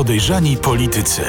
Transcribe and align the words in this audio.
Podejrzani 0.00 0.56
Politycy. 0.56 1.22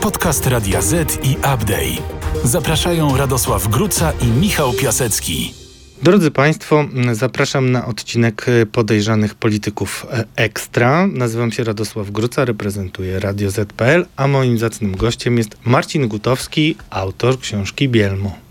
Podcast 0.00 0.46
Radia 0.46 0.82
Z 0.82 1.24
i 1.26 1.36
Update. 1.36 2.02
Zapraszają 2.44 3.16
Radosław 3.16 3.68
Gruca 3.68 4.12
i 4.20 4.26
Michał 4.26 4.72
Piasecki. 4.72 5.54
Drodzy 6.02 6.30
Państwo, 6.30 6.84
zapraszam 7.12 7.72
na 7.72 7.86
odcinek 7.86 8.46
Podejrzanych 8.72 9.34
Polityków 9.34 10.06
Ekstra. 10.36 11.06
Nazywam 11.06 11.52
się 11.52 11.64
Radosław 11.64 12.10
Gruca, 12.10 12.44
reprezentuję 12.44 13.20
Radio 13.20 13.50
ZPL, 13.50 14.06
a 14.16 14.28
moim 14.28 14.58
zacnym 14.58 14.96
gościem 14.96 15.38
jest 15.38 15.56
Marcin 15.64 16.08
Gutowski, 16.08 16.76
autor 16.90 17.40
książki 17.40 17.88
Bielmo. 17.88 18.43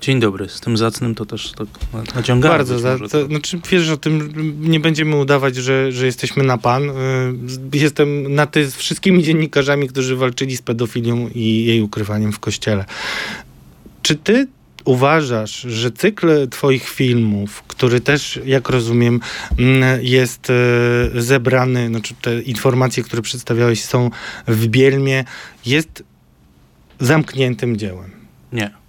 Dzień 0.00 0.20
dobry, 0.20 0.48
z 0.48 0.60
tym 0.60 0.76
zacnym 0.76 1.14
to 1.14 1.26
też 1.26 1.52
tak 1.52 1.68
naciągamy. 2.14 2.54
Bardzo, 2.54 2.78
za, 2.78 2.98
to, 2.98 3.26
znaczy 3.26 3.60
wiesz 3.70 3.90
o 3.90 3.96
tym, 3.96 4.32
nie 4.60 4.80
będziemy 4.80 5.16
udawać, 5.16 5.56
że, 5.56 5.92
że 5.92 6.06
jesteśmy 6.06 6.44
na 6.44 6.58
pan. 6.58 6.90
Y, 6.90 6.92
jestem 7.72 8.34
na 8.34 8.46
ty 8.46 8.70
z 8.70 8.76
wszystkimi 8.76 9.22
dziennikarzami, 9.22 9.88
którzy 9.88 10.16
walczyli 10.16 10.56
z 10.56 10.62
pedofilią 10.62 11.28
i 11.34 11.64
jej 11.64 11.82
ukrywaniem 11.82 12.32
w 12.32 12.38
kościele. 12.38 12.84
Czy 14.02 14.14
ty 14.14 14.46
uważasz, 14.84 15.60
że 15.60 15.90
cykl 15.90 16.48
twoich 16.48 16.88
filmów, 16.88 17.62
który 17.62 18.00
też, 18.00 18.40
jak 18.44 18.68
rozumiem, 18.68 19.20
mm, 19.58 20.00
jest 20.02 20.50
y, 20.50 21.22
zebrany, 21.22 21.88
znaczy 21.88 22.14
te 22.22 22.42
informacje, 22.42 23.02
które 23.02 23.22
przedstawiałeś 23.22 23.84
są 23.84 24.10
w 24.48 24.66
Bielmie, 24.66 25.24
jest 25.66 26.04
zamkniętym 27.00 27.76
dziełem? 27.76 28.10
Nie. 28.52 28.79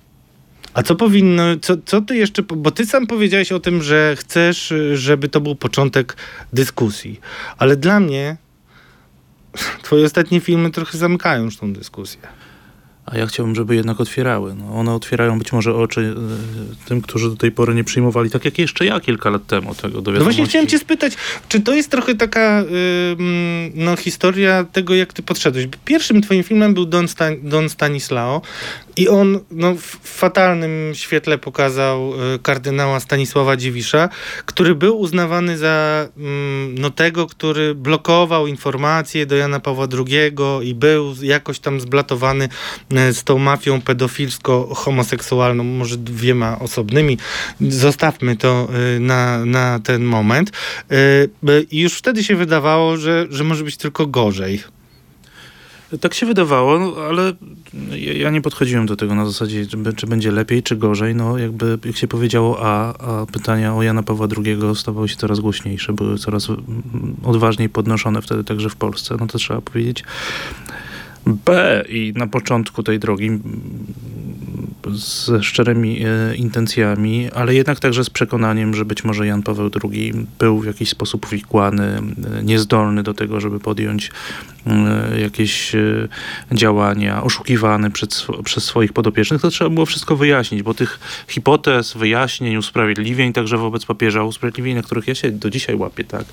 A 0.74 0.84
co 0.84 0.96
powinno, 0.96 1.44
co, 1.62 1.78
co 1.86 2.02
ty 2.02 2.16
jeszcze, 2.16 2.44
bo 2.44 2.72
ty 2.72 2.86
sam 2.86 3.08
powiedziałeś 3.08 3.52
o 3.52 3.60
tym, 3.60 3.84
że 3.84 4.16
chcesz, 4.20 4.74
żeby 4.94 5.30
to 5.30 5.42
był 5.42 5.56
początek 5.56 6.18
dyskusji, 6.54 7.20
ale 7.58 7.76
dla 7.78 8.00
mnie 8.00 8.38
twoje 9.84 10.06
ostatnie 10.06 10.40
filmy 10.40 10.72
trochę 10.72 10.98
zamykają 10.98 11.44
już 11.44 11.58
tą 11.58 11.74
dyskusję 11.74 12.42
a 13.06 13.18
ja 13.18 13.28
chciałbym, 13.28 13.56
żeby 13.56 13.76
jednak 13.76 14.02
otwierały. 14.02 14.56
No, 14.56 14.80
one 14.80 14.94
otwierają 14.94 15.40
być 15.40 15.52
może 15.52 15.76
oczy 15.76 16.02
y, 16.02 16.86
tym, 16.86 17.02
którzy 17.02 17.30
do 17.30 17.36
tej 17.36 17.52
pory 17.52 17.76
nie 17.76 17.84
przyjmowali, 17.84 18.30
tak 18.30 18.46
jak 18.46 18.60
jeszcze 18.60 18.86
ja 18.86 19.00
kilka 19.00 19.30
lat 19.30 19.48
temu 19.48 19.76
tego 19.76 20.02
do 20.02 20.12
No 20.12 20.24
właśnie 20.24 20.46
chciałem 20.46 20.68
cię 20.68 20.80
spytać, 20.80 21.14
czy 21.50 21.62
to 21.62 21.74
jest 21.74 21.92
trochę 21.92 22.16
taka 22.16 22.62
y, 22.62 22.66
no, 23.76 23.96
historia 23.96 24.64
tego, 24.64 24.96
jak 24.96 25.14
ty 25.14 25.24
podszedłeś? 25.24 25.68
Pierwszym 25.86 26.22
twoim 26.22 26.44
filmem 26.44 26.74
był 26.74 26.86
Don, 26.86 27.08
Stan 27.08 27.36
Don 27.44 27.70
Stanislao 27.70 28.42
i 28.96 29.10
on 29.10 29.40
no, 29.52 29.76
w 29.76 30.00
fatalnym 30.04 30.92
świetle 30.94 31.38
pokazał 31.38 32.14
y, 32.36 32.40
kardynała 32.40 33.00
Stanisława 33.00 33.58
Dziwisza, 33.58 34.10
który 34.46 34.76
był 34.76 35.00
uznawany 35.00 35.58
za 35.58 36.08
mm, 36.18 36.76
no, 36.80 36.90
tego, 36.90 37.28
który 37.28 37.76
blokował 37.76 38.48
informacje 38.48 39.26
do 39.26 39.36
Jana 39.36 39.60
Pawła 39.60 39.88
II 39.98 40.36
i 40.64 40.76
był 40.76 41.16
jakoś 41.22 41.60
tam 41.60 41.82
zblatowany 41.82 42.50
E, 42.96 43.14
z 43.14 43.24
tą 43.24 43.38
mafią 43.38 43.80
pedofilsko-homoseksualną, 43.80 45.64
może 45.64 45.98
dwiema 45.98 46.60
osobnymi. 46.60 47.18
Zostawmy 47.62 48.38
to 48.38 48.68
e, 48.96 49.00
na, 49.00 49.46
na 49.46 49.80
ten 49.80 50.04
moment. 50.04 50.52
I 51.72 51.80
już 51.80 51.94
wtedy 51.94 52.24
się 52.24 52.36
wydawało, 52.36 52.98
że, 52.98 53.28
że 53.30 53.44
może 53.44 53.64
być 53.64 53.78
tylko 53.78 54.08
gorzej. 54.08 54.64
Tak 56.00 56.14
się 56.14 56.26
wydawało, 56.26 56.80
no, 56.80 56.96
ale 57.10 57.34
ja 58.14 58.30
nie 58.30 58.42
podchodziłem 58.42 58.86
do 58.86 58.96
tego 58.96 59.16
na 59.16 59.26
zasadzie, 59.26 59.66
czy, 59.96 60.08
będzie 60.08 60.32
lepiej, 60.32 60.64
czy 60.64 60.76
gorzej. 60.76 61.16
No 61.16 61.38
jakby, 61.38 61.80
jak 61.86 61.98
się 61.98 62.08
powiedziało 62.08 62.58
A, 62.62 62.94
a 62.98 63.26
pytania 63.26 63.76
o 63.76 63.84
Jana 63.84 64.04
Pawła 64.04 64.28
II 64.46 64.58
stawały 64.76 65.10
się 65.10 65.16
coraz 65.16 65.40
głośniejsze, 65.40 65.94
były 65.94 66.18
coraz 66.18 66.48
odważniej 67.24 67.70
podnoszone 67.70 68.22
wtedy 68.22 68.44
także 68.44 68.70
w 68.70 68.76
Polsce. 68.76 69.16
No 69.20 69.28
to 69.28 69.38
trzeba 69.38 69.62
powiedzieć. 69.62 70.04
B 71.26 71.84
i 71.90 72.14
na 72.16 72.28
początku 72.28 72.84
tej 72.84 73.00
drogi 73.00 73.30
ze 74.90 75.44
szczerymi 75.44 76.06
e, 76.06 76.36
intencjami, 76.36 77.30
ale 77.36 77.56
jednak 77.56 77.80
także 77.80 78.04
z 78.04 78.10
przekonaniem, 78.10 78.74
że 78.74 78.86
być 78.86 79.04
może 79.04 79.28
Jan 79.28 79.44
Paweł 79.44 79.70
II 79.84 80.14
był 80.40 80.60
w 80.60 80.66
jakiś 80.66 80.90
sposób 80.90 81.26
uwikłany, 81.26 81.84
e, 81.84 82.44
niezdolny 82.44 83.04
do 83.04 83.14
tego, 83.14 83.40
żeby 83.40 83.60
podjąć 83.60 84.12
e, 84.68 85.20
jakieś 85.20 85.76
działania, 86.52 87.24
oszukiwany 87.24 87.92
przed, 87.92 88.28
przez 88.44 88.64
swoich 88.64 88.94
podopiecznych. 88.94 89.42
To 89.42 89.50
trzeba 89.50 89.70
było 89.70 89.86
wszystko 89.86 90.16
wyjaśnić, 90.16 90.64
bo 90.64 90.74
tych 90.74 91.00
hipotez, 91.28 91.94
wyjaśnień, 91.94 92.58
usprawiedliwień, 92.58 93.34
także 93.34 93.58
wobec 93.58 93.86
papieża, 93.86 94.24
usprawiedliwień, 94.24 94.76
na 94.76 94.82
których 94.82 95.08
ja 95.08 95.16
się 95.16 95.32
do 95.32 95.50
dzisiaj 95.50 95.76
łapię, 95.76 96.04
tak? 96.04 96.26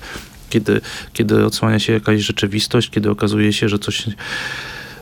Kiedy, 0.49 0.81
kiedy 1.13 1.45
odsłania 1.45 1.79
się 1.79 1.93
jakaś 1.93 2.21
rzeczywistość, 2.21 2.89
kiedy 2.89 3.09
okazuje 3.09 3.53
się, 3.53 3.69
że 3.69 3.79
coś 3.79 4.07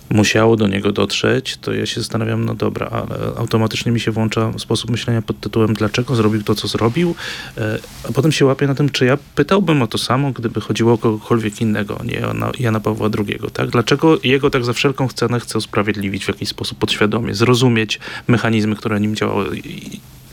musiało 0.09 0.56
do 0.56 0.68
niego 0.68 0.91
dotrzeć, 0.91 1.57
to 1.57 1.73
ja 1.73 1.85
się 1.85 2.01
zastanawiam, 2.01 2.45
no 2.45 2.56
dobra, 2.56 2.88
ale 2.88 3.38
automatycznie 3.38 3.91
mi 3.91 4.00
się 4.00 4.12
włącza 4.12 4.53
sposób 4.57 4.90
myślenia 4.90 5.22
pod 5.22 5.40
tytułem, 5.40 5.73
dlaczego 5.73 6.16
zrobił 6.16 6.44
to, 6.44 6.56
co 6.56 6.68
zrobił, 6.68 7.16
e, 7.57 7.79
a 8.09 8.12
potem 8.12 8.31
się 8.31 8.46
łapię 8.46 8.67
na 8.67 8.75
tym, 8.75 8.90
czy 8.90 9.06
ja 9.06 9.17
pytałbym 9.35 9.81
o 9.81 9.88
to 9.88 9.97
samo, 9.97 10.31
gdyby 10.31 10.62
chodziło 10.62 10.94
o 10.94 10.97
kogokolwiek 10.97 11.62
innego, 11.62 12.00
nie 12.06 12.28
o 12.28 12.34
Jana 12.59 12.79
Pawła 12.79 13.09
II, 13.17 13.40
tak? 13.53 13.69
Dlaczego 13.69 14.19
jego 14.23 14.50
tak 14.50 14.66
za 14.66 14.73
wszelką 14.73 15.07
cenę 15.07 15.40
chce 15.40 15.57
usprawiedliwić 15.57 16.25
w 16.25 16.28
jakiś 16.28 16.50
sposób 16.50 16.78
podświadomie, 16.78 17.35
zrozumieć 17.35 18.00
mechanizmy, 18.28 18.75
które 18.75 19.00
nim 19.00 19.16
działały 19.16 19.62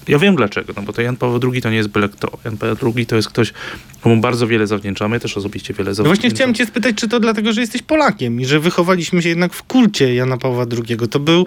ja 0.08 0.18
wiem 0.18 0.36
dlaczego, 0.36 0.72
no 0.76 0.82
bo 0.82 0.92
to 0.92 1.02
Jan 1.02 1.16
Paweł 1.16 1.52
II 1.52 1.62
to 1.62 1.70
nie 1.70 1.76
jest 1.76 1.88
byle 1.88 2.08
kto. 2.08 2.38
Jan 2.44 2.56
Paweł 2.56 2.92
II 2.96 3.06
to 3.06 3.16
jest 3.16 3.28
ktoś, 3.28 3.52
komu 4.00 4.20
bardzo 4.20 4.46
wiele 4.46 4.66
zawdzięczamy, 4.66 5.20
też 5.20 5.36
osobiście 5.36 5.74
wiele 5.74 5.94
zawdzięczamy. 5.94 6.08
No 6.08 6.14
właśnie 6.14 6.30
chciałem 6.30 6.54
cię 6.54 6.66
spytać, 6.66 6.96
czy 6.96 7.08
to 7.08 7.20
dlatego, 7.20 7.52
że 7.52 7.60
jesteś 7.60 7.82
Polakiem 7.82 8.40
i 8.40 8.44
że 8.44 8.60
wychowaliśmy 8.60 9.22
się 9.22 9.28
jednak 9.28 9.52
w 9.52 9.62
kulcie 9.62 10.14
Jana 10.14 10.36
Pawła 10.36 10.66
II. 10.72 11.08
To 11.10 11.20
był 11.20 11.38
no. 11.38 11.44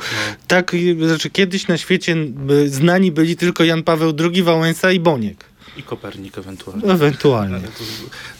tak, 0.47 0.75
znaczy 1.07 1.29
kiedyś 1.29 1.67
na 1.67 1.78
świecie 1.78 2.16
znani 2.66 3.12
byli 3.12 3.35
tylko 3.35 3.63
Jan 3.63 3.84
Paweł 3.84 4.13
II, 4.19 4.44
Wałęsa 4.44 4.91
i 4.91 5.00
Boniek. 5.00 5.56
I 5.77 5.83
Kopernik 5.83 6.38
ewentualnie. 6.38 6.91
Ewentualnie. 6.91 7.59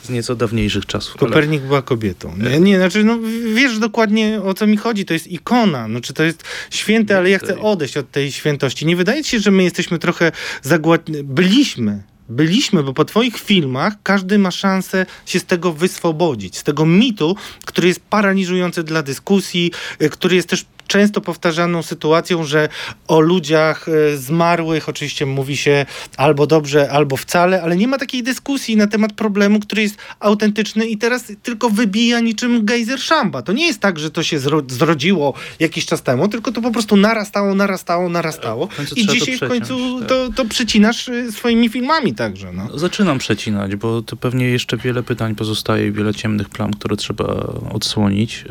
z 0.04 0.10
nieco 0.10 0.36
dawniejszych 0.36 0.86
czasów. 0.86 1.16
Kopernik 1.16 1.60
ale... 1.60 1.68
była 1.68 1.82
kobietą. 1.82 2.36
Nie, 2.38 2.60
nie, 2.60 2.78
znaczy, 2.78 3.04
no, 3.04 3.20
wiesz 3.54 3.80
dokładnie 3.80 4.42
o 4.42 4.54
co 4.54 4.68
mi 4.68 4.78
chodzi. 4.78 5.06
To 5.06 5.14
jest 5.14 5.28
ikona. 5.28 5.88
No, 5.88 6.02
czy 6.02 6.14
to 6.14 6.24
jest 6.24 6.44
święte, 6.70 7.18
ale 7.18 7.30
ja 7.30 7.40
chcę 7.40 7.60
odejść 7.60 7.98
od 7.98 8.12
tej 8.12 8.32
świętości. 8.32 8.86
Nie 8.86 8.96
wydaje 8.96 9.24
ci 9.24 9.30
się, 9.30 9.40
że 9.40 9.52
my 9.52 9.64
jesteśmy 9.64 10.00
trochę 10.00 10.32
zagładni... 10.62 11.24
Byliśmy 11.24 12.04
byliśmy, 12.30 12.84
bo 12.84 12.94
po 12.94 13.06
twoich 13.06 13.38
filmach 13.38 13.94
każdy 14.04 14.38
ma 14.40 14.52
szansę 14.52 15.06
się 15.26 15.40
z 15.40 15.46
tego 15.46 15.74
wyswobodzić, 15.74 16.58
z 16.58 16.64
tego 16.64 16.86
mitu, 16.86 17.36
który 17.66 17.88
jest 17.88 18.00
paraliżujący 18.00 18.84
dla 18.84 19.04
dyskusji, 19.04 19.72
y, 20.02 20.10
który 20.10 20.36
jest 20.36 20.50
też 20.50 20.66
często 20.88 21.22
powtarzaną 21.22 21.84
sytuacją, 21.84 22.44
że 22.44 22.70
o 23.08 23.20
ludziach 23.20 23.86
e, 23.90 24.18
zmarłych 24.18 24.90
oczywiście 24.90 25.26
mówi 25.26 25.58
się 25.58 25.86
albo 26.18 26.48
dobrze, 26.48 26.92
albo 26.92 27.18
wcale, 27.18 27.62
ale 27.62 27.76
nie 27.76 27.88
ma 27.88 27.98
takiej 27.98 28.24
dyskusji 28.24 28.78
na 28.78 28.88
temat 28.88 29.14
problemu, 29.14 29.60
który 29.60 29.82
jest 29.82 29.98
autentyczny 30.20 30.88
i 30.88 30.98
teraz 30.98 31.32
tylko 31.44 31.70
wybija 31.70 32.20
niczym 32.20 32.66
gejzer 32.66 33.00
szamba. 33.00 33.42
To 33.42 33.54
nie 33.54 33.68
jest 33.68 33.80
tak, 33.80 34.00
że 34.00 34.12
to 34.12 34.24
się 34.24 34.40
zrodziło 34.68 35.34
jakiś 35.60 35.86
czas 35.86 36.04
temu, 36.04 36.28
tylko 36.28 36.52
to 36.52 36.62
po 36.62 36.72
prostu 36.72 36.96
narastało, 36.96 37.56
narastało, 37.56 38.10
narastało. 38.10 38.68
I 38.96 39.08
dzisiaj 39.08 39.38
w 39.38 39.48
końcu 39.48 40.00
tak. 40.00 40.10
to, 40.10 40.30
to 40.36 40.46
przecinasz 40.46 41.10
e, 41.10 41.32
swoimi 41.32 41.70
filmami 41.70 42.14
także. 42.14 42.54
No. 42.54 42.78
Zaczynam 42.78 43.18
przecinać, 43.18 43.76
bo 43.76 44.02
to 44.02 44.16
pewnie 44.16 44.50
jeszcze 44.50 44.78
wiele 44.78 45.04
pytań 45.04 45.36
pozostaje, 45.36 45.92
wiele 45.92 46.14
ciemnych 46.14 46.50
plam, 46.50 46.74
które 46.74 46.98
trzeba 46.98 47.26
odsłonić. 47.74 48.46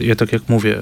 E, 0.00 0.04
ja 0.04 0.16
tak 0.16 0.32
jak 0.32 0.48
mówię, 0.48 0.78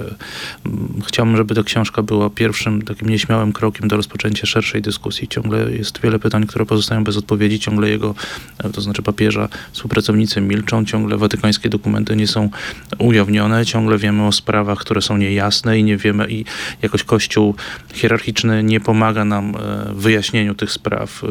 chciałbym, 1.06 1.36
żeby 1.36 1.54
ta 1.54 1.62
książka 1.62 2.02
była 2.02 2.30
pierwszym 2.30 2.82
takim 2.82 3.08
nieśmiałym 3.08 3.52
krokiem 3.52 3.88
do 3.88 3.96
rozpoczęcia 3.96 4.46
szerszej 4.46 4.82
dyskusji. 4.82 5.28
Ciągle 5.28 5.70
jest 5.70 6.00
wiele 6.00 6.18
pytań, 6.18 6.46
które 6.46 6.66
pozostają 6.66 7.04
bez 7.04 7.16
odpowiedzi, 7.16 7.58
ciągle 7.58 7.88
jego, 7.88 8.14
e, 8.58 8.70
to 8.70 8.80
znaczy 8.80 9.02
papieża, 9.02 9.48
współpracownicy 9.72 10.40
milczą, 10.40 10.84
ciągle 10.84 11.16
watykańskie 11.16 11.68
dokumenty 11.68 12.16
nie 12.16 12.26
są 12.26 12.50
ujawnione, 12.98 13.66
ciągle 13.66 13.98
wiemy 13.98 14.26
o 14.26 14.32
sprawach, 14.32 14.78
które 14.78 15.02
są 15.02 15.16
niejasne 15.16 15.78
i 15.78 15.84
nie 15.84 15.96
wiemy 15.96 16.26
i 16.30 16.44
jakoś 16.82 17.02
Kościół 17.02 17.54
hierarchiczny 17.94 18.62
nie 18.62 18.80
pomaga 18.80 19.24
nam 19.24 19.56
e, 19.56 19.92
w 19.92 19.96
wyjaśnieniu 19.96 20.54
tych 20.54 20.72
spraw. 20.72 21.24
E, 21.24 21.28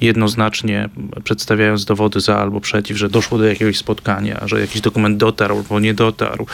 jednoznacznie, 0.00 0.88
przedstawiając 1.24 1.84
dowody 1.84 2.20
za 2.20 2.38
albo 2.38 2.60
przeciw, 2.60 2.96
że 2.96 3.08
doszło 3.08 3.38
do 3.38 3.44
jakiegoś 3.44 3.78
spotkania, 3.78 4.40
że 4.46 4.60
jakiś 4.60 4.80
dokument 4.80 5.16
dotarł 5.16 5.56
albo 5.56 5.80
nie 5.80 5.94
dotarł, 5.94 6.46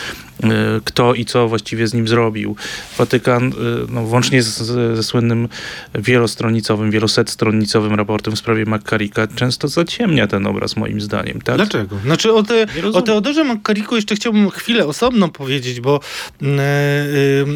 kto 0.85 1.15
i 1.15 1.25
co 1.25 1.49
właściwie 1.49 1.87
z 1.87 1.95
nim 1.95 2.00
nim 2.01 2.09
zrobił. 2.09 2.57
Watykan, 2.99 3.49
y, 3.49 3.53
no, 3.89 4.03
włącznie 4.05 4.43
z, 4.43 4.63
ze 4.97 5.03
słynnym 5.03 5.49
wielostronicowym, 5.95 6.91
wielosetstronnicowym 6.91 7.95
raportem 7.95 8.37
w 8.37 8.39
sprawie 8.39 8.65
McCarricka, 8.67 9.27
często 9.27 9.69
zaciemnia 9.69 10.27
ten 10.27 10.47
obraz 10.47 10.77
moim 10.77 11.01
zdaniem. 11.01 11.41
Tak? 11.41 11.57
Dlaczego? 11.57 11.99
Znaczy 12.05 12.33
o, 12.33 12.43
te, 12.43 12.67
o 12.93 13.03
Teodorze 13.03 13.45
McCarricku 13.45 13.97
jeszcze 13.97 14.15
chciałbym 14.15 14.51
chwilę 14.51 14.87
osobno 14.87 15.29
powiedzieć, 15.29 15.81
bo 15.81 16.01
e, 16.43 16.47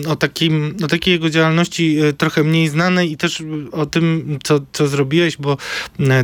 o, 0.08 0.16
takim, 0.16 0.76
o 0.84 0.86
takiej 0.86 1.12
jego 1.12 1.30
działalności 1.30 1.98
e, 1.98 2.12
trochę 2.12 2.44
mniej 2.44 2.68
znanej 2.68 3.12
i 3.12 3.16
też 3.16 3.42
o 3.72 3.86
tym, 3.86 4.38
co, 4.42 4.60
co 4.72 4.88
zrobiłeś, 4.88 5.36
bo 5.36 5.56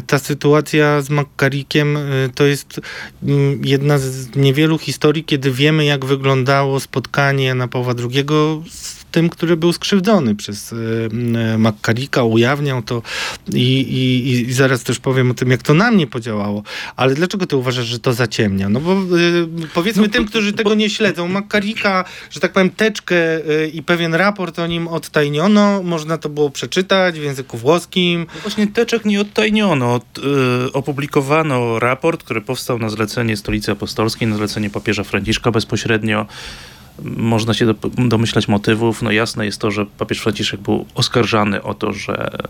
ta 0.07 0.19
sytuacja 0.19 1.03
z 1.03 1.11
McCarrickiem 1.11 1.99
to 2.35 2.45
jest 2.45 2.81
mm, 3.23 3.61
jedna 3.65 3.99
z 3.99 4.37
niewielu 4.37 4.79
historii, 4.79 5.25
kiedy 5.25 5.51
wiemy, 5.51 5.85
jak 5.85 6.05
wyglądało 6.05 6.81
spotkanie 6.81 7.45
Jana 7.45 7.69
Pawła 7.69 7.95
II 8.10 8.10
z 8.71 9.01
tym, 9.11 9.29
który 9.29 9.57
był 9.57 9.73
skrzywdzony 9.73 10.35
przez 10.35 10.73
e, 10.73 10.77
m, 11.13 11.67
McCarricka, 11.67 12.23
ujawniał 12.23 12.83
to 12.83 13.03
i, 13.53 13.81
i, 13.81 14.31
i 14.31 14.53
zaraz 14.53 14.83
też 14.83 14.99
powiem 14.99 15.31
o 15.31 15.35
tym, 15.35 15.51
jak 15.51 15.63
to 15.63 15.75
na 15.75 15.91
mnie 15.91 16.07
podziałało. 16.07 16.63
Ale 16.97 17.15
dlaczego 17.15 17.47
ty 17.47 17.57
uważasz, 17.57 17.87
że 17.87 17.99
to 17.99 18.13
zaciemnia? 18.13 18.69
No 18.69 18.81
bo 18.81 18.93
y, 18.93 19.69
powiedzmy 19.75 20.03
No, 20.03 20.09
tym, 20.09 20.27
którzy 20.27 20.53
tego 20.53 20.75
nie 20.75 20.91
śledzą, 20.91 21.29
McCarricka, 21.29 22.05
że 22.31 22.41
tak 22.41 22.53
powiem, 22.53 22.71
teczkę 22.71 23.17
i 23.73 23.83
pewien 23.83 24.15
raport 24.15 24.59
o 24.59 24.67
nim 24.67 24.89
odtajniono, 24.89 25.83
można 25.83 26.19
to 26.19 26.29
było 26.29 26.51
przeczytać 26.51 27.21
w 27.21 27.23
języku 27.23 27.59
włoskim. 27.59 28.27
Właśnie 28.43 28.67
teczek 28.67 29.05
nie 29.05 29.21
odtajniono. 29.21 29.95
Od, 29.95 30.05
opublikowano 30.73 31.79
raport, 31.79 32.23
który 32.23 32.41
powstał 32.41 32.79
na 32.79 32.89
zlecenie 32.89 33.37
Stolicy 33.37 33.73
Apostolskiej, 33.73 34.29
na 34.29 34.37
zlecenie 34.37 34.71
papieża 34.71 35.05
Franciszka 35.05 35.51
bezpośrednio. 35.51 36.27
Można 37.05 37.55
się 37.55 37.67
do, 37.67 37.75
domyślać 38.09 38.49
motywów. 38.49 39.03
No 39.03 39.11
jasne 39.11 39.45
jest 39.45 39.61
to, 39.61 39.71
że 39.71 39.87
papież 39.87 40.19
Franciszek 40.19 40.61
był 40.61 40.87
oskarżany 40.95 41.63
o 41.63 41.75
to, 41.75 41.93
że 41.93 42.33
e, 42.35 42.41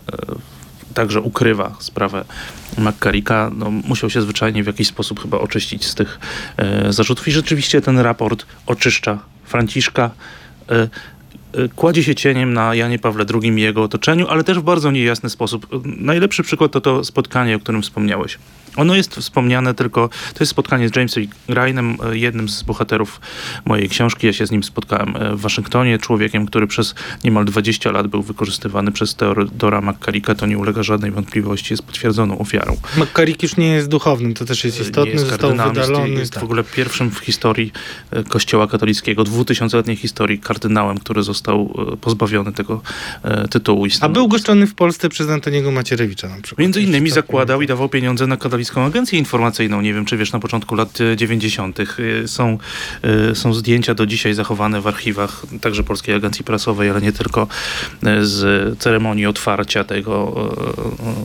także 0.93 1.21
ukrywa 1.21 1.75
sprawę 1.79 2.25
McCarricka. 2.77 3.51
No, 3.55 3.71
musiał 3.71 4.09
się 4.09 4.21
zwyczajnie 4.21 4.63
w 4.63 4.67
jakiś 4.67 4.87
sposób 4.87 5.21
chyba 5.21 5.39
oczyścić 5.39 5.85
z 5.85 5.95
tych 5.95 6.19
e, 6.57 6.93
zarzutów. 6.93 7.27
I 7.27 7.31
rzeczywiście 7.31 7.81
ten 7.81 7.99
raport 7.99 8.45
oczyszcza 8.65 9.19
Franciszka. 9.43 10.11
E, 10.69 10.81
e, 10.81 10.89
kładzie 11.75 12.03
się 12.03 12.15
cieniem 12.15 12.53
na 12.53 12.75
Janie 12.75 12.99
Pawle 12.99 13.25
II 13.41 13.51
i 13.51 13.61
jego 13.61 13.83
otoczeniu, 13.83 14.27
ale 14.27 14.43
też 14.43 14.59
w 14.59 14.63
bardzo 14.63 14.91
niejasny 14.91 15.29
sposób. 15.29 15.67
Najlepszy 15.85 16.43
przykład 16.43 16.71
to 16.71 16.81
to 16.81 17.03
spotkanie, 17.03 17.55
o 17.55 17.59
którym 17.59 17.81
wspomniałeś. 17.81 18.37
Ono 18.75 18.95
jest 18.95 19.15
wspomniane 19.15 19.73
tylko, 19.73 20.09
to 20.09 20.37
jest 20.39 20.51
spotkanie 20.51 20.89
z 20.89 20.95
Jamesem 20.95 21.27
Greinem, 21.49 21.97
e, 22.11 22.17
jednym 22.17 22.49
z 22.49 22.63
bohaterów 22.63 23.21
mojej 23.65 23.89
książki. 23.89 24.27
Ja 24.27 24.33
się 24.33 24.45
z 24.47 24.51
nim 24.51 24.63
spotkałem 24.63 25.15
e, 25.15 25.35
w 25.35 25.41
Waszyngtonie, 25.41 25.97
człowiekiem, 25.99 26.45
który 26.45 26.67
przez 26.67 26.95
niemal 27.23 27.45
20 27.45 27.91
lat 27.91 28.07
był 28.07 28.21
wykorzystywany 28.21 28.91
przez 28.91 29.15
Teodora 29.15 29.81
McCarricka. 29.81 30.35
To 30.35 30.45
nie 30.45 30.57
ulega 30.57 30.83
żadnej 30.83 31.11
wątpliwości, 31.11 31.73
jest 31.73 31.83
potwierdzoną 31.83 32.37
ofiarą. 32.39 32.77
McCarrick 32.97 33.43
już 33.43 33.57
nie 33.57 33.67
jest 33.67 33.87
duchownym, 33.87 34.33
to 34.33 34.45
też 34.45 34.63
jest 34.63 34.79
istotne, 34.81 35.03
Nie 35.05 35.11
jest 35.11 35.27
został 35.27 35.51
jest- 35.51 35.63
wydalony. 35.63 36.09
Jest 36.09 36.33
tak. 36.33 36.41
w 36.41 36.43
ogóle 36.43 36.63
pierwszym 36.63 37.11
w 37.11 37.19
historii 37.19 37.71
e, 38.11 38.23
Kościoła 38.23 38.67
katolickiego, 38.67 39.23
dwutysiącletniej 39.23 39.97
historii, 39.97 40.39
kardynałem, 40.39 40.97
który 40.97 41.23
został 41.23 41.73
e, 41.93 41.97
pozbawiony 41.97 42.51
tego 42.53 42.81
e, 43.23 43.47
tytułu. 43.47 43.85
A 44.01 44.09
był 44.09 44.27
goszczony 44.27 44.67
w 44.67 44.75
Polsce 44.75 45.09
przez 45.09 45.29
Antoniego 45.29 45.71
Macierewicza 45.71 46.29
na 46.29 46.35
przykład. 46.41 46.59
Między 46.59 46.81
innymi 46.81 47.09
całkiem 47.09 47.23
zakładał 47.27 47.61
i 47.61 47.67
dawał 47.67 47.89
pieniądze 47.89 48.27
na 48.27 48.37
katolicką 48.61 48.85
agencję 48.85 49.19
informacyjną. 49.19 49.81
Nie 49.81 49.93
wiem, 49.93 50.05
czy 50.05 50.17
wiesz, 50.17 50.31
na 50.31 50.39
początku 50.39 50.75
lat 50.75 51.01
e, 51.01 51.17
90. 51.17 51.79
e, 51.79 51.85
są, 52.27 52.57
e, 53.01 53.35
są 53.35 53.53
zdjęcia 53.53 53.93
do 53.93 54.05
dzisiaj 54.05 54.33
zachowane 54.33 54.81
w 54.81 54.87
archiwach 54.87 55.43
także 55.61 55.83
Polskiej 55.83 56.15
Agencji 56.15 56.45
Prasowej, 56.45 56.89
ale 56.89 57.01
nie 57.01 57.11
tylko 57.11 57.47
e, 58.03 58.25
z 58.25 58.79
ceremonii 58.79 59.25
otwarcia 59.25 59.83
tego 59.83 60.33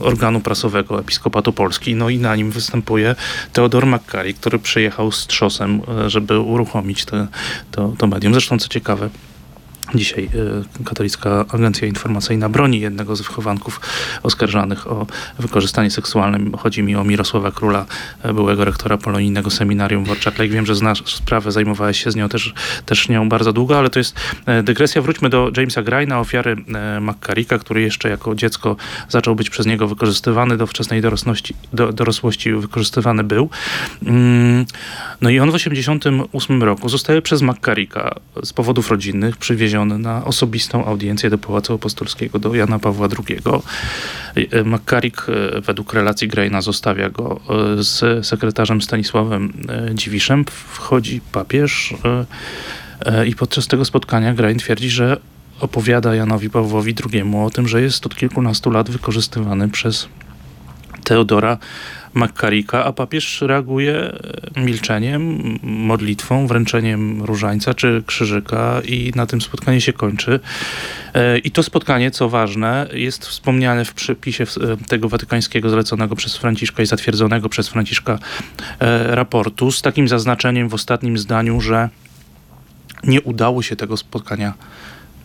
e, 0.01 0.05
organu 0.05 0.39
prasowego 0.39 0.99
Episkopatu 0.99 1.53
Polski. 1.53 1.95
No 1.95 2.09
i 2.09 2.17
na 2.17 2.35
nim 2.35 2.51
występuje 2.51 3.15
Teodor 3.53 3.85
McCarrick, 3.85 4.39
który 4.39 4.59
przyjechał 4.59 5.11
z 5.11 5.27
trzosem, 5.27 5.81
e, 6.05 6.09
żeby 6.09 6.39
uruchomić 6.39 7.05
to, 7.71 7.93
to 7.97 8.07
medium. 8.07 8.33
Zresztą, 8.33 8.59
co 8.59 8.67
ciekawe, 8.67 9.09
Dzisiaj 9.95 10.29
y, 10.81 10.83
Katolicka 10.83 11.45
Agencja 11.49 11.87
Informacyjna 11.87 12.49
broni 12.49 12.79
jednego 12.79 13.15
z 13.15 13.21
wychowanków 13.21 13.81
oskarżanych 14.23 14.91
o 14.91 15.07
wykorzystanie 15.39 15.91
seksualne. 15.91 16.57
Chodzi 16.57 16.83
mi 16.83 16.95
o 16.95 17.03
Mirosława 17.03 17.51
Króla, 17.51 17.85
e, 18.23 18.33
byłego 18.33 18.65
rektora 18.65 18.97
polonijnego 18.97 19.49
seminarium 19.49 20.05
w 20.05 20.11
Orczaklej. 20.11 20.49
Wiem, 20.49 20.65
że 20.65 20.75
znasz 20.75 21.15
sprawę, 21.15 21.51
zajmowałeś 21.51 22.03
się 22.03 22.11
z 22.11 22.15
nią 22.15 22.29
też, 22.29 22.53
też 22.85 23.09
nią 23.09 23.29
bardzo 23.29 23.53
długo, 23.53 23.77
ale 23.77 23.89
to 23.89 23.99
jest 23.99 24.15
e, 24.45 24.63
dygresja. 24.63 25.01
Wróćmy 25.01 25.29
do 25.29 25.51
Jamesa 25.57 25.83
Greina, 25.83 26.19
ofiary 26.19 26.55
e, 26.75 26.99
McCarricka, 27.01 27.57
który 27.57 27.81
jeszcze 27.81 28.09
jako 28.09 28.35
dziecko 28.35 28.75
zaczął 29.09 29.35
być 29.35 29.49
przez 29.49 29.65
niego 29.65 29.87
wykorzystywany 29.87 30.57
do 30.57 30.67
wczesnej 30.67 31.01
dorosłości, 31.01 31.53
do, 31.73 31.93
dorosłości 31.93 32.53
wykorzystywany 32.53 33.23
był. 33.23 33.49
Mm, 34.05 34.65
no 35.21 35.29
i 35.29 35.39
on 35.39 35.49
w 35.49 35.53
1988 35.53 36.63
roku 36.63 36.89
zostaje 36.89 37.21
przez 37.21 37.41
McCarricka 37.41 38.15
z 38.43 38.53
powodów 38.53 38.91
rodzinnych 38.91 39.37
przywieziony 39.37 39.76
na 39.85 40.25
osobistą 40.25 40.85
audiencję 40.85 41.29
do 41.29 41.37
Pałacu 41.37 41.73
Apostolskiego 41.73 42.39
do 42.39 42.55
Jana 42.55 42.79
Pawła 42.79 43.07
II. 43.27 43.39
E, 44.51 44.63
McCarrick 44.63 45.29
e, 45.29 45.61
według 45.61 45.93
relacji 45.93 46.27
Greina 46.27 46.61
zostawia 46.61 47.09
go 47.09 47.39
e, 47.79 47.83
z 47.83 48.27
sekretarzem 48.27 48.81
Stanisławem 48.81 49.53
e, 49.69 49.95
Dziwiszem. 49.95 50.45
Wchodzi 50.45 51.21
papież 51.31 51.93
e, 52.05 52.25
e, 53.05 53.27
i 53.27 53.35
podczas 53.35 53.67
tego 53.67 53.85
spotkania 53.85 54.33
Grein 54.33 54.57
twierdzi, 54.57 54.89
że 54.89 55.17
opowiada 55.59 56.15
Janowi 56.15 56.49
Pawłowi 56.49 56.95
II 57.13 57.23
o 57.35 57.49
tym, 57.49 57.67
że 57.67 57.81
jest 57.81 58.05
od 58.05 58.15
kilkunastu 58.15 58.71
lat 58.71 58.89
wykorzystywany 58.89 59.69
przez 59.69 60.07
Teodora 61.03 61.57
McCarricka, 62.13 62.85
a 62.85 62.93
papież 62.93 63.41
reaguje 63.41 63.95
e, 64.55 64.61
milczeniem, 64.61 65.41
modlitwą, 65.63 66.47
wręczeniem 66.47 67.23
różańca 67.23 67.73
czy 67.73 68.03
krzyżyka 68.05 68.81
i 68.85 69.11
na 69.15 69.25
tym 69.25 69.41
spotkanie 69.41 69.81
się 69.81 69.93
kończy. 69.93 70.39
E, 71.13 71.37
I 71.37 71.51
to 71.51 71.63
spotkanie, 71.63 72.11
co 72.11 72.29
ważne, 72.29 72.87
jest 72.93 73.25
wspomniane 73.25 73.85
w 73.85 73.93
przypisie 73.93 74.45
w- 74.45 74.57
e, 74.57 74.77
tego 74.87 75.09
watykańskiego 75.09 75.69
zleconego 75.69 76.15
przez 76.15 76.37
Franciszka 76.37 76.83
i 76.83 76.85
zatwierdzonego 76.85 77.49
przez 77.49 77.67
Franciszka 77.69 78.19
raportu 79.05 79.71
z 79.71 79.81
takim 79.81 80.07
zaznaczeniem 80.07 80.69
w 80.69 80.73
ostatnim 80.73 81.17
zdaniu, 81.17 81.61
że 81.61 81.89
nie 83.03 83.21
udało 83.21 83.61
się 83.61 83.75
tego 83.75 83.97
spotkania 83.97 84.53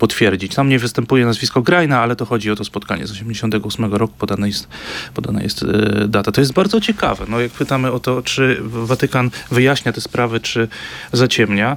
potwierdzić. 0.03 0.55
Tam 0.55 0.69
nie 0.69 0.79
występuje 0.79 1.27
nazwisko 1.27 1.63
Grajna, 1.63 2.01
ale 2.01 2.17
to 2.17 2.27
chodzi 2.27 2.51
o 2.51 2.57
to 2.57 2.65
spotkanie 2.65 3.07
z 3.07 3.11
88 3.13 3.95
roku, 3.95 4.15
podana 4.19 4.47
jest, 4.47 4.69
podana 5.15 5.43
jest 5.43 5.63
e, 5.63 6.09
data. 6.09 6.33
To 6.33 6.41
jest 6.41 6.53
bardzo 6.53 6.81
ciekawe. 6.81 7.25
No, 7.29 7.41
jak 7.41 7.53
pytamy 7.53 7.93
o 7.93 8.01
to, 8.01 8.23
czy 8.23 8.59
Watykan 8.63 9.31
wyjaśnia 9.51 9.93
te 9.93 10.01
sprawy, 10.01 10.41
czy 10.41 10.69
zaciemnia, 11.13 11.77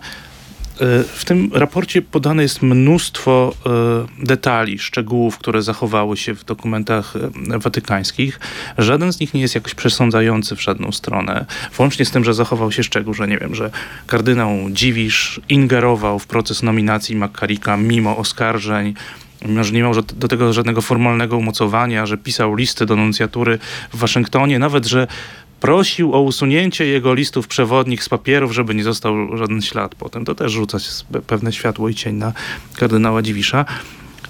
w 1.16 1.25
tym 1.25 1.50
raporcie 1.54 2.01
podane 2.01 2.44
jest 2.44 2.62
mnóstwo 2.62 3.54
e, 3.66 4.25
detali, 4.25 4.80
szczegółów, 4.80 5.38
które 5.38 5.62
zachowały 5.62 6.18
się 6.18 6.36
w 6.36 6.45
dokumentach 6.45 7.13
e, 7.16 7.60
watykańskich. 7.60 8.39
Żaden 8.77 9.13
z 9.13 9.19
nich 9.19 9.33
nie 9.33 9.42
jest 9.42 9.56
jakoś 9.56 9.75
przesądzający 9.75 10.56
w 10.56 10.62
żadną 10.62 10.92
stronę. 10.92 11.45
Włącznie 11.77 12.06
z 12.06 12.12
tym, 12.12 12.24
że 12.24 12.33
zachował 12.33 12.72
się 12.72 12.83
szczegół, 12.83 13.13
że 13.13 13.27
nie 13.27 13.38
wiem, 13.38 13.56
że 13.56 13.72
kardynał 14.07 14.50
Dziwisz 14.69 15.42
ingerował 15.50 16.19
w 16.19 16.28
proces 16.28 16.64
nominacji 16.64 17.16
McCarricka 17.16 17.78
mimo 17.78 18.18
oskarżeń, 18.18 18.94
mimo 19.45 19.64
że 19.64 19.71
nie 19.71 19.81
miał 19.81 19.94
do 20.02 20.28
tego 20.28 20.54
żadnego 20.54 20.81
formalnego 20.81 21.38
umocowania, 21.38 22.06
że 22.06 22.18
pisał 22.18 22.56
listy 22.56 22.85
do 22.85 22.95
nuncjatury 22.95 23.59
w 23.94 23.97
Waszyngtonie, 23.97 24.59
nawet 24.59 24.85
że 24.85 25.07
prosił 25.59 26.14
o 26.14 26.21
usunięcie 26.21 26.85
jego 26.85 27.14
listów 27.14 27.47
przewodnich 27.47 28.04
z 28.04 28.09
papierów, 28.09 28.54
żeby 28.54 28.76
nie 28.76 28.83
został 28.83 29.38
żaden 29.38 29.62
ślad 29.62 29.95
potem. 29.95 30.26
To 30.26 30.35
też 30.35 30.52
rzuca 30.52 30.78
pewne 31.28 31.54
światło 31.54 31.90
i 31.90 31.95
cień 31.95 32.16
na 32.16 32.33
kardynała 32.78 33.21
Dziwisza. 33.21 33.66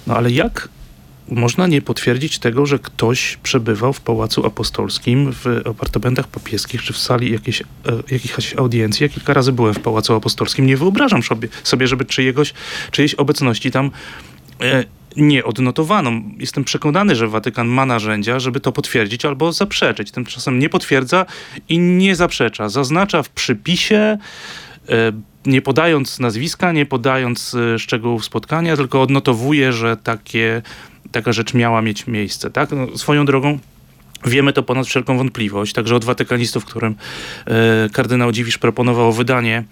No 0.06 0.16
ale 0.16 0.30
jak 0.30 0.68
można 1.28 1.66
nie 1.66 1.82
potwierdzić 1.82 2.38
tego, 2.38 2.66
że 2.66 2.78
ktoś 2.78 3.38
przebywał 3.42 3.92
w 3.92 4.00
Pałacu 4.00 4.46
Apostolskim, 4.46 5.32
w 5.32 5.46
apartamentach 5.70 6.28
papieskich, 6.28 6.82
czy 6.82 6.92
w 6.92 6.98
sali 6.98 7.32
jakiejś, 7.32 7.60
e, 7.62 7.64
jakiejś 8.10 8.54
audiencji. 8.56 9.04
Ja 9.04 9.08
kilka 9.08 9.34
razy 9.34 9.52
byłem 9.52 9.74
w 9.74 9.80
Pałacu 9.80 10.14
Apostolskim. 10.14 10.66
Nie 10.66 10.76
wyobrażam 10.76 11.22
sobie, 11.22 11.48
sobie 11.64 11.88
żeby 11.88 12.04
czyjegoś, 12.04 12.54
czyjejś 12.90 13.14
obecności 13.14 13.70
tam 13.70 13.90
e, 14.60 14.84
nie 15.16 15.44
odnotowano. 15.44 16.12
Jestem 16.38 16.64
przekonany, 16.64 17.16
że 17.16 17.28
Watykan 17.28 17.68
ma 17.68 17.86
narzędzia, 17.86 18.38
żeby 18.38 18.60
to 18.60 18.72
potwierdzić 18.72 19.24
albo 19.24 19.52
zaprzeczyć. 19.52 20.10
Tymczasem 20.10 20.58
nie 20.58 20.68
potwierdza 20.68 21.26
i 21.68 21.78
nie 21.78 22.16
zaprzecza. 22.16 22.68
Zaznacza 22.68 23.22
w 23.22 23.28
przypisie, 23.28 24.18
e, 24.88 25.12
nie 25.46 25.62
podając 25.62 26.18
nazwiska, 26.18 26.72
nie 26.72 26.86
podając 26.86 27.54
e, 27.54 27.78
szczegółów 27.78 28.24
spotkania, 28.24 28.76
tylko 28.76 29.02
odnotowuje, 29.02 29.72
że 29.72 29.96
takie, 29.96 30.62
taka 31.12 31.32
rzecz 31.32 31.54
miała 31.54 31.82
mieć 31.82 32.06
miejsce. 32.06 32.50
Tak? 32.50 32.70
No, 32.70 32.98
swoją 32.98 33.24
drogą 33.24 33.58
Wiemy 34.24 34.52
to 34.52 34.62
ponad 34.62 34.86
wszelką 34.86 35.18
wątpliwość, 35.18 35.72
także 35.72 35.96
od 35.96 36.04
watykanistów, 36.04 36.64
którym 36.64 36.94
e, 37.46 37.88
kardynał 37.92 38.32
Dziwisz 38.32 38.58
proponował 38.58 39.12
wydanie 39.12 39.64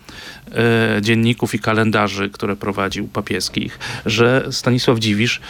dzienników 1.01 1.55
i 1.55 1.59
kalendarzy, 1.59 2.31
które 2.31 2.57
prowadził 2.57 3.09
papieskich, 3.09 3.79
że 4.07 4.47
Stanisław 4.51 4.99
Dziwisz 4.99 5.41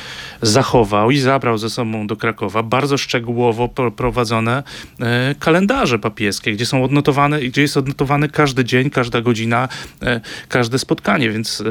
zachował 0.42 1.10
i 1.10 1.18
zabrał 1.18 1.58
ze 1.58 1.70
sobą 1.70 2.06
do 2.06 2.16
Krakowa 2.16 2.62
bardzo 2.62 2.98
szczegółowo 2.98 3.68
pro- 3.68 3.90
prowadzone 3.90 4.62
e, 5.00 5.34
kalendarze 5.38 5.98
papieskie, 5.98 6.52
gdzie 6.52 6.66
są 6.66 6.84
odnotowane, 6.84 7.40
gdzie 7.40 7.62
jest 7.62 7.76
odnotowany 7.76 8.28
każdy 8.28 8.64
dzień, 8.64 8.90
każda 8.90 9.20
godzina, 9.20 9.68
e, 10.02 10.20
każde 10.48 10.78
spotkanie, 10.78 11.30
więc 11.30 11.60
e, 11.60 11.68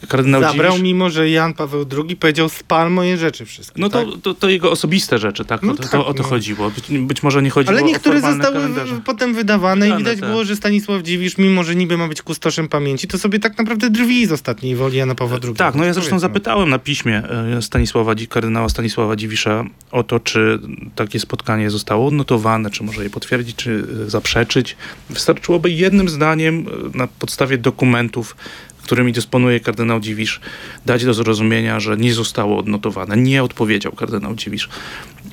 e, 0.00 0.06
kardynał 0.08 0.40
Zabrał, 0.40 0.72
Dziwisz... 0.72 0.84
mimo 0.84 1.10
że 1.10 1.30
Jan 1.30 1.54
Paweł 1.54 1.86
II 2.06 2.16
powiedział 2.16 2.48
spal 2.48 2.90
moje 2.90 3.16
rzeczy 3.16 3.44
wszystkie. 3.44 3.80
No 3.80 3.88
to, 3.88 4.04
tak? 4.04 4.22
to, 4.22 4.34
to 4.34 4.48
jego 4.48 4.70
osobiste 4.70 5.18
rzeczy, 5.18 5.44
tak? 5.44 5.62
No 5.62 5.74
to, 5.74 5.82
tak, 5.82 5.92
to 5.92 6.06
o 6.06 6.14
to 6.14 6.22
no. 6.22 6.28
chodziło. 6.28 6.70
Być, 6.70 6.84
być 6.90 7.22
może 7.22 7.42
nie 7.42 7.50
chodziło 7.50 7.78
Ale 7.78 7.86
niektóre 7.86 8.20
zostały 8.20 8.54
kalendarze. 8.54 9.00
potem 9.04 9.34
wydawane 9.34 9.86
i 9.86 9.88
Wydane, 9.88 9.98
widać 9.98 10.20
tak. 10.20 10.28
było, 10.30 10.44
że 10.44 10.56
Stanisław 10.56 11.02
Dziwisz, 11.02 11.38
mimo 11.38 11.64
że 11.64 11.76
niby 11.76 11.98
ma 11.98 12.08
być 12.08 12.22
kustoszem 12.22 12.49
pamięci, 12.68 13.08
to 13.08 13.18
sobie 13.18 13.38
tak 13.38 13.58
naprawdę 13.58 13.90
drwi 13.90 14.26
z 14.26 14.32
ostatniej 14.32 14.76
woli 14.76 14.96
Jana 14.96 15.14
Pawła 15.14 15.38
II. 15.44 15.54
Tak, 15.54 15.74
no 15.74 15.84
ja 15.84 15.92
zresztą 15.92 16.18
zapytałem 16.18 16.70
na 16.70 16.78
piśmie 16.78 17.22
e, 17.56 17.62
Stanisława, 17.62 18.14
kardynała 18.28 18.68
Stanisława 18.68 19.16
Dziwisza 19.16 19.64
o 19.90 20.02
to, 20.02 20.20
czy 20.20 20.58
takie 20.94 21.20
spotkanie 21.20 21.70
zostało 21.70 22.06
odnotowane, 22.06 22.70
czy 22.70 22.84
może 22.84 23.04
je 23.04 23.10
potwierdzić, 23.10 23.56
czy 23.56 23.84
e, 24.06 24.10
zaprzeczyć. 24.10 24.76
Wystarczyłoby 25.10 25.70
jednym 25.70 26.08
zdaniem 26.08 26.66
e, 26.94 26.98
na 26.98 27.06
podstawie 27.06 27.58
dokumentów, 27.58 28.36
którymi 28.82 29.12
dysponuje 29.12 29.60
kardynał 29.60 30.00
Dziwisz, 30.00 30.40
dać 30.86 31.04
do 31.04 31.14
zrozumienia, 31.14 31.80
że 31.80 31.96
nie 31.96 32.14
zostało 32.14 32.58
odnotowane. 32.58 33.16
Nie 33.16 33.42
odpowiedział 33.42 33.92
kardynał 33.92 34.34
Dziwisz 34.34 34.68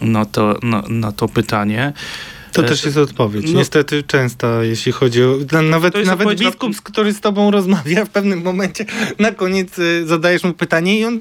na 0.01 0.25
to, 0.25 0.59
na, 0.63 0.83
na 0.89 1.11
to 1.11 1.27
pytanie. 1.27 1.93
To 2.51 2.63
też 2.63 2.85
jest 2.85 2.97
odpowiedź. 2.97 3.45
no- 3.51 3.59
Niestety 3.59 4.03
częsta, 4.03 4.63
jeśli 4.63 4.91
chodzi 4.91 5.23
o... 5.23 5.37
na- 5.51 5.61
Nawet, 5.61 6.05
nawet 6.05 6.27
na- 6.27 6.35
biskup, 6.35 6.75
z 6.75 6.81
który 6.81 7.13
z 7.13 7.19
tobą 7.21 7.51
rozmawia, 7.51 8.05
w 8.05 8.09
pewnym 8.09 8.41
momencie 8.41 8.85
na 9.19 9.31
koniec 9.31 9.79
y, 9.79 10.07
zadajesz 10.07 10.43
mu 10.43 10.53
pytanie 10.53 10.99
i 10.99 11.05
on 11.05 11.19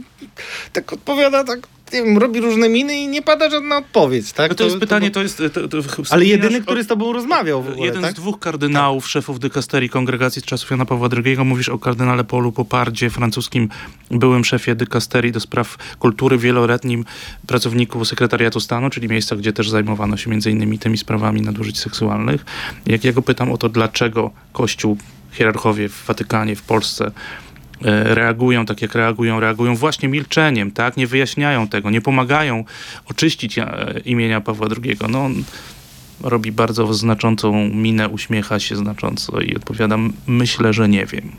tak 0.72 0.92
odpowiada, 0.92 1.44
tak 1.44 1.58
wiem, 1.92 2.18
robi 2.18 2.40
różne 2.40 2.68
miny 2.68 2.96
i 2.96 3.08
nie 3.08 3.22
pada 3.22 3.50
żadna 3.50 3.76
odpowiedź, 3.76 4.32
tak? 4.32 4.50
No 4.50 4.54
to 4.54 4.64
jest 4.64 4.78
pytanie, 4.78 5.10
to 5.10 5.22
jest... 5.22 5.42
To, 5.54 5.68
to, 5.68 5.78
Ale 6.10 6.24
jedyny, 6.24 6.60
który 6.60 6.84
z 6.84 6.86
tobą 6.86 7.12
rozmawiał 7.12 7.62
w 7.62 7.68
ogóle, 7.68 7.86
Jeden 7.86 8.02
tak? 8.02 8.12
z 8.12 8.14
dwóch 8.14 8.38
kardynałów, 8.38 9.08
szefów 9.08 9.40
dykasterii 9.40 9.88
kongregacji 9.88 10.42
z 10.42 10.44
czasów 10.44 10.70
Jana 10.70 10.84
Pawła 10.84 11.08
II. 11.24 11.38
Mówisz 11.38 11.68
o 11.68 11.78
kardynale 11.78 12.24
Paulu 12.24 12.52
Popardzie, 12.52 13.10
francuskim 13.10 13.68
byłym 14.10 14.44
szefie 14.44 14.74
dykasterii 14.74 15.32
do 15.32 15.40
spraw 15.40 15.76
kultury, 15.98 16.38
wieloletnim 16.38 17.04
pracowniku 17.46 18.04
sekretariatu 18.04 18.60
stanu, 18.60 18.90
czyli 18.90 19.08
miejsca, 19.08 19.36
gdzie 19.36 19.52
też 19.52 19.70
zajmowano 19.70 20.16
się 20.16 20.30
między 20.30 20.50
innymi 20.50 20.78
tymi 20.78 20.98
sprawami 20.98 21.40
nadużyć 21.40 21.78
seksualnych. 21.78 22.44
Jak 22.86 23.04
ja 23.04 23.12
go 23.12 23.22
pytam 23.22 23.52
o 23.52 23.58
to, 23.58 23.68
dlaczego 23.68 24.30
Kościół, 24.52 24.96
hierarchowie 25.32 25.88
w 25.88 26.04
Watykanie, 26.06 26.56
w 26.56 26.62
Polsce 26.62 27.10
reagują 28.04 28.66
tak, 28.66 28.82
jak 28.82 28.94
reagują, 28.94 29.40
reagują 29.40 29.76
właśnie 29.76 30.08
milczeniem, 30.08 30.70
tak? 30.70 30.96
Nie 30.96 31.06
wyjaśniają 31.06 31.68
tego, 31.68 31.90
nie 31.90 32.00
pomagają 32.00 32.64
oczyścić 33.10 33.58
e, 33.58 33.66
imienia 34.04 34.40
Pawła 34.40 34.68
II. 34.84 34.96
No, 35.08 35.24
on 35.24 35.44
robi 36.20 36.52
bardzo 36.52 36.94
znaczącą 36.94 37.68
minę, 37.68 38.08
uśmiecha 38.08 38.60
się 38.60 38.76
znacząco 38.76 39.40
i 39.40 39.56
odpowiadam, 39.56 40.12
myślę, 40.26 40.72
że 40.72 40.88
nie 40.88 41.06
wiem. 41.06 41.32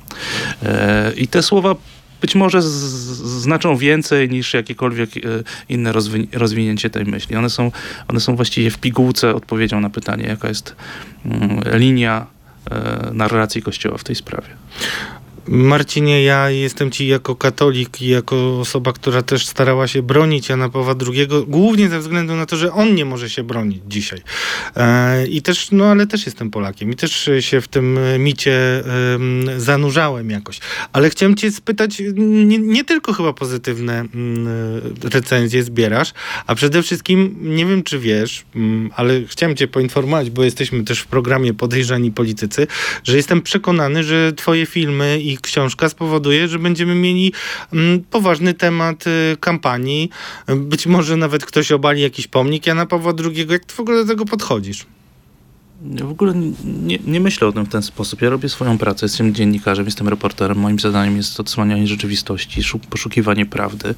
E, 0.63 1.13
I 1.15 1.27
te 1.27 1.43
słowa 1.43 1.75
być 2.21 2.35
może 2.35 2.61
znaczą 2.61 3.77
więcej 3.77 4.29
niż 4.29 4.53
jakiekolwiek 4.53 5.17
e, 5.17 5.21
inne 5.69 5.91
rozwi- 5.93 6.27
rozwinięcie 6.33 6.89
tej 6.89 7.05
myśli. 7.05 7.35
One 7.35 7.49
są, 7.49 7.71
one 8.07 8.19
są 8.19 8.35
właściwie 8.35 8.71
w 8.71 8.77
pigułce 8.77 9.35
odpowiedzią 9.35 9.79
na 9.79 9.89
pytanie, 9.89 10.27
jaka 10.27 10.47
jest 10.47 10.75
mm, 11.25 11.61
linia 11.73 12.25
e, 12.71 13.09
narracji 13.13 13.61
Kościoła 13.61 13.97
w 13.97 14.03
tej 14.03 14.15
sprawie. 14.15 14.47
Marcinie, 15.47 16.23
ja 16.23 16.49
jestem 16.49 16.91
ci 16.91 17.07
jako 17.07 17.35
katolik 17.35 18.01
i 18.01 18.07
jako 18.07 18.59
osoba, 18.59 18.93
która 18.93 19.21
też 19.21 19.45
starała 19.45 19.87
się 19.87 20.01
bronić 20.01 20.49
Jana 20.49 20.69
Pawła 20.69 20.95
II, 21.07 21.27
głównie 21.47 21.89
ze 21.89 21.99
względu 21.99 22.35
na 22.35 22.45
to, 22.45 22.57
że 22.57 22.73
on 22.73 22.95
nie 22.95 23.05
może 23.05 23.29
się 23.29 23.43
bronić 23.43 23.81
dzisiaj. 23.87 24.21
E, 24.75 25.27
I 25.27 25.41
też, 25.41 25.71
no 25.71 25.85
ale 25.85 26.07
też 26.07 26.25
jestem 26.25 26.51
Polakiem 26.51 26.91
i 26.91 26.95
też 26.95 27.29
się 27.39 27.61
w 27.61 27.67
tym 27.67 27.97
e, 27.97 28.19
micie 28.19 28.83
em, 29.13 29.45
zanurzałem 29.57 30.29
jakoś. 30.29 30.59
Ale 30.93 31.09
chciałem 31.09 31.35
cię 31.35 31.51
spytać, 31.51 32.01
nie, 32.17 32.57
nie 32.57 32.83
tylko 32.83 33.13
chyba 33.13 33.33
pozytywne 33.33 33.99
mm, 33.99 34.47
recenzje 35.03 35.63
zbierasz, 35.63 36.13
a 36.47 36.55
przede 36.55 36.83
wszystkim, 36.83 37.35
nie 37.41 37.65
wiem 37.65 37.83
czy 37.83 37.99
wiesz, 37.99 38.45
mm, 38.55 38.89
ale 38.95 39.21
chciałem 39.27 39.55
cię 39.55 39.67
poinformować, 39.67 40.29
bo 40.29 40.43
jesteśmy 40.43 40.83
też 40.83 40.99
w 40.99 41.07
programie 41.07 41.53
Podejrzani 41.53 42.11
Politycy, 42.11 42.67
że 43.03 43.17
jestem 43.17 43.41
przekonany, 43.41 44.03
że 44.03 44.33
twoje 44.33 44.65
filmy 44.65 45.19
i 45.21 45.36
książka 45.41 45.89
spowoduje, 45.89 46.47
że 46.47 46.59
będziemy 46.59 46.95
mieli 46.95 47.33
mm, 47.73 48.03
poważny 48.11 48.53
temat 48.53 49.07
y, 49.07 49.37
kampanii. 49.39 50.09
Być 50.55 50.87
może 50.87 51.17
nawet 51.17 51.45
ktoś 51.45 51.71
obali 51.71 52.01
jakiś 52.01 52.27
pomnik 52.27 52.67
Jana 52.67 52.85
Pawła 52.85 53.13
II. 53.25 53.45
Jak 53.49 53.65
ty 53.65 53.75
w 53.75 53.79
ogóle 53.79 53.97
do 53.97 54.07
tego 54.07 54.25
podchodzisz? 54.25 54.85
W 55.81 56.11
ogóle 56.11 56.33
nie, 56.65 56.99
nie 57.07 57.19
myślę 57.19 57.47
o 57.47 57.51
tym 57.51 57.65
w 57.65 57.69
ten 57.69 57.81
sposób. 57.81 58.21
Ja 58.21 58.29
robię 58.29 58.49
swoją 58.49 58.77
pracę, 58.77 59.05
jestem 59.05 59.33
dziennikarzem, 59.33 59.85
jestem 59.85 60.07
reporterem. 60.07 60.57
Moim 60.57 60.79
zadaniem 60.79 61.17
jest 61.17 61.39
odsłanianie 61.39 61.87
rzeczywistości, 61.87 62.61
szuk- 62.61 62.87
poszukiwanie 62.89 63.45
prawdy. 63.45 63.95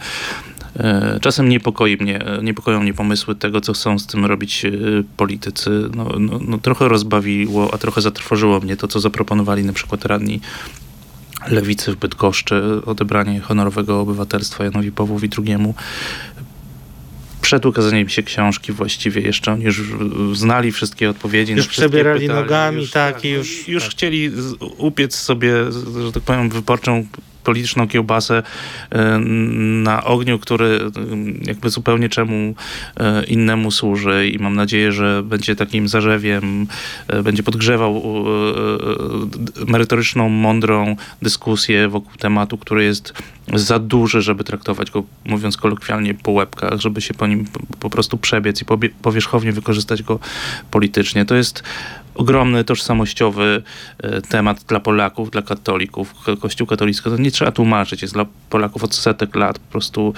E, 0.80 1.20
Czasem 1.22 1.50
niepokoi 1.50 1.98
mnie, 1.98 2.20
niepokoją 2.44 2.82
mnie 2.82 2.94
pomysły 2.94 3.36
tego, 3.36 3.62
co 3.62 3.74
chcą 3.74 4.00
z 4.00 4.08
tym 4.08 4.26
robić 4.26 4.66
e, 4.66 4.72
politycy. 5.18 5.70
No, 5.96 6.10
no, 6.20 6.40
no, 6.48 6.58
trochę 6.58 6.88
rozbawiło, 6.88 7.74
a 7.74 7.78
trochę 7.78 8.02
zatrwożyło 8.02 8.60
mnie 8.60 8.78
to, 8.78 8.88
co 8.88 9.00
zaproponowali 9.00 9.64
na 9.64 9.74
przykład 9.74 10.06
radni 10.06 10.42
lewicy 11.48 11.92
w 11.92 11.96
Bydgoszczy, 11.96 12.62
odebranie 12.86 13.40
honorowego 13.40 14.02
obywatelstwa 14.02 14.64
Janowi 14.64 14.92
Pawłowi 14.92 15.30
II. 15.38 15.58
Przed 17.42 17.66
ukazaniem 17.66 18.10
się 18.10 18.24
książki 18.24 18.72
właściwie 18.72 19.22
jeszcze 19.22 19.54
oni 19.54 19.64
już 19.64 19.82
znali 20.34 20.72
wszystkie 20.72 21.10
odpowiedzi 21.10 21.54
Już 21.54 21.68
przebierali 21.68 22.28
nogami, 22.28 22.88
tak, 22.88 23.26
i 23.26 23.32
no 23.32 23.38
już- 23.38 23.68
już 23.68 23.84
tak. 23.84 23.92
chcieli 23.92 24.32
upiec 24.78 25.16
sobie, 25.16 25.54
że 26.04 26.12
tak 26.12 26.24
powiem, 26.24 26.50
wyborczą 26.50 27.06
polityczną 27.44 27.88
kiełbasę 27.88 28.44
e, 28.90 29.20
na 29.84 30.04
ogniu, 30.04 30.40
który 30.40 30.66
e, 30.66 30.90
jakby 31.48 31.70
zupełnie 31.70 32.10
czemu 32.10 32.56
e, 32.98 33.24
innemu 33.24 33.72
służy 33.72 34.30
i 34.30 34.40
mam 34.40 34.56
nadzieję, 34.56 34.92
że 34.92 35.24
będzie 35.24 35.56
takim 35.56 35.88
zarzewiem, 35.88 36.68
będzie 37.24 37.44
podgrzewał 37.44 38.04
merytoryczną, 39.68 40.30
mądrą 40.30 40.96
dyskusję 41.22 41.88
wokół 41.88 42.12
tematu, 42.18 42.58
który 42.58 42.84
jest 42.84 43.14
za 43.54 43.80
duży, 43.80 44.22
żeby 44.22 44.44
traktować 44.44 44.92
go, 44.92 45.04
mówiąc 45.26 45.58
kolokwialnie, 45.58 46.14
po 46.14 46.32
łebkach, 46.32 46.80
żeby 46.80 47.02
się 47.02 47.14
po 47.14 47.28
nim 47.28 47.46
po, 47.80 47.90
prostu 47.90 48.18
przebiec 48.18 48.62
i 48.62 48.66
powierzchownie 49.02 49.52
wykorzystać 49.52 50.04
go 50.04 50.20
politycznie. 50.72 51.26
To 51.26 51.36
jest 51.36 51.64
ogromny, 52.20 52.64
tożsamościowy 52.64 53.64
e, 53.98 54.22
temat 54.22 54.64
dla 54.68 54.80
Polaków, 54.80 55.32
dla 55.32 55.42
katolików. 55.42 56.14
Ko- 56.14 56.38
Kościół 56.38 56.68
katolicki 56.68 57.10
to 57.10 57.18
nie 57.18 57.32
trzeba 57.32 57.52
tłumaczyć, 57.52 58.02
jest 58.02 58.14
dla 58.14 58.26
Polaków 58.50 58.84
od 58.84 58.96
setek 58.96 59.36
lat 59.36 59.60
po 59.60 59.72
prostu 59.72 60.14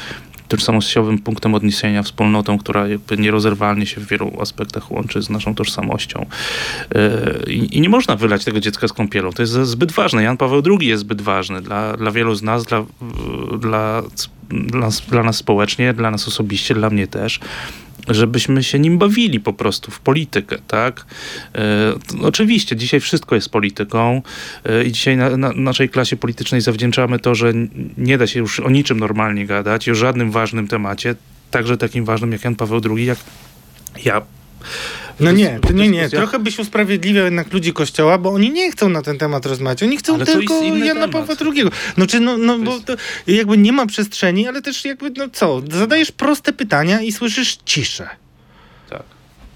tożsamościowym 0.48 1.20
punktem 1.20 1.56
odniesienia, 1.56 2.04
wspólnotą, 2.04 2.58
która 2.58 2.88
jakby 2.88 3.18
nierozerwalnie 3.18 3.86
się 3.86 4.02
w 4.02 4.08
wielu 4.08 4.42
aspektach 4.42 4.92
łączy 4.92 5.22
z 5.22 5.30
naszą 5.30 5.56
tożsamością. 5.56 6.26
E, 6.96 7.52
I, 7.52 7.78
i 7.78 7.82
nie 7.82 7.90
można 7.90 8.16
wylać 8.16 8.46
tego 8.46 8.60
dziecka 8.60 8.88
z 8.88 8.94
kąpielą. 8.94 9.32
To 9.32 9.42
jest 9.42 9.54
zbyt 9.54 9.92
ważne. 9.92 10.24
Jan 10.24 10.38
Paweł 10.38 10.62
II 10.80 10.88
jest 10.90 11.02
zbyt 11.02 11.22
ważny 11.22 11.62
dla, 11.62 11.98
dla 11.98 12.12
wielu 12.12 12.36
z 12.36 12.42
nas, 12.42 12.64
dla, 12.66 12.86
dla, 13.60 14.02
dla, 14.50 14.80
nas, 14.80 15.02
dla 15.10 15.24
nas 15.24 15.36
społecznie, 15.36 15.94
dla 15.94 16.12
nas 16.12 16.28
osobiście, 16.28 16.74
dla 16.76 16.90
mnie 16.90 17.08
też 17.08 17.40
żebyśmy 18.08 18.64
się 18.64 18.80
nim 18.80 18.98
bawili 18.98 19.40
po 19.40 19.54
prostu 19.54 19.92
w 19.92 20.00
politykę, 20.00 20.58
tak? 20.68 21.06
E, 21.56 21.94
oczywiście, 22.22 22.76
dzisiaj 22.76 23.00
wszystko 23.00 23.36
jest 23.36 23.50
polityką 23.50 24.22
e, 24.66 24.84
i 24.84 24.92
dzisiaj 24.92 25.18
na, 25.18 25.38
na 25.38 25.52
naszej 25.56 25.90
klasie 25.90 26.18
politycznej 26.18 26.62
zawdzięczamy 26.62 27.20
to, 27.20 27.36
że 27.36 27.54
nie 27.98 28.18
da 28.18 28.28
się 28.28 28.40
już 28.40 28.60
o 28.60 28.70
niczym 28.70 29.00
normalnie 29.00 29.46
gadać, 29.46 29.90
o 29.90 29.96
żadnym 29.96 30.32
ważnym 30.32 30.68
temacie, 30.68 31.16
także 31.52 31.78
takim 31.78 32.06
ważnym 32.06 32.32
jak 32.32 32.44
Jan 32.44 32.56
Paweł 32.56 32.82
II, 32.90 33.06
jak 33.06 33.20
ja. 34.06 34.22
No 35.20 35.32
nie, 35.32 35.60
to 35.60 35.74
nie, 35.74 35.90
nie. 35.90 36.10
Trochę 36.10 36.40
byś 36.40 36.60
usprawiedliwiał 36.60 37.26
jednak 37.26 37.54
ludzi 37.54 37.74
kościoła, 37.74 38.18
bo 38.18 38.30
oni 38.30 38.50
nie 38.52 38.72
chcą 38.72 38.90
na 38.90 39.02
ten 39.02 39.18
temat 39.18 39.46
rozmawiać. 39.46 39.84
Oni 39.84 39.98
chcą 39.98 40.16
Ale 40.16 40.26
tylko 40.26 40.64
Jana 40.64 41.08
temat. 41.08 41.12
Pawła 41.12 41.36
II. 41.52 41.64
No 41.98 42.08
czy 42.08 42.20
no, 42.20 42.38
no 42.38 42.60
bo 42.60 42.80
jakby 43.28 43.58
nie 43.58 43.72
ma 43.72 43.86
przestrzeni, 43.86 44.48
ale 44.48 44.62
też 44.62 44.86
jakby, 44.86 45.12
no 45.18 45.30
co, 45.34 45.62
zadajesz 45.72 46.12
proste 46.12 46.54
pytania 46.54 47.02
i 47.02 47.12
słyszysz 47.12 47.58
ciszę. 47.66 48.10
Tak. 48.90 49.04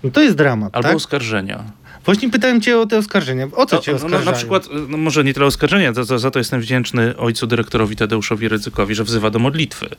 No 0.04 0.12
to 0.12 0.22
jest 0.22 0.36
dramat, 0.36 0.76
Albo 0.76 0.88
tak? 0.88 0.98
oskarżenia. 0.98 1.64
Właśnie 2.06 2.30
pytałem 2.30 2.62
cię 2.62 2.80
o 2.80 2.86
te 2.86 2.98
oskarżenia. 2.98 3.48
O 3.56 3.66
co 3.66 3.76
No, 3.76 3.82
cię 3.82 3.96
oskarżają? 3.96 4.26
no, 4.26 4.32
na 4.32 4.38
przykład, 4.38 4.70
no 4.90 4.98
może 4.98 5.24
nie 5.24 5.34
tyle 5.34 5.46
oskarżenia, 5.46 5.94
za, 5.94 6.04
za, 6.04 6.18
za 6.20 6.32
to 6.32 6.40
jestem 6.40 6.62
wdzięczny 6.62 7.18
ojcu 7.18 7.48
dyrektorowi 7.48 7.96
Tadeuszowi 7.96 8.48
Rydzykowi, 8.48 8.96
że 8.96 9.04
wzywa 9.04 9.30
do 9.30 9.40
modlitwy. 9.40 9.90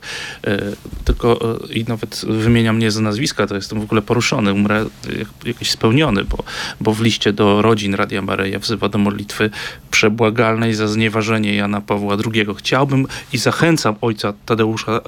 E, 0.47 0.57
tylko 1.05 1.57
e, 1.69 1.73
i 1.73 1.83
nawet 1.83 2.25
wymienia 2.29 2.73
mnie 2.73 2.91
z 2.91 2.99
nazwiska, 2.99 3.47
to 3.47 3.55
jestem 3.55 3.79
w 3.79 3.83
ogóle 3.83 4.01
poruszony, 4.01 4.53
umrę 4.53 4.85
jak, 5.17 5.27
jakiś 5.45 5.71
spełniony, 5.71 6.23
bo, 6.23 6.43
bo 6.81 6.93
w 6.93 7.01
liście 7.01 7.33
do 7.33 7.61
rodzin 7.61 7.93
Radia 7.95 8.21
Maryja 8.21 8.59
wzywa 8.59 8.89
do 8.89 8.97
modlitwy 8.97 9.49
przebłagalnej 9.91 10.73
za 10.73 10.87
znieważenie 10.87 11.55
Jana 11.55 11.81
Pawła 11.81 12.17
II. 12.33 12.45
Chciałbym 12.57 13.07
i 13.33 13.37
zachęcam 13.37 13.95
ojca 14.01 14.33
Tadeusza 14.45 14.91
e, 14.91 14.99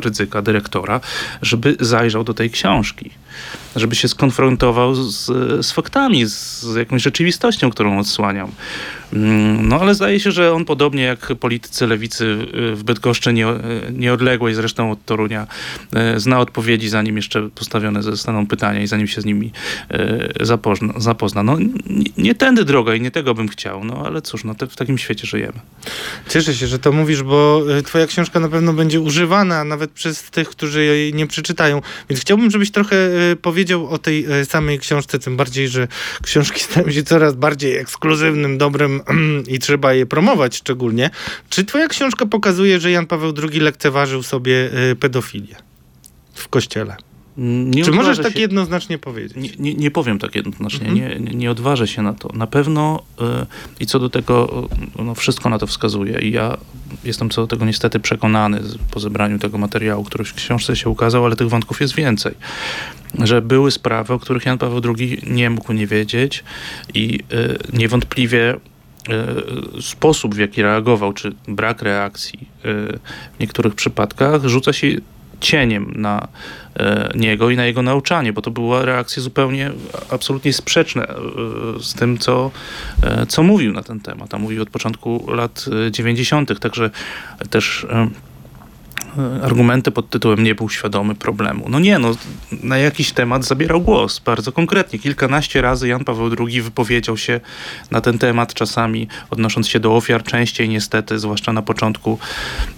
Rydzyka, 0.00 0.42
dyrektora, 0.42 1.00
żeby 1.42 1.76
zajrzał 1.80 2.24
do 2.24 2.34
tej 2.34 2.50
książki 2.50 3.10
żeby 3.78 3.94
się 3.94 4.08
skonfrontował 4.08 4.94
z, 4.94 5.26
z 5.66 5.72
faktami, 5.72 6.26
z, 6.26 6.64
jakąś 6.76 7.02
rzeczywistością, 7.02 7.70
którą 7.70 7.98
odsłaniam. 7.98 8.50
Mm, 9.12 9.68
No 9.68 9.80
ale 9.80 9.94
zdaje 9.94 10.20
się, 10.20 10.30
że 10.30 10.52
on 10.52 10.64
podobnie 10.64 11.02
jak 11.02 11.32
politycy 11.40 11.86
lewicy 11.86 12.24
y, 12.24 12.76
w 12.76 12.82
Bydgoszczy, 12.84 13.32
nie, 13.32 13.46
nieodległej 13.92 14.54
zresztą 14.54 14.90
od 14.90 15.04
Torunia, 15.04 15.46
y, 16.16 16.20
zna 16.20 16.40
odpowiedzi, 16.40 16.88
zanim 16.88 17.16
jeszcze 17.16 17.48
postawione 17.54 18.02
zostaną 18.02 18.46
pytania 18.46 18.80
i 18.80 18.86
zanim 18.86 19.06
się 19.06 19.20
z 19.20 19.24
nimi 19.24 19.52
y, 20.40 20.46
zapozna. 20.46 20.94
zapozna. 20.96 21.42
No 21.42 21.58
nie, 21.86 22.10
nie 22.16 22.34
tędy 22.34 22.64
droga 22.64 22.94
i 22.94 23.00
nie 23.00 23.10
tego 23.10 23.34
bym 23.34 23.48
chciał, 23.48 23.84
no 23.84 24.02
ale 24.06 24.22
cóż, 24.22 24.44
no 24.44 24.54
te, 24.54 24.66
w 24.66 24.76
takim 24.76 24.98
świecie 24.98 25.26
żyjemy. 25.26 25.60
Cieszę 26.28 26.54
się, 26.54 26.66
że 26.66 26.78
to 26.78 26.92
mówisz, 26.92 27.22
bo 27.22 27.62
y, 27.78 27.82
twoja 27.82 28.06
książka 28.06 28.40
na 28.40 28.48
pewno 28.48 28.72
będzie 28.72 29.00
używana 29.00 29.64
nawet 29.64 29.90
przez 29.90 30.22
tych, 30.22 30.48
którzy 30.48 30.84
jej 30.84 31.14
nie 31.14 31.26
przeczytają. 31.26 31.82
Więc 32.10 32.20
chciałbym, 32.20 32.50
żebyś 32.50 32.70
trochę 32.70 32.96
y, 33.32 33.36
powiedział 33.36 33.88
o 33.88 33.98
tej 33.98 34.40
y, 34.40 34.44
samej 34.44 34.78
książce, 34.78 35.18
tym 35.18 35.36
bardziej, 35.36 35.68
że 35.68 35.88
książki 36.22 36.60
stają 36.60 36.90
się 36.90 37.02
coraz 37.02 37.34
bardziej 37.34 37.76
ekskluzywnym 37.76 38.58
dobrem 38.58 38.97
i 39.54 39.58
trzeba 39.58 39.94
je 39.94 40.06
promować 40.06 40.56
szczególnie. 40.56 41.10
Czy 41.50 41.64
twoja 41.64 41.88
książka 41.88 42.26
pokazuje, 42.26 42.80
że 42.80 42.90
Jan 42.90 43.06
Paweł 43.06 43.32
II 43.50 43.60
lekceważył 43.60 44.22
sobie 44.22 44.70
y, 44.90 44.96
pedofilię 44.96 45.56
w 46.34 46.48
kościele? 46.48 46.96
Nie 47.40 47.84
Czy 47.84 47.90
możesz 47.92 48.18
tak 48.18 48.32
się- 48.32 48.40
jednoznacznie 48.40 48.98
powiedzieć? 48.98 49.36
Nie, 49.36 49.50
nie, 49.58 49.74
nie 49.74 49.90
powiem 49.90 50.18
tak 50.18 50.34
jednoznacznie, 50.34 50.88
Mhm. 50.88 51.24
nie, 51.24 51.34
nie, 51.34 51.50
odważę 51.50 51.86
się 51.88 52.02
na 52.02 52.12
to. 52.12 52.28
Na 52.34 52.46
pewno 52.46 53.02
y, 53.20 53.24
i 53.80 53.86
co 53.86 53.98
do 53.98 54.10
tego, 54.10 54.68
y, 54.98 55.02
no 55.04 55.14
wszystko 55.14 55.48
na 55.50 55.58
to 55.58 55.66
wskazuje 55.66 56.18
i 56.20 56.32
ja 56.32 56.56
jestem 57.04 57.30
co 57.30 57.40
do 57.40 57.46
tego 57.46 57.64
niestety 57.64 58.00
przekonany 58.00 58.60
po 58.90 59.00
zebraniu 59.00 59.38
tego 59.38 59.58
materiału, 59.58 60.04
który 60.04 60.24
w 60.24 60.34
książce 60.34 60.76
się 60.76 60.90
ukazał, 60.90 61.24
ale 61.24 61.36
tych 61.36 61.48
wątków 61.48 61.80
jest 61.80 61.94
więcej. 61.94 62.34
Że 63.24 63.42
były 63.42 63.70
sprawy, 63.70 64.12
o 64.14 64.18
których 64.18 64.46
Jan 64.46 64.58
Paweł 64.58 64.80
II 64.98 65.18
nie 65.26 65.50
mógł 65.50 65.72
nie 65.72 65.86
wiedzieć 65.86 66.44
i 66.94 67.20
y, 67.32 67.58
niewątpliwie 67.78 68.56
sposób, 69.80 70.34
w 70.34 70.38
jaki 70.38 70.62
reagował, 70.62 71.12
czy 71.12 71.32
brak 71.48 71.82
reakcji 71.82 72.38
y, 72.40 72.98
w 73.36 73.40
niektórych 73.40 73.74
przypadkach 73.74 74.44
rzuca 74.44 74.72
się 74.72 74.88
cieniem 75.40 75.92
na 75.96 76.28
e, 76.76 77.10
niego 77.14 77.50
i 77.50 77.56
na 77.56 77.64
jego 77.64 77.82
nauczanie, 77.82 78.32
bo 78.32 78.42
to 78.42 78.50
była 78.50 78.84
reakcja 78.84 79.22
zupełnie 79.22 79.70
absolutnie 80.10 80.52
sprzeczna 80.52 81.02
e, 81.02 81.14
z 81.80 81.94
tym, 81.94 82.18
co, 82.18 82.50
e, 83.02 83.26
co 83.26 83.42
mówił 83.42 83.72
na 83.72 83.82
ten 83.82 84.00
temat. 84.00 84.34
A 84.34 84.38
mówił 84.38 84.62
od 84.62 84.70
początku 84.70 85.32
lat 85.32 85.64
e, 85.86 85.92
90., 85.92 86.60
także 86.60 86.90
też 87.50 87.86
e, 87.90 87.92
e, 87.94 88.08
argumenty 89.42 89.90
pod 89.90 90.10
tytułem 90.10 90.44
nie 90.44 90.54
był 90.54 90.68
świadomy 90.68 91.14
problemu. 91.14 91.66
No 91.68 91.78
nie, 91.78 91.98
no 91.98 92.14
na 92.62 92.78
jakiś 92.78 93.12
temat 93.12 93.44
zabierał 93.44 93.80
głos, 93.80 94.18
bardzo 94.18 94.52
konkretnie. 94.52 94.98
Kilkanaście 94.98 95.62
razy 95.62 95.88
Jan 95.88 96.04
Paweł 96.04 96.30
II 96.46 96.62
wypowiedział 96.62 97.16
się 97.16 97.40
na 97.90 98.00
ten 98.00 98.18
temat, 98.18 98.54
czasami 98.54 99.08
odnosząc 99.30 99.68
się 99.68 99.80
do 99.80 99.96
ofiar, 99.96 100.22
częściej 100.22 100.68
niestety, 100.68 101.18
zwłaszcza 101.18 101.52
na 101.52 101.62
początku, 101.62 102.18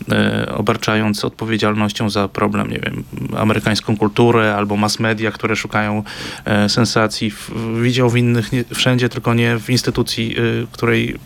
e, 0.09 0.55
obarczając 0.55 1.25
odpowiedzialnością 1.25 2.11
za 2.11 2.29
problem, 2.29 2.71
nie 2.71 2.79
wiem, 2.79 3.05
amerykańską 3.37 3.97
kulturę 3.97 4.57
albo 4.57 4.77
mass 4.77 5.01
media, 5.01 5.31
które 5.31 5.57
szukają 5.57 6.03
e, 6.45 6.69
sensacji. 6.69 7.31
W, 7.31 7.51
widział 7.83 8.11
w 8.11 8.17
innych, 8.17 8.53
nie, 8.53 8.65
wszędzie, 8.75 9.09
tylko 9.09 9.35
nie 9.35 9.59
w 9.59 9.71
instytucji, 9.71 10.39
y, 10.39 10.67
której, 10.73 11.17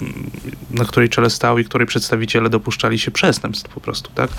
na 0.71 0.85
której 0.85 1.09
czele 1.09 1.31
stał 1.31 1.59
i 1.59 1.65
której 1.65 1.87
przedstawiciele 1.87 2.51
dopuszczali 2.51 2.99
się 2.99 3.11
przestępstw 3.11 3.75
po 3.75 3.81
prostu, 3.81 4.11
tak? 4.15 4.31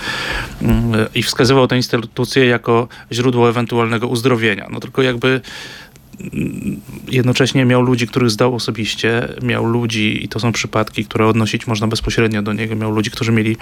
I 1.16 1.24
wskazywał 1.24 1.68
tę 1.68 1.76
instytucję 1.78 2.46
jako 2.46 2.88
źródło 3.12 3.50
ewentualnego 3.50 4.08
uzdrowienia. 4.08 4.68
No 4.72 4.80
tylko 4.80 5.02
jakby 5.02 5.42
jednocześnie 7.08 7.66
miał 7.66 7.82
ludzi, 7.82 8.08
których 8.08 8.30
zdał 8.30 8.56
osobiście, 8.56 9.28
miał 9.42 9.66
ludzi, 9.66 10.26
i 10.26 10.28
to 10.28 10.40
są 10.40 10.52
przypadki, 10.52 11.06
które 11.06 11.28
odnosić 11.28 11.68
można 11.68 11.88
bezpośrednio 11.88 12.42
do 12.42 12.54
niego, 12.54 12.76
miał 12.76 12.92
ludzi, 12.92 13.12
którzy 13.12 13.32
mieli 13.32 13.58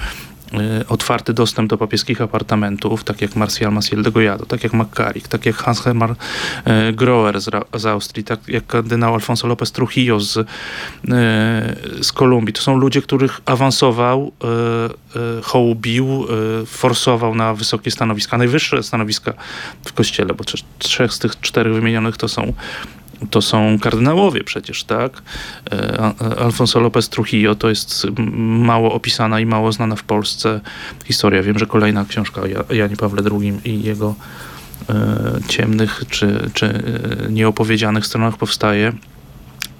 y, 0.53 0.87
otwarty 0.87 1.33
dostęp 1.33 1.69
do 1.69 1.77
papieskich 1.77 2.21
apartamentów, 2.21 3.03
tak 3.03 3.21
jak 3.21 3.35
Marcial 3.35 3.73
Maciel 3.73 4.03
de 4.03 4.11
Goyado, 4.11 4.45
tak 4.45 4.63
jak 4.63 4.73
Macaric, 4.73 5.27
tak 5.27 5.45
jak 5.45 5.55
Hans 5.55 5.81
Hermann 5.81 6.11
y, 6.11 6.93
Groer 6.93 7.41
z, 7.41 7.49
z 7.75 7.85
Austrii, 7.85 8.23
tak 8.23 8.39
jak 8.47 8.67
kardynał 8.67 9.13
Alfonso 9.13 9.47
López 9.47 9.71
Trujillo 9.71 10.19
z, 10.19 10.37
y, 10.37 10.43
z 12.03 12.11
Kolumbii. 12.13 12.53
To 12.53 12.61
są 12.61 12.77
ludzie, 12.77 13.01
których 13.01 13.41
awansował, 13.45 14.31
hołubił, 15.43 16.25
forsował 16.65 17.35
na 17.35 17.53
wysokie 17.53 17.91
stanowiska, 17.91 18.37
najwyższe 18.37 18.83
stanowiska 18.83 19.33
w 19.85 19.93
kościele, 19.93 20.33
bo 20.33 20.43
trze- 20.43 20.63
trzech 20.79 21.13
z 21.13 21.19
tych 21.19 21.39
czterech 21.39 21.73
wymienionych 21.73 22.17
to 22.17 22.27
są 22.27 22.42
to 23.29 23.41
są 23.41 23.79
kardynałowie 23.79 24.43
przecież, 24.43 24.83
tak? 24.83 25.21
E, 25.71 26.13
Alfonso 26.39 26.79
López 26.79 27.09
Trujillo 27.09 27.55
to 27.55 27.69
jest 27.69 28.07
mało 28.43 28.93
opisana 28.93 29.39
i 29.39 29.45
mało 29.45 29.71
znana 29.71 29.95
w 29.95 30.03
Polsce 30.03 30.59
historia. 31.05 31.43
Wiem, 31.43 31.59
że 31.59 31.65
kolejna 31.65 32.05
książka 32.05 32.41
o 32.41 32.45
Ja- 32.45 32.63
Janie 32.75 32.95
Pawle 32.97 33.21
II 33.31 33.53
i 33.65 33.83
jego 33.83 34.15
e, 34.89 34.93
ciemnych 35.47 36.03
czy, 36.09 36.49
czy 36.53 36.65
e, 36.65 37.31
nieopowiedzianych 37.31 38.05
stronach 38.05 38.37
powstaje. 38.37 38.93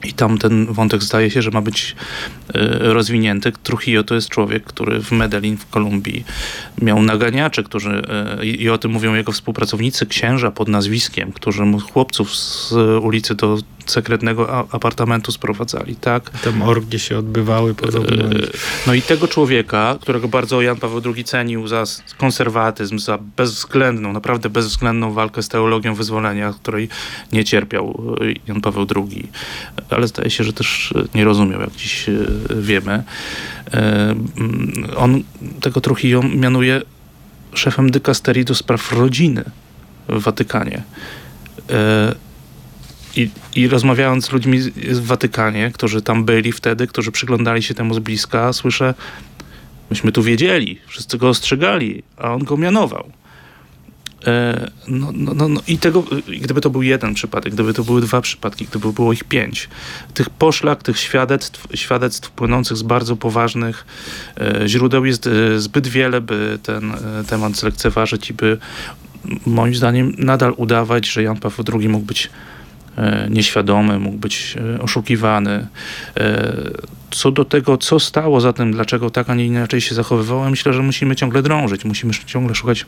I 0.04 0.14
tam 0.14 0.38
ten 0.38 0.66
wątek 0.66 1.04
zdaje 1.04 1.32
się, 1.32 1.42
że 1.42 1.52
ma 1.52 1.62
być 1.62 1.96
e, 2.54 2.94
rozwinięty. 2.94 3.52
Trujillo 3.64 4.04
to 4.04 4.16
jest 4.16 4.30
człowiek, 4.30 4.64
który 4.64 5.02
w 5.02 5.12
Medellin 5.12 5.58
w 5.58 5.70
Kolumbii 5.70 6.24
miał 6.82 7.04
naganiacze, 7.04 7.64
którzy, 7.64 8.02
e, 8.40 8.46
i 8.46 8.70
o 8.70 8.78
tym 8.78 8.92
mówią 8.92 9.14
jego 9.14 9.32
współpracownicy, 9.32 10.06
księża 10.06 10.52
pod 10.52 10.68
nazwiskiem, 10.68 11.32
którzy 11.32 11.66
mu 11.66 11.80
chłopców 11.80 12.36
z 12.36 12.72
ulicy 13.02 13.36
do 13.36 13.58
sekretnego 13.86 14.68
apartamentu 14.72 15.32
sprowadzali, 15.32 15.96
tak? 15.96 16.30
Tam 16.30 16.62
orgie 16.62 17.00
się 17.00 17.18
odbywały 17.18 17.74
podobno. 17.74 18.24
E, 18.24 18.30
No 18.88 18.94
i 18.94 19.02
tego 19.02 19.28
człowieka, 19.28 19.98
którego 20.02 20.28
bardzo 20.28 20.62
Jan 20.62 20.78
Paweł 20.78 21.02
II 21.16 21.24
cenił 21.24 21.68
za 21.68 21.84
konserwatyzm, 22.18 23.00
za 23.00 23.18
bezwzględną, 23.38 24.14
naprawdę 24.14 24.50
bezwzględną 24.50 25.14
walkę 25.14 25.44
z 25.44 25.50
teologią 25.50 25.96
wyzwolenia, 25.96 26.54
której 26.54 26.90
nie 27.32 27.44
cierpiał 27.44 28.18
Jan 28.48 28.62
Paweł 28.62 28.88
II, 28.96 29.28
ale 29.96 30.08
zdaje 30.08 30.30
się, 30.30 30.44
że 30.44 30.54
też 30.54 30.94
e, 30.96 31.18
nie 31.18 31.24
rozumiał, 31.24 31.62
jak 31.62 31.72
dziś 31.72 32.10
e, 32.10 32.14
wiemy. 32.62 33.04
E, 33.74 34.10
mm, 34.38 34.88
On 34.98 35.24
tego 35.62 35.82
Trujillo 35.82 36.24
mianuje 36.24 36.82
szefem 37.54 37.92
dykasterii 37.92 38.46
do 38.46 38.56
spraw 38.56 38.92
rodziny 38.92 39.44
w 40.10 40.22
Watykanie. 40.22 40.84
I, 43.16 43.30
I 43.56 43.68
rozmawiając 43.68 44.26
z 44.26 44.32
ludźmi 44.32 44.60
w 44.76 45.06
Watykanie, 45.06 45.72
którzy 45.72 46.02
tam 46.02 46.26
byli 46.26 46.52
wtedy, 46.52 46.88
którzy 46.88 47.12
przyglądali 47.12 47.64
się 47.64 47.74
temu 47.74 47.94
z 47.94 48.00
bliska, 48.00 48.54
słyszę, 48.54 48.94
myśmy 49.90 50.12
tu 50.12 50.24
wiedzieli, 50.24 50.80
wszyscy 50.88 51.18
go 51.18 51.30
ostrzegali, 51.30 52.04
a 52.18 52.34
on 52.34 52.44
go 52.44 52.58
mianował. 52.58 53.12
E, 54.28 54.72
no, 54.88 55.12
no, 55.14 55.34
no, 55.34 55.48
no 55.50 55.62
i 55.68 55.78
tego, 55.78 56.04
gdyby 56.42 56.62
to 56.62 56.70
był 56.70 56.84
jeden 56.84 57.14
przypadek, 57.14 57.54
gdyby 57.54 57.74
to 57.74 57.84
były 57.84 58.02
dwa 58.02 58.22
przypadki, 58.22 58.66
gdyby 58.66 58.94
było 58.94 59.14
ich 59.14 59.24
pięć, 59.24 59.70
tych 60.14 60.30
poszlak, 60.30 60.84
tych 60.84 61.00
świadectw, 61.00 61.68
świadectw 61.74 62.32
płynących 62.32 62.78
z 62.78 62.84
bardzo 62.84 63.16
poważnych 63.16 63.86
e, 64.38 64.68
źródeł 64.68 65.06
jest 65.06 65.28
e, 65.28 65.60
zbyt 65.60 65.88
wiele, 65.88 66.22
by 66.22 66.60
ten 66.64 66.92
e, 66.92 67.24
temat 67.28 67.56
zlekceważyć 67.56 68.30
i 68.30 68.34
by 68.34 68.58
moim 69.46 69.76
zdaniem 69.76 70.16
nadal 70.18 70.54
udawać, 70.58 71.08
że 71.08 71.24
Jan 71.24 71.38
Paweł 71.38 71.66
II 71.74 71.90
mógł 71.90 72.06
być 72.06 72.30
e, 72.98 73.28
nieświadomy, 73.30 74.00
mógł 74.00 74.18
być 74.18 74.56
e, 74.76 74.82
oszukiwany. 74.82 75.68
Co 77.12 77.32
do 77.32 77.46
tego, 77.46 77.78
co 77.78 78.00
stało 78.00 78.42
za 78.42 78.54
tym, 78.54 78.72
dlaczego 78.72 79.10
tak, 79.10 79.30
a 79.30 79.36
nie 79.36 79.46
inaczej 79.46 79.82
się 79.82 79.96
zachowywał, 79.96 80.44
ja 80.44 80.50
myślę, 80.50 80.74
że 80.74 80.82
musimy 80.82 81.16
ciągle 81.16 81.42
drążyć, 81.42 81.86
musimy 81.86 82.14
ciągle 82.14 82.56
szukać 82.56 82.86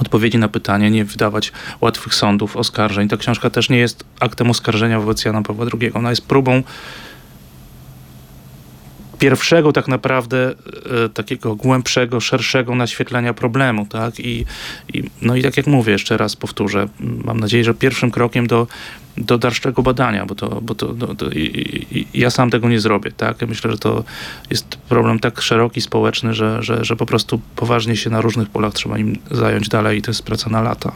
odpowiedzi 0.00 0.38
na 0.38 0.48
pytanie, 0.48 0.90
nie 0.90 1.04
wydawać 1.04 1.52
łatwych 1.80 2.14
sądów, 2.14 2.56
oskarżeń. 2.56 3.08
Ta 3.08 3.16
książka 3.16 3.50
też 3.50 3.68
nie 3.68 3.78
jest 3.78 4.04
aktem 4.20 4.50
oskarżenia 4.50 5.00
wobec 5.00 5.24
Jana 5.24 5.42
Pawła 5.42 5.66
II. 5.80 5.92
Ona 5.92 6.10
jest 6.10 6.26
próbą 6.26 6.62
pierwszego 9.18 9.72
tak 9.72 9.88
naprawdę 9.88 10.54
e, 11.04 11.08
takiego 11.08 11.56
głębszego, 11.56 12.20
szerszego 12.20 12.74
naświetlenia 12.74 13.34
problemu, 13.34 13.86
tak? 13.86 14.20
I, 14.20 14.44
i, 14.94 15.04
no 15.22 15.36
i 15.36 15.42
tak 15.42 15.56
jak 15.56 15.66
mówię, 15.66 15.92
jeszcze 15.92 16.16
raz 16.16 16.36
powtórzę, 16.36 16.88
mam 17.00 17.40
nadzieję, 17.40 17.64
że 17.64 17.74
pierwszym 17.74 18.10
krokiem 18.10 18.46
do, 18.46 18.66
do 19.16 19.38
dalszego 19.38 19.82
badania, 19.82 20.26
bo 20.26 20.34
to, 20.34 20.60
bo 20.62 20.74
to, 20.74 20.94
to, 20.94 21.14
to 21.14 21.30
i, 21.30 21.40
i, 21.90 22.20
ja 22.20 22.30
sam 22.30 22.50
tego 22.50 22.68
nie 22.68 22.80
zrobię, 22.80 23.12
tak? 23.12 23.48
Myślę, 23.48 23.70
że 23.70 23.78
to 23.78 24.04
jest 24.50 24.76
problem 24.88 25.18
tak 25.18 25.40
szeroki, 25.40 25.80
społeczny, 25.80 26.34
że, 26.34 26.62
że, 26.62 26.84
że 26.84 26.96
po 26.96 27.06
prostu 27.06 27.40
poważnie 27.56 27.96
się 27.96 28.10
na 28.10 28.20
różnych 28.20 28.48
polach 28.48 28.74
trzeba 28.74 28.98
im 28.98 29.18
zająć 29.30 29.68
dalej 29.68 29.98
i 29.98 30.02
to 30.02 30.10
jest 30.10 30.22
praca 30.22 30.50
na 30.50 30.62
lata. 30.62 30.92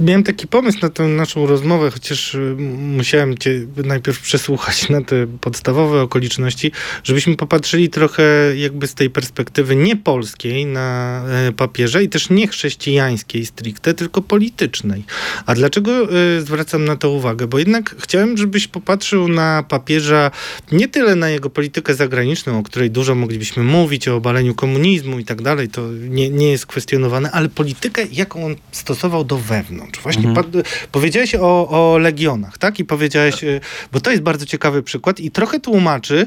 Miałem 0.00 0.22
taki 0.22 0.46
pomysł 0.46 0.78
na 0.82 0.90
tę 0.90 1.02
naszą 1.02 1.46
rozmowę, 1.46 1.90
chociaż 1.90 2.34
y, 2.34 2.56
musiałem 2.78 3.38
cię 3.38 3.66
najpierw 3.84 4.20
przesłuchać 4.20 4.88
na 4.88 5.02
te 5.02 5.26
podstawowe 5.26 6.02
okoliczności, 6.02 6.72
żebyśmy 7.04 7.36
popatrzyli 7.36 7.90
trochę 7.90 8.22
jakby 8.56 8.86
z 8.86 8.94
tej 8.94 9.10
perspektywy 9.10 9.76
nie 9.76 9.96
polskiej 9.96 10.66
na 10.66 11.22
e, 11.28 11.52
papieża 11.52 12.00
i 12.00 12.08
też 12.08 12.30
nie 12.30 12.48
chrześcijańskiej 12.48 13.46
stricte, 13.46 13.94
tylko 13.94 14.22
politycznej. 14.22 15.04
A 15.46 15.54
dlaczego 15.54 16.16
y, 16.38 16.42
zwracam 16.42 16.84
na 16.84 16.96
to 16.96 17.10
uwagę? 17.10 17.46
Bo 17.46 17.58
jednak 17.58 17.96
chciałem, 17.98 18.36
żebyś 18.36 18.68
popatrzył 18.68 19.28
na 19.28 19.62
papieża 19.68 20.30
nie 20.72 20.88
tyle 20.88 21.16
na 21.16 21.28
jego 21.28 21.50
politykę 21.50 21.94
zagraniczną, 21.94 22.58
o 22.58 22.62
której 22.62 22.90
dużo 22.90 23.14
moglibyśmy 23.14 23.62
mówić, 23.62 24.08
o 24.08 24.16
obaleniu 24.16 24.54
komunizmu 24.54 25.18
i 25.18 25.24
tak 25.24 25.42
dalej, 25.42 25.68
to 25.68 25.88
nie, 25.92 26.30
nie 26.30 26.50
jest 26.50 26.66
kwestionowane, 26.66 27.30
ale 27.30 27.48
politykę, 27.48 28.06
jaką 28.12 28.46
on 28.46 28.56
stosował 28.72 29.11
do 29.24 29.38
wewnątrz. 29.38 30.00
Właśnie 30.00 30.28
mhm. 30.28 30.46
powiedziałeś 30.92 31.34
o, 31.34 31.68
o 31.68 31.98
legionach, 31.98 32.58
tak? 32.58 32.78
I 32.78 32.84
powiedziałeś, 32.84 33.34
tak. 33.34 33.88
bo 33.92 34.00
to 34.00 34.10
jest 34.10 34.22
bardzo 34.22 34.46
ciekawy 34.46 34.82
przykład 34.82 35.20
i 35.20 35.30
trochę 35.30 35.60
tłumaczy, 35.60 36.26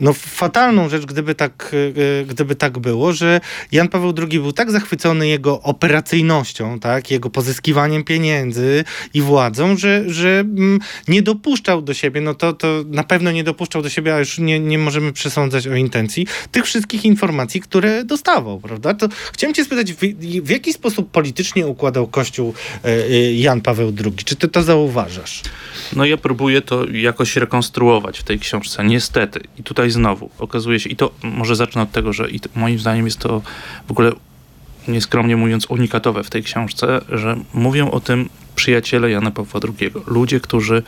no 0.00 0.12
fatalną 0.12 0.88
rzecz, 0.88 1.06
gdyby 1.06 1.34
tak, 1.34 1.74
e, 2.22 2.24
gdyby 2.24 2.54
tak 2.54 2.78
było, 2.78 3.12
że 3.12 3.40
Jan 3.72 3.88
Paweł 3.88 4.14
II 4.18 4.40
był 4.40 4.52
tak 4.52 4.70
zachwycony 4.70 5.28
jego 5.28 5.62
operacyjnością, 5.62 6.80
tak? 6.80 7.10
Jego 7.10 7.30
pozyskiwaniem 7.30 8.04
pieniędzy 8.04 8.84
i 9.14 9.22
władzą, 9.22 9.76
że, 9.76 10.04
że 10.06 10.40
mm, 10.40 10.78
nie 11.08 11.22
dopuszczał 11.22 11.82
do 11.82 11.94
siebie, 11.94 12.20
no 12.20 12.34
to, 12.34 12.52
to 12.52 12.68
na 12.86 13.04
pewno 13.04 13.30
nie 13.30 13.44
dopuszczał 13.44 13.82
do 13.82 13.88
siebie, 13.88 14.14
a 14.14 14.18
już 14.18 14.38
nie, 14.38 14.60
nie 14.60 14.78
możemy 14.78 15.12
przesądzać 15.12 15.66
o 15.66 15.74
intencji, 15.74 16.26
tych 16.50 16.64
wszystkich 16.64 17.04
informacji, 17.04 17.60
które 17.60 18.04
dostawał, 18.04 18.60
prawda? 18.60 18.94
To 18.94 19.08
chciałem 19.32 19.54
cię 19.54 19.64
spytać, 19.64 19.92
w, 19.92 19.98
w 20.42 20.50
jaki 20.50 20.72
sposób 20.72 21.10
politycznie 21.10 21.66
układał 21.66 22.06
Kościół 22.14 22.54
e, 22.84 22.88
e, 22.88 23.32
Jan 23.32 23.60
Paweł 23.60 23.92
II. 24.04 24.24
Czy 24.24 24.36
ty 24.36 24.48
to 24.48 24.62
zauważasz? 24.62 25.42
No 25.96 26.04
ja 26.04 26.16
próbuję 26.16 26.62
to 26.62 26.90
jakoś 26.90 27.36
rekonstruować 27.36 28.18
w 28.18 28.22
tej 28.22 28.38
książce, 28.38 28.84
niestety. 28.84 29.40
I 29.58 29.62
tutaj 29.62 29.90
znowu 29.90 30.30
okazuje 30.38 30.80
się, 30.80 30.90
i 30.90 30.96
to 30.96 31.10
może 31.22 31.56
zacznę 31.56 31.82
od 31.82 31.92
tego, 31.92 32.12
że 32.12 32.28
moim 32.54 32.78
zdaniem 32.78 33.04
jest 33.04 33.18
to 33.18 33.42
w 33.88 33.90
ogóle 33.90 34.12
nieskromnie 34.88 35.36
mówiąc 35.36 35.66
unikatowe 35.66 36.24
w 36.24 36.30
tej 36.30 36.42
książce, 36.42 37.00
że 37.08 37.36
mówią 37.54 37.90
o 37.90 38.00
tym 38.00 38.28
przyjaciele 38.54 39.10
Jana 39.10 39.30
Pawła 39.30 39.60
II. 39.64 39.90
Ludzie, 40.06 40.40
którzy 40.40 40.82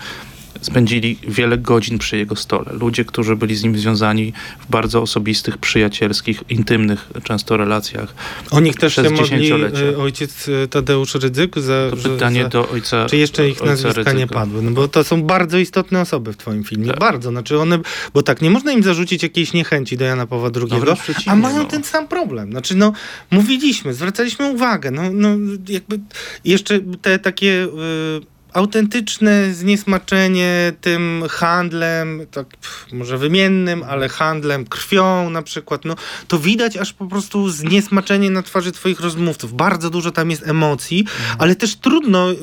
spędzili 0.61 1.19
wiele 1.29 1.59
godzin 1.59 1.99
przy 1.99 2.17
jego 2.17 2.37
stole. 2.37 2.73
Ludzie, 2.73 3.05
którzy 3.05 3.37
byli 3.37 3.57
z 3.57 3.63
nim 3.63 3.79
związani 3.79 4.33
w 4.61 4.71
bardzo 4.71 5.03
osobistych, 5.03 5.59
przyjacielskich, 5.59 6.43
intymnych 6.49 7.09
często 7.25 7.57
relacjach. 7.57 8.15
O 8.51 8.61
nich 8.61 8.77
też 8.77 8.95
się 8.95 9.11
modli 9.11 9.53
e, 9.53 9.99
ojciec 9.99 10.49
e, 10.49 10.69
Tadeusz 10.69 11.15
Rydzyk? 11.15 11.59
Za, 11.59 11.91
to 11.91 11.97
pytanie 11.97 12.43
za, 12.43 12.49
do 12.49 12.69
ojca 12.69 13.07
Czy 13.07 13.17
jeszcze 13.17 13.49
ich 13.49 13.63
nazwiska 13.63 13.89
Rydzyka. 13.89 14.13
nie 14.13 14.27
padły? 14.27 14.63
No 14.63 14.71
bo 14.71 14.89
to 14.89 15.05
są 15.05 15.23
bardzo 15.23 15.59
istotne 15.59 16.01
osoby 16.01 16.33
w 16.33 16.37
twoim 16.37 16.65
filmie. 16.65 16.87
Tak. 16.87 16.99
Bardzo. 16.99 17.31
Znaczy 17.31 17.59
one, 17.59 17.79
bo 18.15 18.23
tak, 18.23 18.43
nie 18.43 18.51
można 18.51 18.73
im 18.73 18.83
zarzucić 18.83 19.23
jakiejś 19.23 19.53
niechęci 19.53 19.97
do 19.97 20.05
Jana 20.05 20.27
Pawła 20.27 20.51
II, 20.57 20.83
no 20.87 20.97
a 21.27 21.37
mają 21.37 21.59
no. 21.59 21.65
ten 21.65 21.85
sam 21.85 22.09
problem. 22.09 22.51
Znaczy 22.51 22.75
no, 22.75 22.93
mówiliśmy, 23.31 23.95
zwracaliśmy 23.95 24.47
uwagę, 24.47 24.91
no, 24.91 25.03
no 25.13 25.29
jakby 25.69 26.01
jeszcze 26.45 26.81
te 27.03 27.19
takie... 27.19 27.47
Yy, 27.47 28.36
autentyczne 28.57 29.55
zniesmaczenie 29.55 30.73
tym 30.81 31.25
handlem, 31.31 32.27
tak 32.31 32.47
pff, 32.47 32.93
może 32.93 33.19
wymiennym, 33.19 33.83
ale 33.89 34.09
handlem 34.09 34.67
krwią 34.67 35.31
na 35.31 35.43
przykład, 35.43 35.85
no 35.85 35.95
to 36.29 36.39
widać 36.39 36.77
aż 36.77 36.93
po 36.93 37.07
prostu 37.07 37.51
zniesmaczenie 37.51 38.31
na 38.31 38.43
twarzy 38.43 38.73
twoich 38.73 39.01
rozmówców. 39.01 39.53
Bardzo 39.53 39.91
dużo 39.91 40.11
tam 40.11 40.31
jest 40.31 40.49
emocji, 40.49 41.01
mhm. 41.01 41.37
ale 41.39 41.55
też 41.55 41.77
trudno, 41.77 42.33
y, 42.33 42.37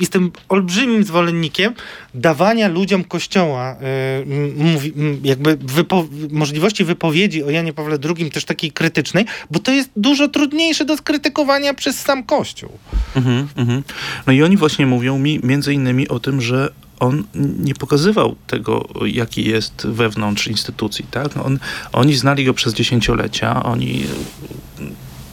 jestem 0.00 0.30
olbrzymim 0.48 1.04
zwolennikiem 1.04 1.74
dawania 2.14 2.68
ludziom 2.68 3.04
kościoła 3.04 3.76
y, 4.22 4.56
mówi, 4.56 4.92
jakby 5.22 5.56
wypo 5.56 6.06
możliwości 6.30 6.84
wypowiedzi 6.84 7.42
o 7.42 7.50
Janie 7.50 7.72
Pawle 7.72 7.98
II 8.16 8.30
też 8.30 8.44
takiej 8.44 8.72
krytycznej, 8.72 9.24
bo 9.50 9.58
to 9.58 9.72
jest 9.72 9.90
dużo 9.96 10.28
trudniejsze 10.28 10.84
do 10.84 10.96
skrytykowania 10.96 11.74
przez 11.74 12.00
sam 12.00 12.24
kościół. 12.24 12.70
Mhm, 13.16 13.48
mhm. 13.56 13.82
No 14.26 14.32
i 14.32 14.42
oni 14.42 14.56
właśnie 14.56 14.86
mówią 14.86 15.18
mi 15.18 15.29
między 15.42 15.74
innymi 15.74 16.08
o 16.08 16.20
tym, 16.20 16.40
że 16.40 16.72
on 17.00 17.24
nie 17.34 17.74
pokazywał 17.74 18.36
tego, 18.46 18.88
jaki 19.06 19.44
jest 19.44 19.86
wewnątrz 19.86 20.46
instytucji. 20.46 21.06
Tak? 21.10 21.36
No 21.36 21.44
on, 21.44 21.58
oni 21.92 22.14
znali 22.14 22.44
go 22.44 22.54
przez 22.54 22.74
dziesięciolecia, 22.74 23.62
oni 23.62 24.04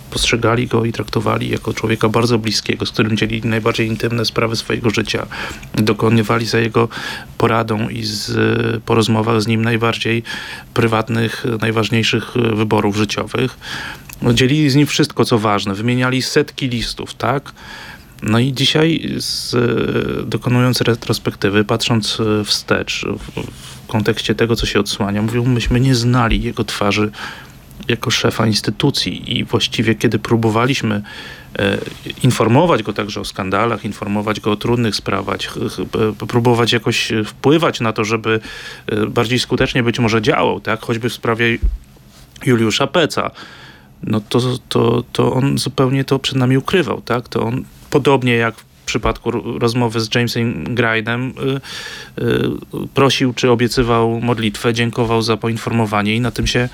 postrzegali 0.09 0.67
go 0.67 0.85
i 0.85 0.91
traktowali 0.91 1.49
jako 1.49 1.73
człowieka 1.73 2.09
bardzo 2.09 2.39
bliskiego, 2.39 2.85
z 2.85 2.91
którym 2.91 3.17
dzielili 3.17 3.49
najbardziej 3.49 3.87
intymne 3.87 4.25
sprawy 4.25 4.55
swojego 4.55 4.89
życia. 4.89 5.27
Dokonywali 5.75 6.45
za 6.45 6.59
jego 6.59 6.89
poradą 7.37 7.89
i 7.89 8.03
z, 8.03 8.31
po 8.83 8.95
rozmowach 8.95 9.41
z 9.41 9.47
nim 9.47 9.61
najbardziej 9.61 10.23
prywatnych, 10.73 11.45
najważniejszych 11.61 12.31
wyborów 12.53 12.95
życiowych. 12.95 13.57
Dzielili 14.33 14.69
z 14.69 14.75
nim 14.75 14.87
wszystko, 14.87 15.25
co 15.25 15.37
ważne. 15.37 15.75
Wymieniali 15.75 16.21
setki 16.21 16.67
listów, 16.67 17.13
tak? 17.13 17.51
No 18.23 18.39
i 18.39 18.53
dzisiaj 18.53 19.13
z, 19.17 19.55
dokonując 20.29 20.81
retrospektywy, 20.81 21.63
patrząc 21.63 22.17
wstecz 22.45 23.05
w, 23.05 23.41
w 23.83 23.87
kontekście 23.87 24.35
tego, 24.35 24.55
co 24.55 24.65
się 24.65 24.79
odsłania, 24.79 25.21
mówią, 25.21 25.45
myśmy 25.45 25.79
nie 25.79 25.95
znali 25.95 26.41
jego 26.41 26.63
twarzy 26.63 27.11
jako 27.87 28.11
szefa 28.11 28.47
instytucji 28.47 29.37
i 29.37 29.43
właściwie 29.43 29.95
kiedy 29.95 30.19
próbowaliśmy 30.19 31.01
e, 31.59 31.77
informować 32.23 32.83
go 32.83 32.93
także 32.93 33.21
o 33.21 33.25
skandalach, 33.25 33.85
informować 33.85 34.39
go 34.39 34.51
o 34.51 34.55
trudnych 34.55 34.95
sprawach, 34.95 35.39
próbować 36.27 36.73
jakoś 36.73 37.11
wpływać 37.25 37.79
na 37.79 37.93
to, 37.93 38.03
żeby 38.03 38.39
e, 38.87 39.05
bardziej 39.05 39.39
skutecznie 39.39 39.83
być 39.83 39.99
może 39.99 40.21
działał, 40.21 40.59
tak? 40.59 40.81
choćby 40.81 41.09
w 41.09 41.13
sprawie 41.13 41.57
Juliusza 42.45 42.87
Peca, 42.87 43.31
no 44.03 44.21
to, 44.21 44.39
to, 44.69 45.03
to 45.13 45.33
on 45.33 45.57
zupełnie 45.57 46.03
to 46.03 46.19
przed 46.19 46.37
nami 46.37 46.57
ukrywał, 46.57 47.01
tak? 47.01 47.29
To 47.29 47.43
on 47.43 47.63
podobnie 47.89 48.35
jak 48.35 48.55
w 48.57 48.65
przypadku 48.87 49.31
rozmowy 49.59 49.99
z 49.99 50.15
Jamesem 50.15 50.75
Grindem 50.75 51.33
y, 52.17 52.23
y, 52.23 52.87
prosił 52.93 53.33
czy 53.33 53.51
obiecywał 53.51 54.21
modlitwę, 54.21 54.73
dziękował 54.73 55.21
za 55.21 55.37
poinformowanie 55.37 56.15
i 56.15 56.21
na 56.21 56.31
tym 56.31 56.47
się, 56.47 56.69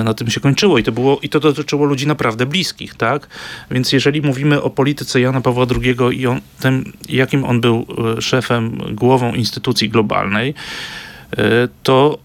y, 0.00 0.04
na 0.04 0.14
tym 0.14 0.30
się 0.30 0.40
kończyło. 0.40 0.78
I 0.78 0.82
to, 0.82 0.92
było, 0.92 1.18
I 1.22 1.28
to 1.28 1.40
dotyczyło 1.40 1.84
ludzi 1.84 2.06
naprawdę 2.06 2.46
bliskich, 2.46 2.94
tak? 2.94 3.28
Więc 3.70 3.92
jeżeli 3.92 4.22
mówimy 4.22 4.62
o 4.62 4.70
polityce 4.70 5.20
Jana 5.20 5.40
Pawła 5.40 5.66
II 5.82 6.20
i 6.20 6.26
o 6.26 6.36
tym, 6.60 6.92
jakim 7.08 7.44
on 7.44 7.60
był 7.60 7.86
szefem, 8.20 8.78
głową 8.90 9.34
instytucji 9.34 9.88
globalnej, 9.88 10.54
to 11.82 12.18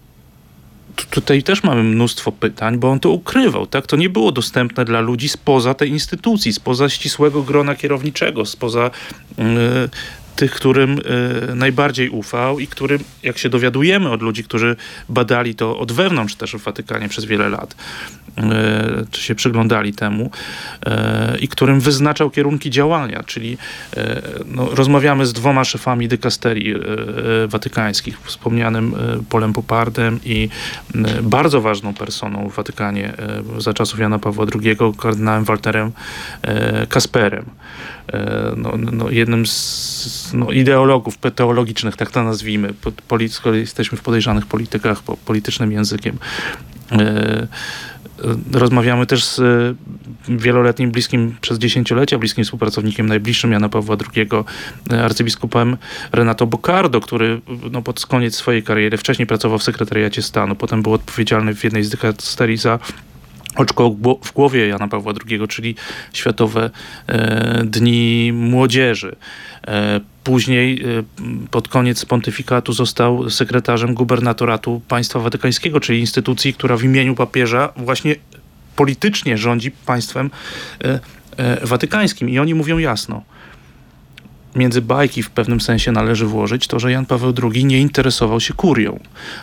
tutaj 1.10 1.42
też 1.42 1.62
mamy 1.62 1.82
mnóstwo 1.82 2.32
pytań, 2.32 2.78
bo 2.78 2.90
on 2.90 3.00
to 3.00 3.10
ukrywał, 3.10 3.66
tak? 3.66 3.86
To 3.86 3.96
nie 3.96 4.08
było 4.08 4.32
dostępne 4.32 4.84
dla 4.84 5.00
ludzi 5.00 5.28
spoza 5.28 5.74
tej 5.74 5.90
instytucji, 5.90 6.52
spoza 6.52 6.88
ścisłego 6.88 7.42
grona 7.42 7.74
kierowniczego, 7.74 8.46
spoza 8.46 8.90
yy, 9.38 9.44
tych, 10.40 10.52
którym 10.52 10.98
y, 10.98 11.54
najbardziej 11.54 12.08
ufał 12.08 12.60
i 12.60 12.66
którym, 12.66 12.98
jak 13.22 13.38
się 13.38 13.48
dowiadujemy 13.48 14.10
od 14.10 14.22
ludzi, 14.22 14.44
którzy 14.44 14.76
badali 15.08 15.54
to 15.54 15.78
od 15.78 15.92
wewnątrz 15.92 16.34
też 16.34 16.52
w 16.52 16.58
Watykanie 16.58 17.08
przez 17.08 17.24
wiele 17.24 17.48
lat, 17.48 17.74
y, 18.38 18.42
czy 19.10 19.22
się 19.22 19.34
przyglądali 19.34 19.92
temu, 19.92 20.30
y, 20.30 21.38
i 21.38 21.48
którym 21.48 21.80
wyznaczał 21.80 22.30
kierunki 22.30 22.70
działania, 22.70 23.22
czyli 23.22 23.58
no, 24.46 24.68
rozmawiamy 24.74 25.26
z 25.26 25.32
dwoma 25.32 25.64
szefami 25.64 26.08
dykasterii 26.08 26.74
watykańskich, 27.48 28.20
wspomnianym 28.24 28.94
Polem 29.28 29.52
Popardem 29.52 30.20
i 30.24 30.48
bardzo 31.22 31.60
ważną 31.60 31.94
personą 31.94 32.48
w 32.48 32.54
Watykanie 32.54 33.12
za 33.58 33.74
czasów 33.74 34.00
Jana 34.00 34.18
Pawła 34.18 34.46
II, 34.54 34.76
kardynałem 34.98 35.44
Walterem 35.44 35.92
Kasperem. 36.88 37.44
E, 38.12 38.54
no, 38.56 38.72
no, 38.92 39.10
jednym 39.10 39.46
z 39.46 40.30
no, 40.34 40.50
ideologów 40.50 41.18
teologicznych, 41.18 41.96
tak 41.96 42.10
to 42.10 42.22
nazwijmy, 42.24 42.74
skoro 43.28 43.56
jesteśmy 43.56 43.98
w 43.98 44.02
podejrzanych 44.02 44.46
politykach, 44.46 45.02
po 45.02 45.16
politycznym 45.16 45.72
językiem. 45.72 46.18
E, 46.92 47.46
Rozmawiamy 48.52 49.06
też 49.06 49.24
z 49.24 49.40
wieloletnim, 50.28 50.90
bliskim 50.90 51.36
przez 51.40 51.58
dziesięciolecia, 51.58 52.18
bliskim 52.18 52.44
współpracownikiem 52.44 53.06
najbliższym 53.06 53.52
Jana 53.52 53.68
Pawła 53.68 53.96
II, 54.14 54.28
arcybiskupem 55.02 55.76
Renato 56.12 56.46
Bocardo, 56.46 57.00
który 57.00 57.40
no, 57.70 57.82
pod 57.82 58.06
koniec 58.06 58.36
swojej 58.36 58.62
kariery 58.62 58.96
wcześniej 58.96 59.26
pracował 59.26 59.58
w 59.58 59.62
sekretariacie 59.62 60.22
stanu, 60.22 60.56
potem 60.56 60.82
był 60.82 60.92
odpowiedzialny 60.92 61.54
w 61.54 61.64
jednej 61.64 61.84
z 61.84 61.90
dykasterii 61.90 62.56
za 62.56 62.78
oczko 63.56 63.90
w 64.24 64.32
głowie 64.32 64.68
Jana 64.68 64.88
Pawła 64.88 65.12
II, 65.26 65.48
czyli 65.48 65.74
Światowe 66.12 66.70
e, 67.06 67.64
Dni 67.64 68.32
Młodzieży. 68.32 69.16
E, 69.66 70.00
później 70.24 70.82
e, 70.82 70.86
pod 71.50 71.68
koniec 71.68 72.04
pontyfikatu 72.04 72.72
został 72.72 73.30
sekretarzem 73.30 73.94
gubernatoratu 73.94 74.82
państwa 74.88 75.20
watykańskiego, 75.20 75.80
czyli 75.80 76.00
instytucji, 76.00 76.54
która 76.54 76.76
w 76.76 76.84
imieniu 76.84 77.14
papieża 77.14 77.72
właśnie 77.76 78.16
politycznie 78.76 79.38
rządzi 79.38 79.70
państwem 79.70 80.30
watykańskim. 81.62 82.28
I 82.28 82.38
oni 82.38 82.54
mówią 82.54 82.78
jasno, 82.78 83.22
między 84.54 84.82
bajki 84.82 85.22
w 85.22 85.30
pewnym 85.30 85.60
sensie 85.60 85.92
należy 85.92 86.26
włożyć 86.26 86.66
to, 86.66 86.78
że 86.78 86.92
Jan 86.92 87.06
Paweł 87.06 87.34
II 87.42 87.64
nie 87.64 87.80
interesował 87.80 88.40
się 88.40 88.54
kurią. 88.54 89.00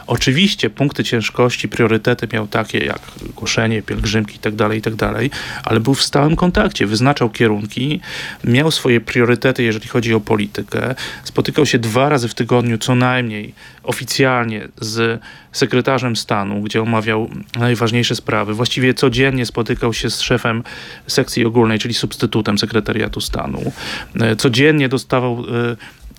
Oczywiście 0.07 0.69
punkty 0.69 1.03
ciężkości, 1.03 1.67
priorytety 1.67 2.27
miał 2.33 2.47
takie 2.47 2.79
jak 2.79 2.99
głoszenie, 3.35 3.81
pielgrzymki 3.81 4.33
itd., 4.33 4.57
tak 4.57 4.73
itd., 4.73 4.97
tak 4.97 5.39
ale 5.63 5.79
był 5.79 5.93
w 5.93 6.03
stałym 6.03 6.35
kontakcie, 6.35 6.87
wyznaczał 6.87 7.29
kierunki, 7.29 7.99
miał 8.43 8.71
swoje 8.71 9.01
priorytety, 9.01 9.63
jeżeli 9.63 9.87
chodzi 9.87 10.13
o 10.13 10.19
politykę, 10.19 10.95
spotykał 11.23 11.65
się 11.65 11.79
dwa 11.79 12.09
razy 12.09 12.27
w 12.27 12.33
tygodniu 12.33 12.77
co 12.77 12.95
najmniej 12.95 13.53
oficjalnie 13.83 14.67
z 14.81 15.21
sekretarzem 15.51 16.15
stanu, 16.15 16.61
gdzie 16.61 16.81
omawiał 16.81 17.29
najważniejsze 17.59 18.15
sprawy. 18.15 18.53
Właściwie 18.53 18.93
codziennie 18.93 19.45
spotykał 19.45 19.93
się 19.93 20.09
z 20.09 20.21
szefem 20.21 20.63
sekcji 21.07 21.45
ogólnej, 21.45 21.79
czyli 21.79 21.93
substytutem 21.93 22.57
sekretariatu 22.57 23.21
stanu. 23.21 23.71
E, 24.19 24.35
codziennie 24.35 24.89
dostawał 24.97 25.43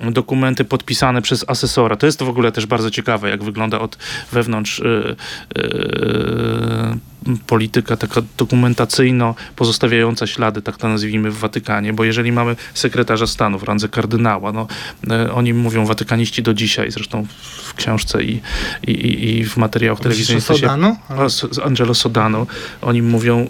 e, 0.00 0.10
dokumenty 0.10 0.64
podpisane 0.64 1.22
przez 1.22 1.44
asesora. 1.48 1.96
To 1.96 2.06
jest 2.06 2.18
to 2.18 2.24
w 2.24 2.28
ogóle 2.28 2.52
też 2.52 2.66
bardzo 2.66 2.90
ciekawe, 2.90 3.30
jak 3.30 3.44
wygląda 3.44 3.78
od 3.78 3.98
wewnątrz 4.32 4.78
yy, 4.78 5.16
yy, 5.56 7.36
polityka 7.46 7.96
taka 7.96 8.22
dokumentacyjno 8.36 9.34
pozostawiająca 9.56 10.26
ślady, 10.26 10.62
tak 10.62 10.76
to 10.76 10.88
nazwijmy, 10.88 11.30
w 11.30 11.38
Watykanie, 11.38 11.92
bo 11.92 12.04
jeżeli 12.04 12.32
mamy 12.32 12.56
sekretarza 12.74 13.26
stanu 13.26 13.58
w 13.58 13.62
randze 13.62 13.88
kardynała, 13.88 14.52
no, 14.52 14.66
yy, 15.06 15.32
oni 15.32 15.54
mówią 15.54 15.86
watykaniści 15.86 16.42
do 16.42 16.54
dzisiaj, 16.54 16.90
zresztą 16.90 17.26
w 17.64 17.74
książce 17.74 18.24
i, 18.24 18.40
i, 18.86 19.28
i 19.38 19.44
w 19.44 19.56
materiałach 19.56 20.00
telewizyjnych. 20.00 20.44
Sodano? 20.44 20.96
Z 21.28 21.58
Angelo 21.58 21.94
Sodano. 21.94 22.46
Oni 22.82 23.02
mówią 23.02 23.48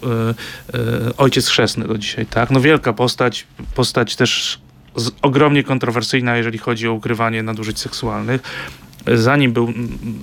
ojciec 1.17 1.49
chrzestny 1.49 1.89
do 1.89 1.99
dzisiaj, 1.99 2.27
tak? 2.27 2.51
No 2.51 2.61
wielka 2.61 2.93
postać, 2.93 3.47
postać 3.75 4.17
też 4.17 4.59
ogromnie 5.23 5.63
kontrowersyjna, 5.63 6.37
jeżeli 6.37 6.59
chodzi 6.59 6.89
o 6.89 6.93
ukrywanie 6.93 7.43
nadużyć 7.43 7.79
seksualnych. 7.79 8.41
Zanim 9.15 9.53
był 9.53 9.73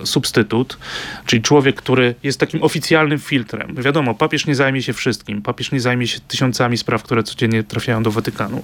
substytut, 0.03 0.77
czyli 1.25 1.41
człowiek, 1.41 1.75
który 1.75 2.15
jest 2.23 2.39
takim 2.39 2.63
oficjalnym 2.63 3.19
filtrem. 3.19 3.75
Wiadomo, 3.75 4.15
papież 4.15 4.45
nie 4.45 4.55
zajmie 4.55 4.81
się 4.81 4.93
wszystkim. 4.93 5.41
Papież 5.41 5.71
nie 5.71 5.79
zajmie 5.79 6.07
się 6.07 6.19
tysiącami 6.19 6.77
spraw, 6.77 7.03
które 7.03 7.23
codziennie 7.23 7.63
trafiają 7.63 8.03
do 8.03 8.11
Watykanu. 8.11 8.63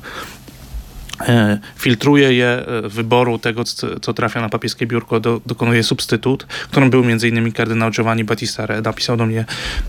E, 1.28 1.60
filtruje 1.76 2.34
je, 2.34 2.48
e, 2.48 2.90
wyboru 2.90 3.40
tego, 3.40 3.64
co 4.02 4.14
trafia 4.14 4.42
na 4.42 4.50
papieskie 4.50 4.88
biurko, 4.88 5.20
do, 5.20 5.42
dokonuje 5.46 5.84
substytut, 5.84 6.44
którym 6.44 6.90
był 6.90 7.04
m.in. 7.04 7.52
kardynał 7.52 7.92
Giovanni 7.92 8.24
Battista 8.24 8.64
Re. 8.64 8.82
Napisał 8.82 9.18
do 9.18 9.26
mnie 9.26 9.46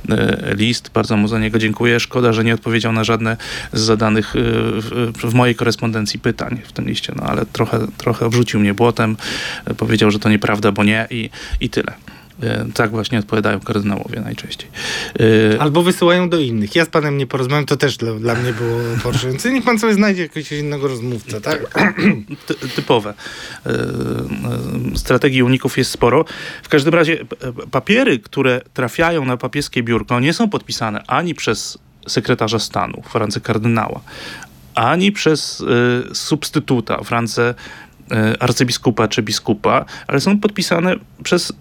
e, 0.09 0.55
list, 0.55 0.90
bardzo 0.95 1.16
mu 1.16 1.29
za 1.29 1.38
niego 1.38 1.59
dziękuję. 1.59 2.01
Szkoda, 2.01 2.33
że 2.33 2.45
nie 2.45 2.55
odpowiedział 2.55 2.92
na 2.92 3.05
żadne 3.05 3.37
z 3.73 3.81
zadanych 3.81 4.33
w, 4.35 5.12
w 5.31 5.35
mojej 5.35 5.55
korespondencji 5.55 6.21
pytań 6.21 6.61
w 6.64 6.73
tym 6.73 6.88
liście, 6.88 7.12
no 7.16 7.23
ale 7.23 7.47
trochę, 7.47 7.87
trochę 7.97 8.27
obrzucił 8.27 8.61
mnie 8.61 8.75
błotem, 8.75 9.16
powiedział, 9.77 10.11
że 10.11 10.18
to 10.18 10.29
nieprawda, 10.29 10.73
bo 10.73 10.85
nie 10.85 11.07
i, 11.11 11.31
i 11.61 11.71
tyle. 11.71 11.92
E, 12.42 12.66
tak 12.75 12.90
właśnie 12.90 13.18
odpowiadają 13.18 13.61
kardynałowie 13.61 14.21
najczęściej. 14.21 14.68
E, 15.55 15.61
Albo 15.62 15.83
wysyłają 15.83 16.29
do 16.29 16.40
innych. 16.40 16.75
Ja 16.75 16.85
z 16.85 16.88
panem 16.88 17.18
nie 17.18 17.27
porozmawiam, 17.27 17.66
to 17.66 17.77
też 17.77 17.97
dla, 17.97 18.14
dla 18.14 18.35
mnie 18.35 18.53
było 18.53 18.79
poruszające. 19.03 19.53
Niech 19.53 19.64
pan 19.64 19.79
sobie 19.79 19.95
znajdzie 19.95 20.23
jakiegoś 20.23 20.53
innego 20.53 20.88
rozmówcę, 20.88 21.40
tak? 21.40 21.61
Ty, 22.47 22.55
typowe. 22.55 23.14
E, 23.66 23.77
strategii 24.95 25.42
uników 25.42 25.79
jest 25.79 25.90
sporo. 25.90 26.25
W 26.62 26.68
każdym 26.68 26.95
razie 26.95 27.18
papiery, 27.71 28.18
które 28.18 28.61
trafiają 28.75 29.25
na 29.25 29.37
papieskie 29.37 29.83
biurko, 29.83 30.21
nie 30.21 30.33
są 30.33 30.51
podpisane 30.51 31.03
ani 31.07 31.35
przez 31.35 31.79
sekretarza 32.07 32.59
stanu 32.59 33.03
w 33.11 33.14
randze 33.14 33.40
kardynała, 33.40 34.01
ani 34.75 35.12
przez 35.12 35.64
substytuta 36.12 36.99
w 37.05 37.11
randze 37.11 37.55
arcybiskupa 38.40 39.09
czy 39.09 39.23
biskupa, 39.23 39.85
ale 40.07 40.21
są 40.21 40.38
podpisane 40.40 40.97
przez 41.23 41.53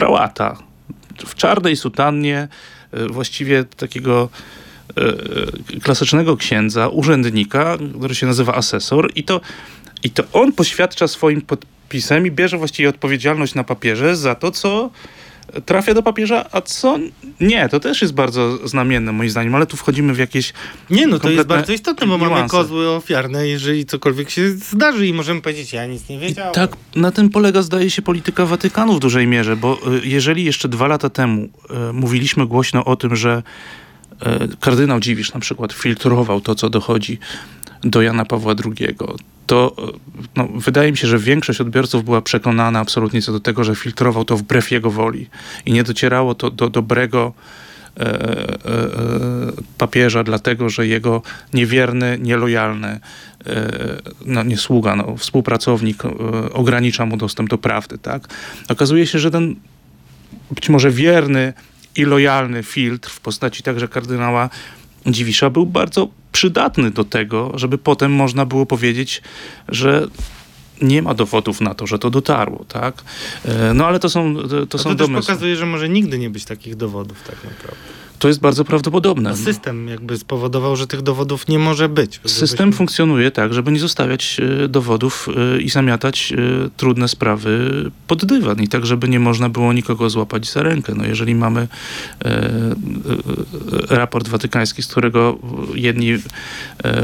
prałata. 0.00 0.56
W 1.26 1.34
czarnej 1.34 1.76
sutannie, 1.76 2.48
e, 2.92 3.06
właściwie 3.06 3.64
takiego 3.64 4.28
e, 5.76 5.80
klasycznego 5.80 6.36
księdza, 6.36 6.88
urzędnika, 6.88 7.78
który 7.98 8.14
się 8.14 8.26
nazywa 8.26 8.54
asesor 8.54 9.10
i 9.14 9.24
to, 9.24 9.40
i 10.02 10.10
to 10.10 10.22
on 10.32 10.52
poświadcza 10.52 11.08
swoim 11.08 11.42
podpisem 11.42 12.26
i 12.26 12.30
bierze 12.30 12.58
właściwie 12.58 12.88
odpowiedzialność 12.88 13.54
na 13.54 13.64
papierze 13.64 14.16
za 14.16 14.34
to, 14.34 14.50
co 14.50 14.90
trafia 15.66 15.94
do 15.94 16.02
papieża, 16.02 16.44
a 16.52 16.60
co 16.60 16.98
nie. 17.40 17.68
To 17.68 17.80
też 17.80 18.02
jest 18.02 18.14
bardzo 18.14 18.68
znamienne 18.68 19.12
moim 19.12 19.30
zdaniem, 19.30 19.54
ale 19.54 19.66
tu 19.66 19.76
wchodzimy 19.76 20.14
w 20.14 20.18
jakieś 20.18 20.52
Nie, 20.90 21.06
no 21.06 21.18
to 21.18 21.30
jest 21.30 21.46
bardzo 21.48 21.72
istotne, 21.72 22.06
bo 22.06 22.16
niuanse. 22.16 22.34
mamy 22.34 22.48
kozły 22.48 22.88
ofiarne, 22.88 23.48
jeżeli 23.48 23.86
cokolwiek 23.86 24.30
się 24.30 24.50
zdarzy 24.50 25.06
i 25.06 25.12
możemy 25.12 25.40
powiedzieć, 25.40 25.72
ja 25.72 25.86
nic 25.86 26.08
nie 26.08 26.18
wiedziałem. 26.18 26.52
I 26.52 26.54
tak, 26.54 26.76
na 26.96 27.10
tym 27.12 27.30
polega 27.30 27.62
zdaje 27.62 27.90
się 27.90 28.02
polityka 28.02 28.46
Watykanu 28.46 28.94
w 28.94 29.00
dużej 29.00 29.26
mierze, 29.26 29.56
bo 29.56 29.78
y, 29.94 30.00
jeżeli 30.04 30.44
jeszcze 30.44 30.68
dwa 30.68 30.86
lata 30.86 31.10
temu 31.10 31.48
y, 31.90 31.92
mówiliśmy 31.92 32.46
głośno 32.46 32.84
o 32.84 32.96
tym, 32.96 33.16
że 33.16 33.42
kardynał 34.60 35.00
Dziwisz 35.00 35.34
na 35.34 35.40
przykład 35.40 35.72
filtrował 35.72 36.40
to, 36.40 36.54
co 36.54 36.70
dochodzi 36.70 37.18
do 37.84 38.02
Jana 38.02 38.24
Pawła 38.24 38.54
II, 38.64 38.96
to 39.50 39.76
no, 40.36 40.48
wydaje 40.54 40.90
mi 40.90 40.96
się, 40.96 41.08
że 41.08 41.18
większość 41.18 41.60
odbiorców 41.60 42.04
była 42.04 42.22
przekonana 42.22 42.78
absolutnie 42.78 43.22
co 43.22 43.32
do 43.32 43.40
tego, 43.40 43.64
że 43.64 43.74
filtrował 43.74 44.24
to 44.24 44.36
wbrew 44.36 44.70
jego 44.70 44.90
woli 44.90 45.28
i 45.66 45.72
nie 45.72 45.82
docierało 45.82 46.34
to 46.34 46.50
do 46.50 46.68
dobrego 46.68 47.32
e, 47.96 48.00
e, 48.00 48.08
e, 48.08 48.60
papieża, 49.78 50.24
dlatego 50.24 50.68
że 50.68 50.86
jego 50.86 51.22
niewierny, 51.54 52.18
nielojalny, 52.20 53.00
e, 53.46 53.72
no 54.26 54.42
nie 54.42 54.56
no, 54.96 55.16
współpracownik 55.16 56.04
e, 56.04 56.08
ogranicza 56.52 57.06
mu 57.06 57.16
dostęp 57.16 57.50
do 57.50 57.58
prawdy. 57.58 57.98
Tak? 57.98 58.28
Okazuje 58.68 59.06
się, 59.06 59.18
że 59.18 59.30
ten 59.30 59.54
być 60.50 60.68
może 60.68 60.90
wierny 60.90 61.52
i 61.96 62.04
lojalny 62.04 62.62
filtr 62.62 63.10
w 63.10 63.20
postaci 63.20 63.62
także 63.62 63.88
kardynała 63.88 64.50
Dziwisza 65.06 65.50
był 65.50 65.66
bardzo 65.66 66.08
przydatny 66.32 66.90
do 66.90 67.04
tego, 67.04 67.52
żeby 67.54 67.78
potem 67.78 68.12
można 68.12 68.46
było 68.46 68.66
powiedzieć, 68.66 69.22
że 69.68 70.06
nie 70.82 71.02
ma 71.02 71.14
dowodów 71.14 71.60
na 71.60 71.74
to, 71.74 71.86
że 71.86 71.98
to 71.98 72.10
dotarło, 72.10 72.64
tak? 72.68 73.02
E, 73.44 73.74
no 73.74 73.86
ale 73.86 73.98
to 73.98 74.10
są 74.10 74.36
to, 74.36 74.66
to 74.66 74.78
są 74.78 74.88
to 74.90 74.94
domysły. 74.94 75.20
też 75.20 75.26
pokazuje, 75.26 75.56
że 75.56 75.66
może 75.66 75.88
nigdy 75.88 76.18
nie 76.18 76.30
być 76.30 76.44
takich 76.44 76.76
dowodów 76.76 77.22
tak 77.26 77.36
naprawdę. 77.44 77.99
To 78.20 78.28
jest 78.28 78.40
bardzo 78.40 78.64
prawdopodobne. 78.64 79.36
system 79.36 79.88
jakby 79.88 80.18
spowodował, 80.18 80.76
że 80.76 80.86
tych 80.86 81.02
dowodów 81.02 81.48
nie 81.48 81.58
może 81.58 81.88
być. 81.88 82.20
System 82.26 82.72
funkcjonuje 82.72 83.30
tak, 83.30 83.54
żeby 83.54 83.72
nie 83.72 83.80
zostawiać 83.80 84.40
e, 84.64 84.68
dowodów 84.68 85.28
e, 85.56 85.60
i 85.60 85.70
zamiatać 85.70 86.32
e, 86.32 86.36
trudne 86.76 87.08
sprawy 87.08 87.70
pod 88.06 88.24
dywan 88.24 88.62
i 88.62 88.68
tak, 88.68 88.86
żeby 88.86 89.08
nie 89.08 89.20
można 89.20 89.48
było 89.48 89.72
nikogo 89.72 90.10
złapać 90.10 90.50
za 90.50 90.62
rękę. 90.62 90.92
No 90.96 91.04
jeżeli 91.04 91.34
mamy 91.34 91.68
raport 93.88 94.28
watykański, 94.28 94.82
z 94.82 94.86
którego 94.86 95.38
jedni 95.74 96.12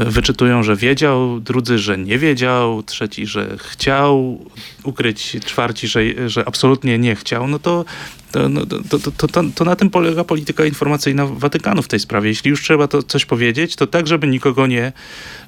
wyczytują, 0.05 0.63
że 0.63 0.75
wiedział, 0.75 1.39
drudzy, 1.39 1.77
że 1.77 1.97
nie 1.97 2.19
wiedział, 2.19 2.83
trzeci, 2.83 3.25
że 3.25 3.57
chciał 3.57 4.39
ukryć, 4.83 5.37
czwarci, 5.45 5.87
że, 5.87 6.29
że 6.29 6.47
absolutnie 6.47 6.99
nie 6.99 7.15
chciał, 7.15 7.47
no 7.47 7.59
to 7.59 7.85
to, 8.31 8.49
no, 8.49 8.65
to, 8.65 8.99
to, 8.99 9.27
to, 9.27 9.43
to, 9.55 9.65
na 9.65 9.75
tym 9.75 9.89
polega 9.89 10.23
polityka 10.23 10.65
informacyjna 10.65 11.25
Watykanu 11.25 11.81
w 11.81 11.87
tej 11.87 11.99
sprawie. 11.99 12.29
Jeśli 12.29 12.49
już 12.49 12.61
trzeba 12.61 12.87
to 12.87 13.03
coś 13.03 13.25
powiedzieć, 13.25 13.75
to 13.75 13.87
tak, 13.87 14.07
żeby 14.07 14.27
nikogo 14.27 14.67
nie 14.67 14.91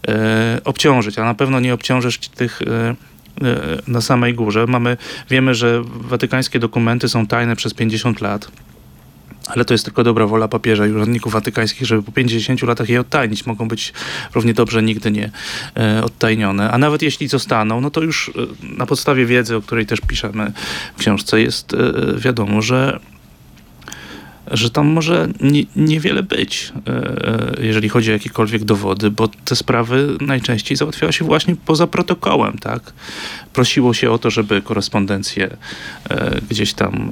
e, 0.07 0.61
obciążyć, 0.63 1.19
a 1.19 1.25
na 1.25 1.33
pewno 1.33 1.59
nie 1.59 1.73
obciążysz 1.73 2.17
tych 2.17 2.61
e, 2.61 2.95
e 3.41 3.81
na 3.87 4.01
samej 4.01 4.33
górze. 4.33 4.65
Mamy, 4.67 4.97
wiemy, 5.29 5.55
że 5.55 5.81
watykańskie 5.85 6.59
dokumenty 6.59 7.09
są 7.09 7.27
tajne 7.27 7.55
przez 7.55 7.73
50 7.73 8.21
lat 8.21 8.51
ale 9.49 9.65
to 9.65 9.73
jest 9.73 9.85
tylko 9.85 10.03
dobra 10.03 10.27
wola 10.27 10.47
papieża 10.47 10.87
i 10.87 10.91
urzędników 10.91 11.33
watykańskich, 11.33 11.87
żeby 11.87 12.03
po 12.03 12.11
50 12.11 12.61
latach 12.61 12.89
je 12.89 13.01
odtajnić. 13.01 13.45
Mogą 13.45 13.67
być 13.67 13.93
równie 14.35 14.53
dobrze 14.53 14.83
nigdy 14.83 15.11
nie 15.11 15.31
e, 15.77 16.03
odtajnione. 16.03 16.71
A 16.71 16.77
nawet 16.77 17.01
jeśli 17.01 17.27
zostaną, 17.27 17.81
no 17.81 17.91
to 17.91 18.01
już 18.01 18.29
e, 18.29 18.31
na 18.77 18.85
podstawie 18.85 19.25
wiedzy, 19.25 19.55
o 19.55 19.61
której 19.61 19.85
też 19.85 20.01
piszemy 20.01 20.51
w 20.95 20.99
książce, 20.99 21.41
jest 21.41 21.73
e, 21.73 21.77
wiadomo, 22.19 22.61
że 22.61 22.99
że 24.51 24.69
tam 24.69 24.87
może 24.87 25.27
nie, 25.41 25.63
niewiele 25.75 26.23
być, 26.23 26.73
jeżeli 27.61 27.89
chodzi 27.89 28.09
o 28.09 28.13
jakiekolwiek 28.13 28.63
dowody, 28.63 29.11
bo 29.11 29.27
te 29.27 29.55
sprawy 29.55 30.17
najczęściej 30.21 30.77
załatwiały 30.77 31.13
się 31.13 31.25
właśnie 31.25 31.55
poza 31.65 31.87
protokołem, 31.87 32.57
tak? 32.57 32.93
Prosiło 33.53 33.93
się 33.93 34.11
o 34.11 34.17
to, 34.17 34.29
żeby 34.29 34.61
korespondencję 34.61 35.57
gdzieś 36.49 36.73
tam 36.73 37.11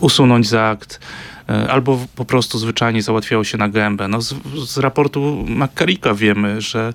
usunąć 0.00 0.48
z 0.48 0.54
akt, 0.54 1.00
albo 1.68 2.06
po 2.16 2.24
prostu 2.24 2.58
zwyczajnie 2.58 3.02
załatwiało 3.02 3.44
się 3.44 3.58
na 3.58 3.68
gębę. 3.68 4.08
No 4.08 4.20
z, 4.20 4.34
z 4.66 4.78
raportu 4.78 5.44
McCarricka 5.48 6.14
wiemy, 6.14 6.60
że 6.60 6.92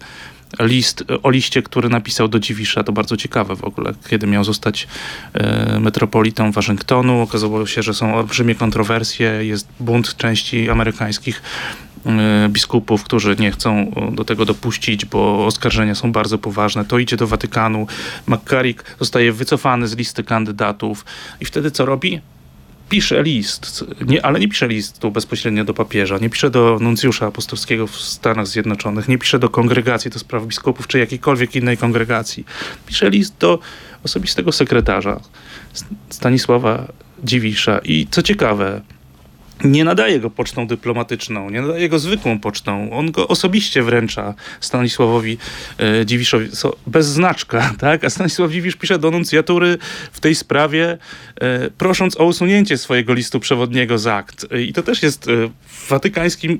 list 0.60 1.03
o 1.23 1.29
liście, 1.29 1.62
który 1.62 1.89
napisał 1.89 2.27
do 2.27 2.39
Dziwisza, 2.39 2.84
to 2.84 2.91
bardzo 2.91 3.17
ciekawe 3.17 3.55
w 3.55 3.63
ogóle, 3.63 3.93
kiedy 4.10 4.27
miał 4.27 4.43
zostać 4.43 4.88
e, 5.34 5.79
metropolitą 5.79 6.51
Waszyngtonu. 6.51 7.21
Okazało 7.21 7.65
się, 7.65 7.84
że 7.84 7.93
są 7.93 8.15
olbrzymie 8.15 8.55
kontrowersje, 8.55 9.45
jest 9.45 9.67
bunt 9.79 10.17
części 10.17 10.69
amerykańskich 10.69 11.41
e, 12.05 12.49
biskupów, 12.49 13.03
którzy 13.03 13.36
nie 13.39 13.51
chcą 13.51 13.91
do 14.12 14.25
tego 14.25 14.45
dopuścić, 14.45 15.05
bo 15.05 15.45
oskarżenia 15.45 15.95
są 15.95 16.12
bardzo 16.12 16.38
poważne. 16.38 16.86
To 16.86 16.99
idzie 16.99 17.17
do 17.17 17.27
Watykanu. 17.27 17.88
McCarrick 18.27 18.95
zostaje 18.99 19.31
wycofany 19.31 19.88
z 19.88 19.95
listy 19.95 20.23
kandydatów 20.23 21.05
i 21.41 21.45
wtedy 21.45 21.71
co 21.71 21.86
robi? 21.86 22.21
Pisze 22.89 23.24
list, 23.24 23.86
nie, 24.06 24.26
ale 24.26 24.39
nie 24.39 24.48
pisze 24.48 24.67
listu 24.67 25.12
bezpośrednio 25.12 25.65
do 25.65 25.74
papieża, 25.74 26.17
nie 26.17 26.30
pisze 26.30 26.50
do 26.50 26.78
nuncjusza 26.82 27.28
apostolskiego 27.28 27.88
w 27.88 27.95
Stanach 27.95 28.48
Zjednoczonych, 28.48 29.08
nie 29.08 29.17
pisze 29.17 29.39
do 29.39 29.50
kongregacji 29.50 30.12
do 30.12 30.19
spraw 30.19 30.45
biskupów 30.45 30.88
czy 30.88 31.00
jakiejkolwiek 31.00 31.56
innej 31.56 31.78
kongregacji. 31.78 32.45
Pisze 32.86 33.10
list 33.10 33.36
do 33.39 33.60
osobistego 34.04 34.52
sekretarza 34.52 35.19
Stanisława 36.10 36.88
Dziwisza 37.24 37.80
i 37.84 38.08
co 38.12 38.21
ciekawe, 38.21 38.82
nie 39.63 39.84
nadaje 39.84 40.20
go 40.20 40.30
pocztą 40.30 40.68
dyplomatyczną, 40.68 41.50
nie 41.50 41.62
nadaje 41.62 41.89
go 41.89 42.00
zwykłą 42.00 42.39
pocztą. 42.39 42.91
On 42.91 43.12
go 43.12 43.28
osobiście 43.28 43.84
wręcza 43.84 44.34
Stanisławowi 44.60 45.38
e, 45.80 46.06
Dziwiszowi, 46.06 46.56
so, 46.56 46.76
bez 46.88 47.08
znaczka, 47.08 47.74
tak? 47.80 48.04
A 48.04 48.10
Stanisław 48.10 48.52
Dziwisz 48.52 48.76
pisze 48.76 49.00
do 49.00 49.12
nuncjatury 49.12 49.78
w 50.12 50.20
tej 50.20 50.36
sprawie, 50.36 50.98
e, 51.41 51.70
prosząc 51.70 52.20
o 52.20 52.26
usunięcie 52.26 52.78
swojego 52.78 53.13
listu 53.13 53.39
przewodniego 53.39 53.98
z 53.98 54.08
akt. 54.08 54.46
I 54.68 54.74
to 54.74 54.84
też 54.84 55.04
jest 55.04 55.28
e, 55.28 55.32
w 55.68 55.88
watykańskim 55.89 56.58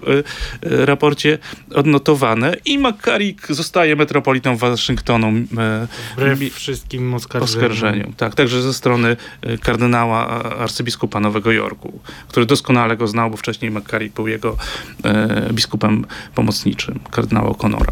e, 0.64 0.72
e, 0.82 0.86
raporcie 0.86 1.38
odnotowane. 1.76 2.56
I 2.66 2.80
McCarrick 2.80 3.48
zostaje 3.52 3.96
metropolitą 3.96 4.58
Waszyngtonu. 4.58 5.28
E, 5.58 5.88
Wbrew 6.18 6.54
wszystkim 6.54 7.14
oskarżeniom. 7.14 7.66
oskarżeniom. 7.66 8.14
Tak, 8.14 8.36
także 8.36 8.62
ze 8.62 8.74
strony 8.74 9.18
e, 9.42 9.58
kardynała 9.58 10.28
arcybiskupa 10.44 11.20
Nowego 11.20 11.52
Jorku, 11.52 12.00
który 12.28 12.46
doskonale 12.46 12.85
go 12.96 13.08
znał, 13.08 13.30
bo 13.30 13.38
wcześniej 13.38 13.72
McCarrick 13.72 14.16
był 14.16 14.28
jego 14.28 14.56
e, 15.04 15.54
biskupem 15.54 16.06
pomocniczym, 16.36 17.00
kardynała 17.12 17.52
O'Connora. 17.52 17.92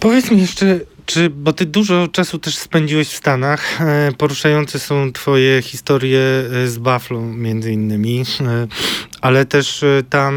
Powiedz 0.00 0.30
mi 0.30 0.40
jeszcze, 0.40 0.80
czy, 1.10 1.30
bo 1.30 1.52
ty 1.52 1.66
dużo 1.66 2.08
czasu 2.08 2.38
też 2.38 2.58
spędziłeś 2.58 3.08
w 3.08 3.16
Stanach, 3.16 3.80
e, 3.80 4.12
poruszające 4.18 4.78
są 4.78 5.12
twoje 5.12 5.62
historie 5.62 6.20
e, 6.20 6.66
z 6.68 6.78
Buffalo 6.78 7.20
między 7.20 7.72
innymi, 7.72 8.24
e, 8.40 8.66
ale 9.20 9.44
też 9.44 9.84
tam 10.10 10.34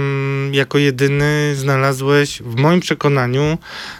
jako 0.53 0.77
jedyny 0.77 1.55
znalazłeś 1.55 2.41
w 2.41 2.55
moim 2.55 2.79
przekonaniu 2.79 3.57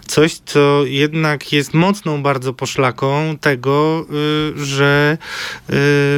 coś, 0.08 0.34
co 0.46 0.86
jednak 0.86 1.54
jest 1.54 1.74
mocną 1.74 2.24
bardzo 2.24 2.54
poszlaką 2.54 3.38
tego, 3.42 4.06
że 4.56 5.18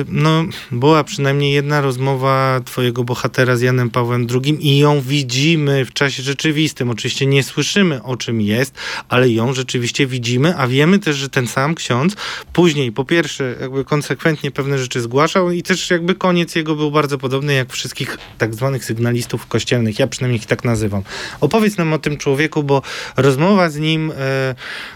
no, 0.08 0.46
była 0.72 1.04
przynajmniej 1.04 1.54
jedna 1.54 1.82
rozmowa 1.82 2.62
twojego 2.66 3.04
bohatera 3.04 3.56
z 3.56 3.62
Janem 3.62 3.90
Pawłem 3.90 4.28
II 4.44 4.68
i 4.68 4.78
ją 4.78 5.02
widzimy 5.02 5.86
w 5.86 5.94
czasie 5.94 6.24
rzeczywistym. 6.24 6.90
Oczywiście 6.90 7.26
nie 7.26 7.44
słyszymy 7.44 8.04
o 8.04 8.18
czym 8.18 8.42
jest, 8.42 8.76
ale 9.10 9.30
ją 9.30 9.54
rzeczywiście 9.54 10.08
widzimy 10.08 10.45
a 10.58 10.68
wiemy 10.68 11.00
też, 11.00 11.16
że 11.16 11.30
ten 11.30 11.48
sam 11.48 11.76
ksiądz 11.76 12.16
później 12.54 12.92
po 12.92 13.06
pierwsze 13.06 13.56
jakby 13.62 13.86
konsekwentnie 13.86 14.52
pewne 14.52 14.78
rzeczy 14.78 15.02
zgłaszał 15.02 15.52
i 15.52 15.64
też 15.64 15.90
jakby 15.90 16.16
koniec 16.16 16.56
jego 16.56 16.76
był 16.76 16.92
bardzo 16.92 17.18
podobny 17.18 17.54
jak 17.54 17.72
wszystkich 17.72 18.18
tak 18.38 18.56
zwanych 18.56 18.86
sygnalistów 18.86 19.48
kościelnych. 19.48 20.00
Ja 20.00 20.08
przynajmniej 20.08 20.40
ich 20.40 20.46
tak 20.46 20.64
nazywam. 20.64 21.02
Opowiedz 21.42 21.78
nam 21.78 21.94
o 21.94 22.00
tym 22.00 22.18
człowieku, 22.18 22.64
bo 22.64 22.82
rozmowa 23.18 23.70
z 23.70 23.78
nim 23.78 24.12
e, 24.18 24.56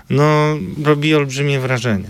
no, 0.10 0.58
robi 0.84 1.16
olbrzymie 1.16 1.60
wrażenie. 1.60 2.10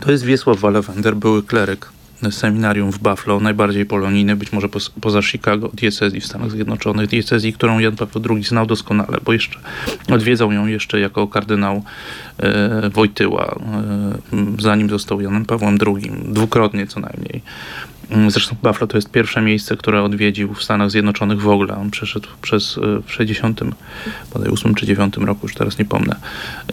To 0.00 0.12
jest 0.12 0.24
Wiesław 0.24 0.58
Walewender, 0.58 1.16
były 1.16 1.42
kleryk 1.42 1.97
seminarium 2.30 2.92
w 2.92 2.98
Buffalo, 2.98 3.40
najbardziej 3.40 3.86
polonijne, 3.86 4.36
być 4.36 4.52
może 4.52 4.68
po, 4.68 4.78
poza 5.00 5.22
Chicago, 5.22 5.70
diecezji 5.74 6.20
w 6.20 6.26
Stanach 6.26 6.50
Zjednoczonych, 6.50 7.08
diecezji, 7.08 7.52
którą 7.52 7.78
Jan 7.78 7.96
Paweł 7.96 8.22
II 8.30 8.44
znał 8.44 8.66
doskonale, 8.66 9.18
bo 9.24 9.32
jeszcze 9.32 9.58
odwiedzał 10.12 10.52
ją 10.52 10.66
jeszcze 10.66 11.00
jako 11.00 11.28
kardynał 11.28 11.82
e, 12.38 12.90
Wojtyła, 12.90 13.58
e, 14.32 14.62
zanim 14.62 14.90
został 14.90 15.20
Janem 15.20 15.44
Pawłem 15.44 15.78
II, 15.86 16.12
dwukrotnie 16.24 16.86
co 16.86 17.00
najmniej. 17.00 17.42
Mm, 18.10 18.30
zresztą 18.30 18.56
Buffalo 18.62 18.86
to 18.86 18.98
jest 18.98 19.10
pierwsze 19.10 19.40
miejsce, 19.40 19.76
które 19.76 20.02
odwiedził 20.02 20.54
w 20.54 20.62
Stanach 20.62 20.90
Zjednoczonych 20.90 21.40
w 21.40 21.48
ogóle. 21.48 21.76
On 21.76 21.90
przeszedł 21.90 22.28
przez, 22.42 22.78
e, 22.78 23.02
w 23.02 23.12
60, 23.12 23.60
bodaj 24.32 24.50
8 24.50 24.74
czy 24.74 24.86
9 24.86 25.16
roku, 25.16 25.40
już 25.42 25.54
teraz 25.54 25.78
nie 25.78 25.84
pomnę, 25.84 26.16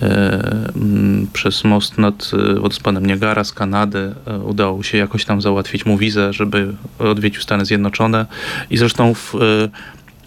e, 0.01 0.71
mm, 0.75 1.27
przez 1.33 1.63
most 1.63 1.97
nad 1.97 2.31
e, 2.33 2.59
wodospadem 2.59 3.05
Niagara 3.05 3.43
z 3.43 3.53
Kanady. 3.53 4.15
Udało 4.45 4.83
się 4.83 4.97
jakoś 4.97 5.25
tam 5.25 5.41
załatwić 5.41 5.85
mu 5.85 5.97
wizę, 5.97 6.33
żeby 6.33 6.73
odwiedził 6.99 7.41
Stany 7.41 7.65
Zjednoczone. 7.65 8.25
I 8.69 8.77
zresztą 8.77 9.13
w 9.13 9.33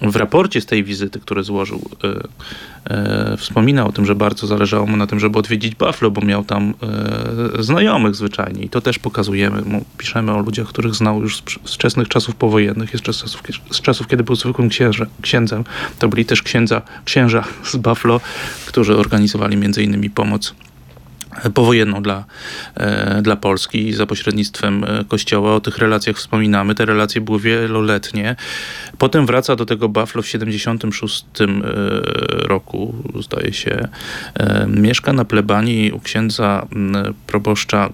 w 0.02 0.16
raporcie 0.16 0.60
z 0.60 0.66
tej 0.66 0.84
wizyty, 0.84 1.20
który 1.20 1.42
złożył, 1.42 1.90
e, 2.04 2.94
e, 2.94 3.36
wspomina 3.36 3.86
o 3.86 3.92
tym, 3.92 4.06
że 4.06 4.14
bardzo 4.14 4.46
zależało 4.46 4.86
mu 4.86 4.96
na 4.96 5.06
tym, 5.06 5.20
żeby 5.20 5.38
odwiedzić 5.38 5.74
Buffalo, 5.74 6.10
bo 6.10 6.20
miał 6.20 6.44
tam 6.44 6.74
e, 7.58 7.62
znajomych 7.62 8.14
zwyczajnie. 8.14 8.62
I 8.62 8.68
to 8.68 8.80
też 8.80 8.98
pokazujemy. 8.98 9.62
Piszemy 9.98 10.32
o 10.32 10.38
ludziach, 10.38 10.66
których 10.66 10.94
znał 10.94 11.22
już 11.22 11.36
z, 11.36 11.42
z 11.64 11.74
wczesnych 11.74 12.08
czasów 12.08 12.34
powojennych, 12.34 12.92
jeszcze 12.92 13.12
z 13.12 13.16
czasów, 13.16 13.42
z 13.70 13.80
czasów 13.80 14.06
kiedy 14.06 14.24
był 14.24 14.36
zwykłym 14.36 14.68
księże, 14.68 15.06
księdzem. 15.22 15.64
To 15.98 16.08
byli 16.08 16.24
też 16.24 16.42
księdza, 16.42 16.82
księża 17.04 17.44
z 17.64 17.76
Buffalo, 17.76 18.20
którzy 18.66 18.96
organizowali 18.96 19.56
między 19.56 19.82
innymi 19.82 20.10
pomoc 20.10 20.54
powojenną 21.54 22.02
dla, 22.02 22.24
e, 22.74 23.22
dla 23.22 23.36
Polski 23.36 23.92
za 23.92 24.06
pośrednictwem 24.06 24.84
e, 24.84 25.04
Kościoła. 25.08 25.54
O 25.54 25.60
tych 25.60 25.78
relacjach 25.78 26.16
wspominamy. 26.16 26.74
Te 26.74 26.84
relacje 26.84 27.20
były 27.20 27.40
wieloletnie. 27.40 28.36
Potem 28.98 29.26
wraca 29.26 29.56
do 29.56 29.66
tego 29.66 29.88
Buffalo 29.88 30.22
w 30.22 30.28
76 30.28 31.24
e, 31.40 31.46
roku, 32.48 32.94
zdaje 33.20 33.52
się. 33.52 33.88
Mieszka 34.66 35.12
na 35.12 35.24
plebanii 35.24 35.92
u 35.92 36.00
księdza 36.00 36.66
proboszcza 37.26 37.92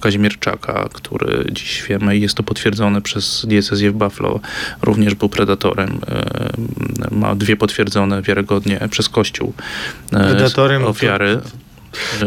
Kazimierczaka, 0.00 0.88
który 0.92 1.44
dziś 1.52 1.82
wiemy, 1.88 2.18
jest 2.18 2.34
to 2.34 2.42
potwierdzone 2.42 3.02
przez 3.02 3.46
diecezję 3.48 3.90
w 3.90 3.94
Buffalo, 3.94 4.40
również 4.82 5.14
był 5.14 5.28
predatorem. 5.28 6.00
Ma 7.10 7.34
dwie 7.34 7.56
potwierdzone 7.56 8.22
wiarygodnie 8.22 8.80
przez 8.90 9.08
Kościół 9.08 9.52
predatorem 10.10 10.84
ofiary. 10.84 11.40
To 11.42 11.69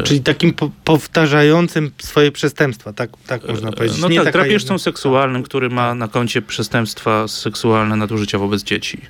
Czyli 0.04 0.22
takim 0.22 0.54
po 0.54 0.72
powtarzającym 0.84 1.92
swoje 1.98 2.32
przestępstwa, 2.32 2.94
tak, 2.94 3.10
tak 3.28 3.48
można 3.48 3.72
powiedzieć. 3.72 4.00
No 4.00 4.10
Nie 4.10 4.24
tak, 4.24 4.34
drapieżcą 4.34 4.74
jedna... 4.74 4.84
seksualnym, 4.84 5.44
który 5.44 5.70
ma 5.70 5.96
na 5.96 6.08
koncie 6.08 6.42
przestępstwa 6.42 7.28
seksualne 7.28 7.96
nadużycia 7.96 8.38
wobec 8.38 8.64
dzieci. 8.64 9.02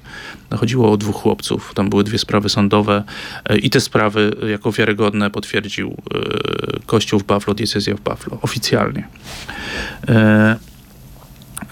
Chodziło 0.58 0.92
o 0.92 0.98
dwóch 0.98 1.16
chłopców, 1.16 1.72
tam 1.76 1.90
były 1.90 2.04
dwie 2.04 2.18
sprawy 2.18 2.50
sądowe 2.50 3.04
e, 3.46 3.58
i 3.58 3.70
te 3.70 3.82
sprawy 3.82 4.36
jako 4.52 4.72
wiarygodne 4.72 5.30
potwierdził 5.30 5.98
e, 6.14 6.80
Kościół 6.86 7.20
w 7.20 7.24
Buffalo, 7.24 7.56
diecezja 7.56 7.96
w 7.96 8.02
Buffalo, 8.02 8.38
oficjalnie. 8.42 9.08
E, 10.08 10.56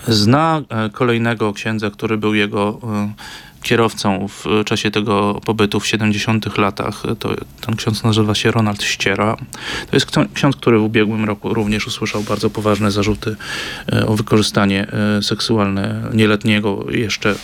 zna 0.07 0.61
kolejnego 0.93 1.53
księdza, 1.53 1.89
który 1.89 2.17
był 2.17 2.33
jego 2.33 2.79
kierowcą 3.63 4.27
w 4.27 4.63
czasie 4.65 4.91
tego 4.91 5.41
pobytu 5.45 5.79
w 5.79 5.87
70 5.87 6.57
latach. 6.57 7.03
To, 7.19 7.35
ten 7.65 7.75
ksiądz 7.75 8.03
nazywa 8.03 8.35
się 8.35 8.51
Ronald 8.51 8.83
Ściera. 8.83 9.37
To 9.89 9.95
jest 9.95 10.07
ksiądz, 10.33 10.55
który 10.55 10.79
w 10.79 10.83
ubiegłym 10.83 11.25
roku 11.25 11.53
również 11.53 11.87
usłyszał 11.87 12.23
bardzo 12.23 12.49
poważne 12.49 12.91
zarzuty 12.91 13.35
e, 13.93 14.07
o 14.07 14.13
wykorzystanie 14.13 14.87
e, 14.87 15.23
seksualne 15.23 16.09
nieletniego 16.13 16.85
jeszcze 16.91 17.35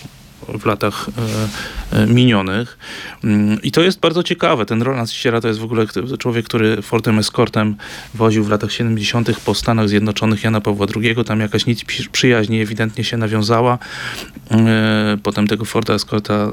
w 0.47 0.65
latach 0.65 1.05
minionych. 2.07 2.77
Mm, 3.23 3.61
I 3.61 3.71
to 3.71 3.81
jest 3.81 3.99
bardzo 3.99 4.23
ciekawe. 4.23 4.65
Ten 4.65 4.81
Roland 4.81 5.11
Ściera 5.11 5.41
to 5.41 5.47
jest 5.47 5.59
w 5.59 5.63
ogóle 5.63 5.85
człowiek, 6.19 6.45
który 6.45 6.81
Fortem 6.81 7.19
Escortem 7.19 7.75
woził 8.13 8.43
w 8.43 8.49
latach 8.49 8.71
70. 8.71 9.39
po 9.45 9.53
Stanach 9.53 9.89
Zjednoczonych 9.89 10.43
Jana 10.43 10.61
Pawła 10.61 10.87
II. 10.95 11.15
Tam 11.25 11.39
jakaś 11.39 11.65
nic 11.65 11.83
przyjaźni 12.11 12.61
ewidentnie 12.61 13.03
się 13.03 13.17
nawiązała. 13.17 13.77
Potem 15.23 15.47
tego 15.47 15.65
Forda 15.65 15.93
Escorta 15.93 16.51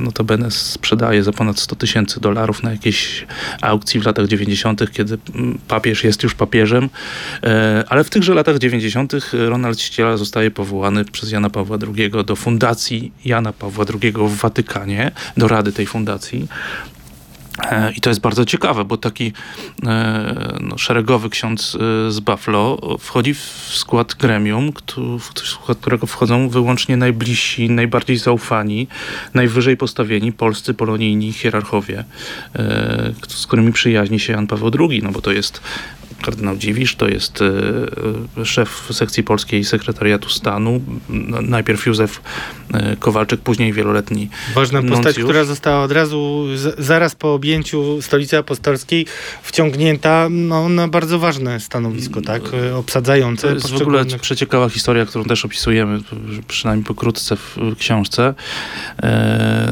notabene 0.00 0.50
sprzedaje 0.50 1.22
za 1.22 1.32
ponad 1.32 1.58
100 1.58 1.76
tysięcy 1.76 2.20
dolarów 2.20 2.62
na 2.62 2.70
jakiejś 2.70 3.26
aukcji 3.62 4.00
w 4.00 4.06
latach 4.06 4.26
90., 4.26 4.92
kiedy 4.92 5.18
papież 5.68 6.04
jest 6.04 6.22
już 6.22 6.34
papieżem. 6.34 6.88
Ale 7.88 8.04
w 8.04 8.10
tychże 8.10 8.34
latach 8.34 8.58
90. 8.58 9.12
Ronald 9.32 9.80
Ściela 9.80 10.16
zostaje 10.16 10.50
powołany 10.50 11.04
przez 11.04 11.30
Jana 11.30 11.50
Pawła 11.50 11.78
II 11.96 12.10
do 12.26 12.36
Fundacji 12.36 13.05
Jana 13.24 13.52
Pawła 13.52 13.84
II 14.02 14.12
w 14.12 14.36
Watykanie, 14.36 15.10
do 15.36 15.48
rady 15.48 15.72
tej 15.72 15.86
fundacji. 15.86 16.48
E, 17.62 17.92
I 17.92 18.00
to 18.00 18.10
jest 18.10 18.20
bardzo 18.20 18.44
ciekawe, 18.44 18.84
bo 18.84 18.96
taki 18.96 19.32
e, 19.86 20.58
no, 20.60 20.78
szeregowy 20.78 21.30
ksiądz 21.30 21.74
e, 21.74 22.10
z 22.10 22.20
Buffalo 22.20 22.96
wchodzi 23.00 23.34
w 23.34 23.40
skład 23.70 24.14
gremium, 24.14 24.72
w 25.18 25.48
skład 25.48 25.78
którego 25.78 26.06
wchodzą 26.06 26.48
wyłącznie 26.48 26.96
najbliżsi, 26.96 27.70
najbardziej 27.70 28.16
zaufani, 28.16 28.88
najwyżej 29.34 29.76
postawieni 29.76 30.32
polscy 30.32 30.74
polonijni 30.74 31.32
hierarchowie, 31.32 32.04
z 33.28 33.46
którymi 33.46 33.72
przyjaźni 33.72 34.20
się 34.20 34.32
Jan 34.32 34.46
Paweł 34.46 34.70
II, 34.80 35.02
no 35.02 35.10
bo 35.12 35.20
to 35.20 35.32
jest 35.32 35.60
kardynał 36.22 36.56
Dziwisz, 36.56 36.96
to 36.96 37.08
jest 37.08 37.42
e, 38.40 38.44
szef 38.44 38.88
sekcji 38.92 39.22
polskiej 39.22 39.64
Sekretariatu 39.64 40.28
Stanu, 40.28 40.80
najpierw 41.42 41.86
Józef 41.86 42.20
e, 42.72 42.96
Kowalczyk, 42.96 43.40
później 43.40 43.72
wieloletni 43.72 44.28
Ważna 44.54 44.82
postać, 44.82 45.04
nuncjusz. 45.04 45.24
która 45.24 45.44
została 45.44 45.82
od 45.82 45.92
razu, 45.92 46.46
zaraz 46.78 47.14
po 47.14 47.34
objęciu 47.34 48.02
stolicy 48.02 48.38
apostolskiej, 48.38 49.06
wciągnięta 49.42 50.28
no, 50.30 50.68
na 50.68 50.88
bardzo 50.88 51.18
ważne 51.18 51.60
stanowisko, 51.60 52.20
tak, 52.20 52.42
e, 52.54 52.76
obsadzające. 52.76 53.48
To 53.48 53.54
jest 53.54 53.70
w 53.70 53.82
ogóle 53.82 54.04
przeciekawa 54.20 54.68
historia, 54.68 55.06
którą 55.06 55.24
też 55.24 55.44
opisujemy, 55.44 56.00
przynajmniej 56.48 56.86
pokrótce 56.86 57.36
w 57.36 57.56
książce. 57.78 58.34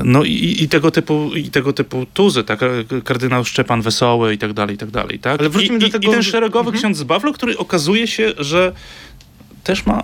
No 0.05 0.25
i, 0.25 0.57
i 0.63 0.69
tego 0.69 0.91
typu 0.91 1.31
i 1.35 1.51
tego 1.51 1.73
typu 1.73 2.07
tuzy, 2.15 2.45
tak, 2.45 2.61
kardynał 3.05 3.45
Szczepan 3.45 3.83
Wesoły 3.83 4.35
i 4.35 4.39
tak 4.39 4.53
dalej, 4.53 4.75
i 4.75 4.79
tak 4.79 4.91
dalej, 4.91 5.19
tak? 5.19 5.41
Ale 5.41 5.49
wróćmy 5.49 5.77
I, 5.77 5.79
do 5.79 5.89
tego... 5.89 6.09
I 6.09 6.15
ten 6.15 6.23
szeregowy 6.35 6.69
mhm. 6.69 6.79
ksiądz 6.79 6.99
z 6.99 7.03
Buffalo, 7.03 7.33
który 7.33 7.59
okazuje 7.59 8.07
się, 8.07 8.33
że 8.39 8.73
też 9.65 9.87
ma 9.87 10.03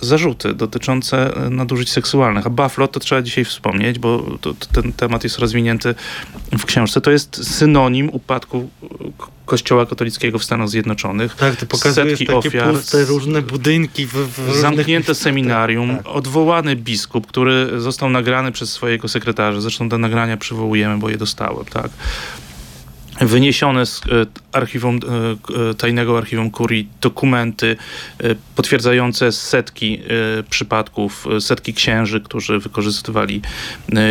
zarzuty 0.00 0.54
dotyczące 0.54 1.36
e, 1.46 1.50
nadużyć 1.50 1.90
seksualnych. 1.90 2.46
A 2.46 2.50
Buffalo, 2.50 2.88
to 2.88 3.00
trzeba 3.00 3.22
dzisiaj 3.22 3.44
wspomnieć, 3.44 3.98
bo 3.98 4.38
to, 4.40 4.54
to 4.54 4.66
ten 4.82 4.92
temat 4.92 5.24
jest 5.24 5.38
rozwinięty 5.38 5.94
w 6.58 6.64
książce. 6.64 7.00
To 7.00 7.10
jest 7.10 7.56
synonim 7.56 8.10
upadku 8.12 8.70
Kościoła 9.46 9.86
katolickiego 9.86 10.38
w 10.38 10.44
Stanach 10.44 10.68
Zjednoczonych. 10.68 11.34
Tak, 11.34 11.56
to 11.56 11.66
pokazuje 11.66 12.10
setki 12.10 12.26
takie 12.26 12.38
ofiar, 12.38 12.74
puste 12.74 13.04
różne 13.04 13.42
budynki. 13.42 14.06
W, 14.06 14.12
w 14.12 14.56
zamknięte 14.56 15.08
różnych... 15.08 15.16
seminarium, 15.16 15.88
tak, 15.88 16.04
tak. 16.04 16.16
odwołany 16.16 16.76
biskup, 16.76 17.26
który 17.26 17.80
został 17.80 18.10
nagrany 18.10 18.52
przez 18.52 18.72
swojego 18.72 19.08
sekretarza. 19.08 19.60
Zresztą 19.60 19.88
te 19.88 19.98
nagrania 19.98 20.36
przywołujemy, 20.36 20.98
bo 20.98 21.08
je 21.08 21.16
dostałem, 21.16 21.64
tak 21.64 21.90
wyniesione 23.20 23.86
z 23.86 24.00
e, 24.00 24.26
archiwum, 24.52 24.96
e, 24.96 25.70
e, 25.70 25.74
tajnego 25.74 26.18
archiwum 26.18 26.50
kurii 26.50 26.88
dokumenty 27.00 27.76
potwierdzające 28.56 29.32
setki 29.32 30.02
przypadków, 30.50 31.26
setki 31.40 31.74
księży, 31.74 32.20
którzy 32.20 32.58
wykorzystywali 32.58 33.42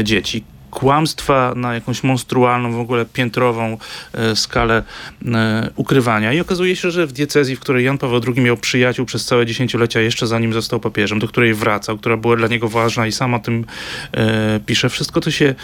dzieci 0.04 0.44
kłamstwa 0.72 1.54
na 1.56 1.74
jakąś 1.74 2.04
monstrualną, 2.04 2.72
w 2.72 2.80
ogóle 2.80 3.06
piętrową 3.06 3.78
e, 4.14 4.36
skalę 4.36 4.84
e, 5.26 5.70
ukrywania. 5.76 6.34
I 6.34 6.40
okazuje 6.40 6.76
się, 6.76 6.92
że 6.92 7.08
w 7.08 7.12
diecezji, 7.12 7.56
w 7.56 7.60
której 7.60 7.86
Jan 7.86 7.98
Paweł 7.98 8.22
II 8.28 8.42
miał 8.42 8.58
przyjaciół 8.58 9.06
przez 9.06 9.26
całe 9.26 9.46
dziesięciolecia, 9.46 10.02
jeszcze 10.02 10.28
zanim 10.28 10.54
został 10.54 10.80
papieżem, 10.80 11.20
do 11.20 11.28
której 11.28 11.54
wracał, 11.54 11.98
która 11.98 12.18
była 12.18 12.36
dla 12.36 12.48
niego 12.48 12.70
ważna 12.70 13.08
i 13.08 13.12
sam 13.12 13.34
o 13.34 13.40
tym 13.40 13.66
e, 14.12 14.60
pisze, 14.66 14.90
wszystko 14.90 15.22
to 15.22 15.32
się 15.32 15.56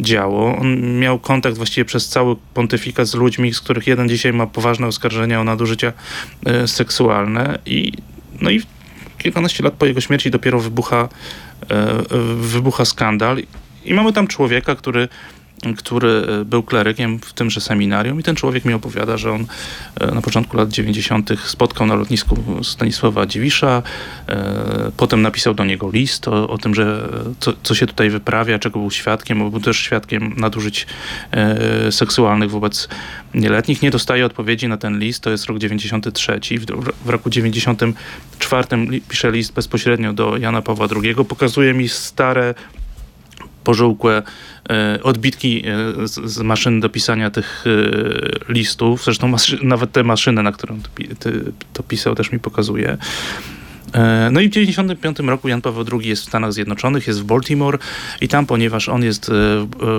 działo. 0.00 0.56
On 0.56 0.98
miał 0.98 1.18
kontakt 1.18 1.56
właściwie 1.56 1.84
przez 1.84 2.08
cały 2.08 2.36
pontyfikat 2.54 3.08
z 3.08 3.14
ludźmi, 3.14 3.54
z 3.54 3.60
których 3.60 3.86
jeden 3.86 4.08
dzisiaj 4.08 4.32
ma 4.32 4.46
poważne 4.46 4.86
oskarżenia 4.86 5.40
o 5.40 5.44
nadużycia 5.44 5.92
seksualne 6.66 7.58
i 7.66 7.92
no 8.40 8.50
i 8.50 8.62
kilkanaście 9.18 9.64
lat 9.64 9.74
po 9.74 9.86
jego 9.86 10.00
śmierci 10.00 10.30
dopiero 10.30 10.60
wybucha, 10.60 11.08
wybucha 12.40 12.84
skandal 12.84 13.42
i 13.84 13.94
mamy 13.94 14.12
tam 14.12 14.26
człowieka, 14.26 14.74
który 14.74 15.08
który 15.76 16.08
e, 16.08 16.44
był 16.44 16.62
klerykiem 16.62 17.18
w 17.18 17.32
tymże 17.32 17.60
seminarium 17.60 18.20
i 18.20 18.22
ten 18.22 18.36
człowiek 18.36 18.64
mi 18.64 18.74
opowiada, 18.74 19.16
że 19.16 19.32
on 19.32 19.46
e, 20.00 20.14
na 20.14 20.22
początku 20.22 20.56
lat 20.56 20.68
90. 20.68 21.30
spotkał 21.44 21.86
na 21.86 21.94
lotnisku 21.94 22.36
Stanisława 22.62 23.26
Dziwisza, 23.26 23.82
e, 24.28 24.90
potem 24.96 25.22
napisał 25.22 25.54
do 25.54 25.64
niego 25.64 25.90
list 25.90 26.28
o, 26.28 26.48
o 26.48 26.58
tym, 26.58 26.74
że 26.74 27.08
co, 27.40 27.52
co, 27.62 27.74
się 27.74 27.86
tutaj 27.86 28.10
wyprawia, 28.10 28.58
czego 28.58 28.78
był 28.78 28.90
świadkiem, 28.90 29.38
bo 29.38 29.50
był 29.50 29.60
też 29.60 29.76
świadkiem 29.76 30.34
nadużyć 30.36 30.86
seksualnych 31.90 32.50
wobec 32.50 32.88
nieletnich. 33.34 33.82
Nie 33.82 33.90
dostaje 33.90 34.26
odpowiedzi 34.26 34.68
na 34.68 34.76
ten 34.76 34.98
list, 34.98 35.22
to 35.22 35.30
jest 35.30 35.44
rok 35.44 35.58
93. 35.58 36.40
W, 36.40 36.92
w 37.04 37.08
roku 37.08 37.30
94 37.30 38.66
pisze 39.08 39.30
list 39.30 39.54
bezpośrednio 39.54 40.12
do 40.12 40.36
Jana 40.36 40.62
Pawła 40.62 40.88
II, 41.02 41.14
pokazuje 41.28 41.74
mi 41.74 41.88
stare 41.88 42.54
pożółkłe 43.64 44.22
e, 44.70 44.98
odbitki 45.02 45.62
e, 45.66 46.06
z, 46.06 46.38
maszyn 46.38 46.80
do 46.80 46.88
pisania 46.88 47.30
tych 47.30 47.64
e, 47.66 48.52
listów. 48.52 49.04
Zresztą 49.04 49.34
nawet 49.62 49.92
tę 49.92 50.04
maszynę, 50.04 50.42
na 50.42 50.52
którą 50.52 50.80
to 51.72 51.82
pisał, 51.82 52.14
też 52.14 52.32
mi 52.32 52.38
pokazuje. 52.38 52.96
No 54.32 54.40
i 54.40 54.48
w 54.48 54.50
1995 54.50 55.18
roku 55.18 55.48
Jan 55.48 55.62
Paweł 55.62 55.84
II 55.92 56.08
jest 56.08 56.22
w 56.22 56.28
Stanach 56.28 56.52
Zjednoczonych, 56.52 57.06
jest 57.06 57.20
w 57.20 57.24
Baltimore 57.24 57.78
i 58.20 58.28
tam, 58.28 58.46
ponieważ 58.46 58.88
on 58.88 59.04
jest 59.04 59.30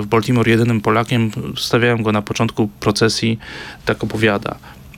w 0.01 0.05
Baltimore 0.05 0.51
jedynym 0.51 0.82
Polakiem, 0.82 1.32
stawiają 1.57 2.03
go 2.03 2.11
na 2.11 2.22
początku 2.22 2.70
procesji, 2.80 3.39
tak 3.86 4.03
opowiada 4.03 4.55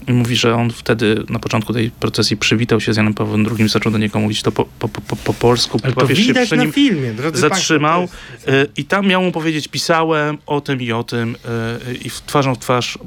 i 0.08 0.14
mówi, 0.14 0.36
że 0.36 0.56
on 0.56 0.72
wtedy 0.72 1.24
na 1.30 1.40
początku 1.40 1.74
tej 1.74 1.92
procesji 1.92 2.38
przywitał 2.38 2.82
się 2.82 2.94
z 2.94 2.98
Janem 2.98 3.14
Pawłem 3.14 3.46
II, 3.58 3.70
zaczął 3.70 3.92
do 3.92 3.98
niego 3.98 4.20
mówić 4.20 4.42
to 4.42 4.52
po, 4.52 4.66
po, 4.80 4.88
po, 4.88 5.16
po 5.16 5.34
polsku. 5.34 5.80
Ale 5.84 5.94
to 5.94 6.08
widać 6.08 6.52
na 6.52 6.72
filmie, 6.72 7.14
Zatrzymał 7.34 8.00
państwo, 8.00 8.52
jest... 8.52 8.78
i 8.78 8.86
tam 8.86 9.08
miał 9.08 9.24
mu 9.24 9.32
powiedzieć, 9.32 9.68
pisałem 9.68 10.38
o 10.46 10.62
tym 10.62 10.82
i 10.82 10.92
o 10.92 11.04
tym 11.04 11.36
e, 11.46 11.94
i 11.94 12.10
w 12.10 12.22
twarzą 12.22 12.56
w 12.56 12.60
twarz 12.60 13.00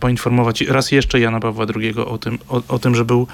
poinformować 0.00 0.60
raz 0.60 0.92
jeszcze 0.92 1.20
Jana 1.20 1.40
Pawła 1.40 1.66
II 1.76 1.94
o 1.94 2.18
tym, 2.18 2.38
o, 2.48 2.62
o 2.68 2.78
tym 2.78 2.94
że 2.94 3.04
był 3.04 3.26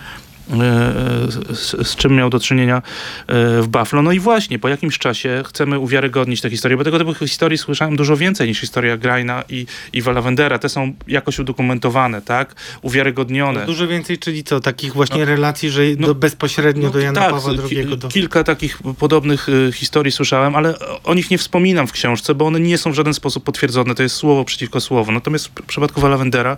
z, 0.48 1.88
z, 1.88 1.96
czym 1.96 2.16
miał 2.16 2.30
do 2.30 2.40
czynienia 2.40 2.76
e, 2.76 3.62
w 3.62 3.68
Buffalo. 3.68 4.02
No 4.02 4.12
i 4.12 4.20
właśnie, 4.20 4.58
po 4.58 4.68
jakimś 4.68 4.98
czasie 4.98 5.42
chcemy 5.46 5.78
uwiarygodnić 5.78 6.40
tę 6.40 6.50
historię, 6.50 6.76
bo 6.76 6.84
tego 6.84 6.98
typu 6.98 7.14
historii 7.14 7.58
słyszałem 7.58 7.96
dużo 7.96 8.16
więcej 8.16 8.48
niż 8.48 8.60
historia 8.60 8.96
Graina 8.96 9.44
i, 9.48 9.66
i 9.92 10.02
Walavendera. 10.02 10.58
Te 10.58 10.68
są 10.68 10.92
jakoś 11.08 11.38
udokumentowane, 11.38 12.22
tak? 12.22 12.54
Uwiarygodnione. 12.82 13.60
No 13.60 13.66
dużo 13.66 13.88
więcej, 13.88 14.18
czyli 14.18 14.44
co? 14.44 14.60
Takich 14.60 14.92
właśnie 14.92 15.18
no, 15.18 15.24
relacji, 15.24 15.70
że 15.70 15.82
no, 15.98 16.06
do, 16.06 16.14
bezpośrednio 16.14 16.86
no, 16.86 16.90
do 16.90 17.00
Jana 17.00 17.20
tak, 17.20 17.30
Pawła 17.30 17.52
II. 17.70 17.96
Do... 17.96 18.08
Kilka 18.08 18.44
takich 18.44 18.78
podobnych 18.98 19.48
y, 19.48 19.72
historii 19.74 20.12
słyszałem, 20.12 20.56
ale 20.56 20.74
o 21.04 21.14
nich 21.14 21.30
nie 21.30 21.38
wspominam 21.38 21.86
w 21.86 21.92
książce, 21.92 22.34
bo 22.34 22.46
one 22.46 22.60
nie 22.60 22.78
są 22.78 22.92
w 22.92 22.94
żaden 22.94 23.14
sposób 23.14 23.44
potwierdzone. 23.44 23.94
To 23.94 24.02
jest 24.02 24.16
słowo 24.16 24.44
przeciwko 24.44 24.80
słowu. 24.80 25.12
Natomiast 25.12 25.46
w 25.46 25.62
przypadku 25.66 26.00
Walavendera 26.00 26.56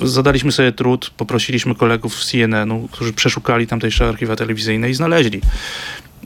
zadaliśmy 0.00 0.52
sobie 0.52 0.72
trud, 0.72 1.10
poprosiliśmy 1.16 1.74
kolegów 1.74 2.14
z 2.24 2.30
CNN-u, 2.30 2.88
którzy 2.92 3.12
przeszukali 3.12 3.66
tamtejsze 3.66 4.08
archiwa 4.08 4.36
telewizyjne 4.36 4.90
i 4.90 4.94
znaleźli 4.94 5.40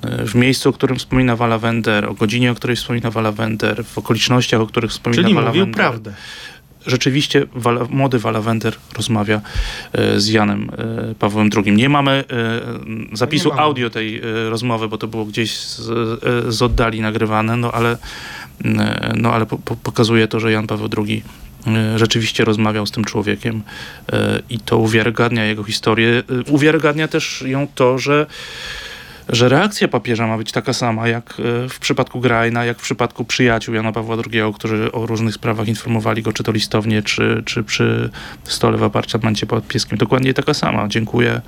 e, 0.02 0.26
w 0.26 0.34
miejscu, 0.34 0.68
o 0.68 0.72
którym 0.72 0.96
wspomina 0.96 1.36
Wala 1.36 1.58
Wender, 1.58 2.06
o 2.06 2.14
godzinie, 2.14 2.52
o 2.52 2.54
której 2.54 2.76
wspomina 2.76 3.10
Wala 3.10 3.32
Wender, 3.32 3.84
w 3.84 3.98
okolicznościach, 3.98 4.60
o 4.60 4.66
których 4.66 4.90
wspomina 4.90 5.22
Czyli 5.22 5.34
Wala 5.34 5.48
mówił 5.48 5.62
Wender. 5.62 5.76
prawdę. 5.76 6.14
Rzeczywiście 6.86 7.46
Wala, 7.54 7.84
młody 7.90 8.18
Wala 8.18 8.40
Wender 8.40 8.76
rozmawia 8.96 9.40
e, 9.92 10.20
z 10.20 10.28
Janem 10.28 10.70
e, 11.10 11.14
Pawłem 11.14 11.50
II. 11.56 11.72
Nie 11.72 11.88
mamy 11.88 12.24
zapisu 13.12 13.48
nie 13.48 13.54
mamy. 13.54 13.62
audio 13.62 13.90
tej 13.90 14.20
rozmowy, 14.48 14.88
bo 14.88 14.98
to 14.98 15.08
było 15.08 15.24
gdzieś 15.24 15.56
z, 15.56 15.90
z 16.54 16.62
oddali 16.62 17.00
nagrywane, 17.00 17.56
no 17.56 17.72
ale, 17.72 17.98
no 19.16 19.32
ale 19.32 19.46
po, 19.46 19.58
po, 19.58 19.76
pokazuje 19.76 20.28
to, 20.28 20.40
że 20.40 20.52
Jan 20.52 20.66
Paweł 20.66 20.88
II 21.06 21.22
E, 21.22 21.47
rzeczywiście 21.96 22.44
rozmawiał 22.44 22.86
z 22.86 22.90
tym 22.90 23.04
człowiekiem 23.04 23.62
e, 24.12 24.40
i 24.50 24.58
to 24.58 24.78
uwiarygadnia 24.78 25.44
jego 25.44 25.64
historię. 25.64 26.22
E, 26.48 26.52
uwiarygadnia 26.52 27.08
też 27.08 27.44
ją 27.46 27.66
to, 27.74 27.98
że 27.98 28.26
że 29.28 29.48
reakcja 29.48 29.88
papieża 29.88 30.26
ma 30.26 30.38
być 30.38 30.52
taka 30.52 30.72
sama 30.72 31.08
jak 31.08 31.34
w 31.70 31.78
przypadku 31.78 32.20
Grajna, 32.20 32.64
jak 32.64 32.78
w 32.78 32.82
przypadku 32.82 33.24
przyjaciół 33.24 33.74
Jana 33.74 33.92
Pawła 33.92 34.16
II, 34.32 34.54
którzy 34.54 34.92
o 34.92 35.06
różnych 35.06 35.34
sprawach 35.34 35.68
informowali 35.68 36.22
go, 36.22 36.32
czy 36.32 36.42
to 36.42 36.52
listownie, 36.52 37.02
czy, 37.02 37.42
czy 37.46 37.64
przy 37.64 38.10
stole 38.44 38.78
w 38.78 38.82
apartamencie 38.82 39.46
podpieskim. 39.46 39.98
Dokładnie 39.98 40.34
taka 40.34 40.54
sama. 40.54 40.88
Dziękuję. 40.88 41.40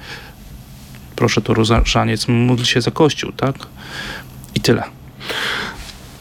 Proszę 1.17 1.41
to 1.41 1.55
różaniec, 1.55 2.29
módl 2.29 2.65
się 2.65 2.81
za 2.81 2.91
Kościół, 2.91 3.33
tak? 3.33 3.55
I 4.55 4.61
tyle. 4.61 4.83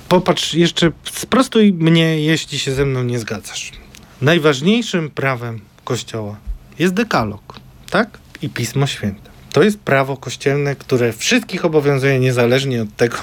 Popatrz 0.09 0.53
jeszcze, 0.53 0.91
sprostuj 1.11 1.73
mnie, 1.73 2.19
jeśli 2.19 2.59
się 2.59 2.71
ze 2.71 2.85
mną 2.85 3.03
nie 3.03 3.19
zgadzasz. 3.19 3.71
Najważniejszym 4.21 5.09
prawem 5.09 5.61
Kościoła 5.83 6.37
jest 6.79 6.93
dekalog, 6.93 7.59
tak? 7.89 8.19
I 8.41 8.49
Pismo 8.49 8.87
Święte. 8.87 9.28
To 9.51 9.63
jest 9.63 9.79
prawo 9.79 10.17
kościelne, 10.17 10.75
które 10.75 11.13
wszystkich 11.13 11.65
obowiązuje 11.65 12.19
niezależnie 12.19 12.81
od 12.81 12.95
tego, 12.95 13.17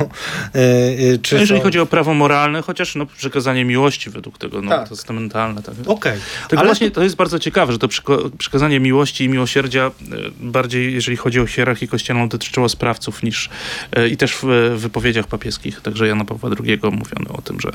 yy, 0.54 1.18
czy. 1.22 1.34
No 1.34 1.40
jeżeli 1.40 1.60
są... 1.60 1.64
chodzi 1.64 1.80
o 1.80 1.86
prawo 1.86 2.14
moralne, 2.14 2.62
chociaż 2.62 2.94
no, 2.94 3.06
przekazanie 3.06 3.64
miłości 3.64 4.10
według 4.10 4.38
tego 4.38 4.62
no, 4.62 4.70
Tak. 4.70 4.88
testamentalne. 4.88 5.62
Tak. 5.62 5.74
Okej. 5.74 5.92
Okay. 5.94 6.20
Tylko 6.48 6.60
Ale 6.60 6.68
właśnie 6.68 6.90
to 6.90 7.02
jest 7.02 7.16
bardzo 7.16 7.38
ciekawe, 7.38 7.72
że 7.72 7.78
to 7.78 7.88
przekazanie 8.38 8.80
miłości 8.80 9.24
i 9.24 9.28
miłosierdzia 9.28 9.86
y, 9.86 9.92
bardziej, 10.40 10.94
jeżeli 10.94 11.16
chodzi 11.16 11.40
o 11.40 11.46
hierarchię 11.46 11.88
kościelną, 11.88 12.28
dotyczyło 12.28 12.68
sprawców 12.68 13.22
niż 13.22 13.50
y, 13.98 14.08
i 14.08 14.16
też 14.16 14.36
w 14.42 14.46
wypowiedziach 14.76 15.26
papieskich, 15.26 15.80
także 15.80 16.08
Jana 16.08 16.24
Pawła 16.24 16.50
II 16.66 16.78
mówiono 16.82 17.36
o 17.38 17.42
tym, 17.42 17.60
że, 17.60 17.70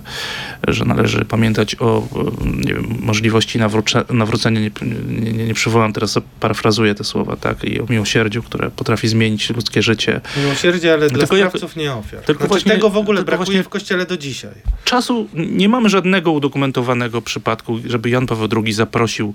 że 0.67 0.85
należy 0.85 1.25
pamiętać 1.25 1.75
o 1.79 2.07
wiem, 2.65 2.97
możliwości 2.99 3.59
nawróce- 3.59 4.13
nawrócenia, 4.13 4.61
nie, 4.61 4.71
nie, 5.07 5.31
nie, 5.31 5.45
nie 5.45 5.53
przywołam 5.53 5.93
teraz, 5.93 6.19
parafrazuję 6.39 6.95
te 6.95 7.03
słowa, 7.03 7.35
tak, 7.35 7.63
i 7.63 7.81
o 7.81 7.85
miłosierdziu, 7.89 8.40
które 8.45 8.71
potrafi 8.71 9.07
zmienić 9.07 9.49
ludzkie 9.49 9.81
życie. 9.81 10.21
Miłosierdzie, 10.37 10.93
ale 10.93 11.09
dla 11.09 11.25
sprawców 11.25 11.75
nie 11.75 11.93
ofiar. 11.93 12.21
Tylko 12.21 12.39
znaczy, 12.39 12.47
właśnie, 12.47 12.71
tego 12.71 12.89
w 12.89 12.97
ogóle 12.97 13.23
brakuje 13.23 13.63
w 13.63 13.69
kościele 13.69 14.05
do 14.05 14.17
dzisiaj. 14.17 14.53
Czasu 14.83 15.27
nie 15.33 15.69
mamy 15.69 15.89
żadnego 15.89 16.31
udokumentowanego 16.31 17.21
przypadku, 17.21 17.79
żeby 17.85 18.09
Jan 18.09 18.27
Paweł 18.27 18.47
II 18.63 18.73
zaprosił 18.73 19.33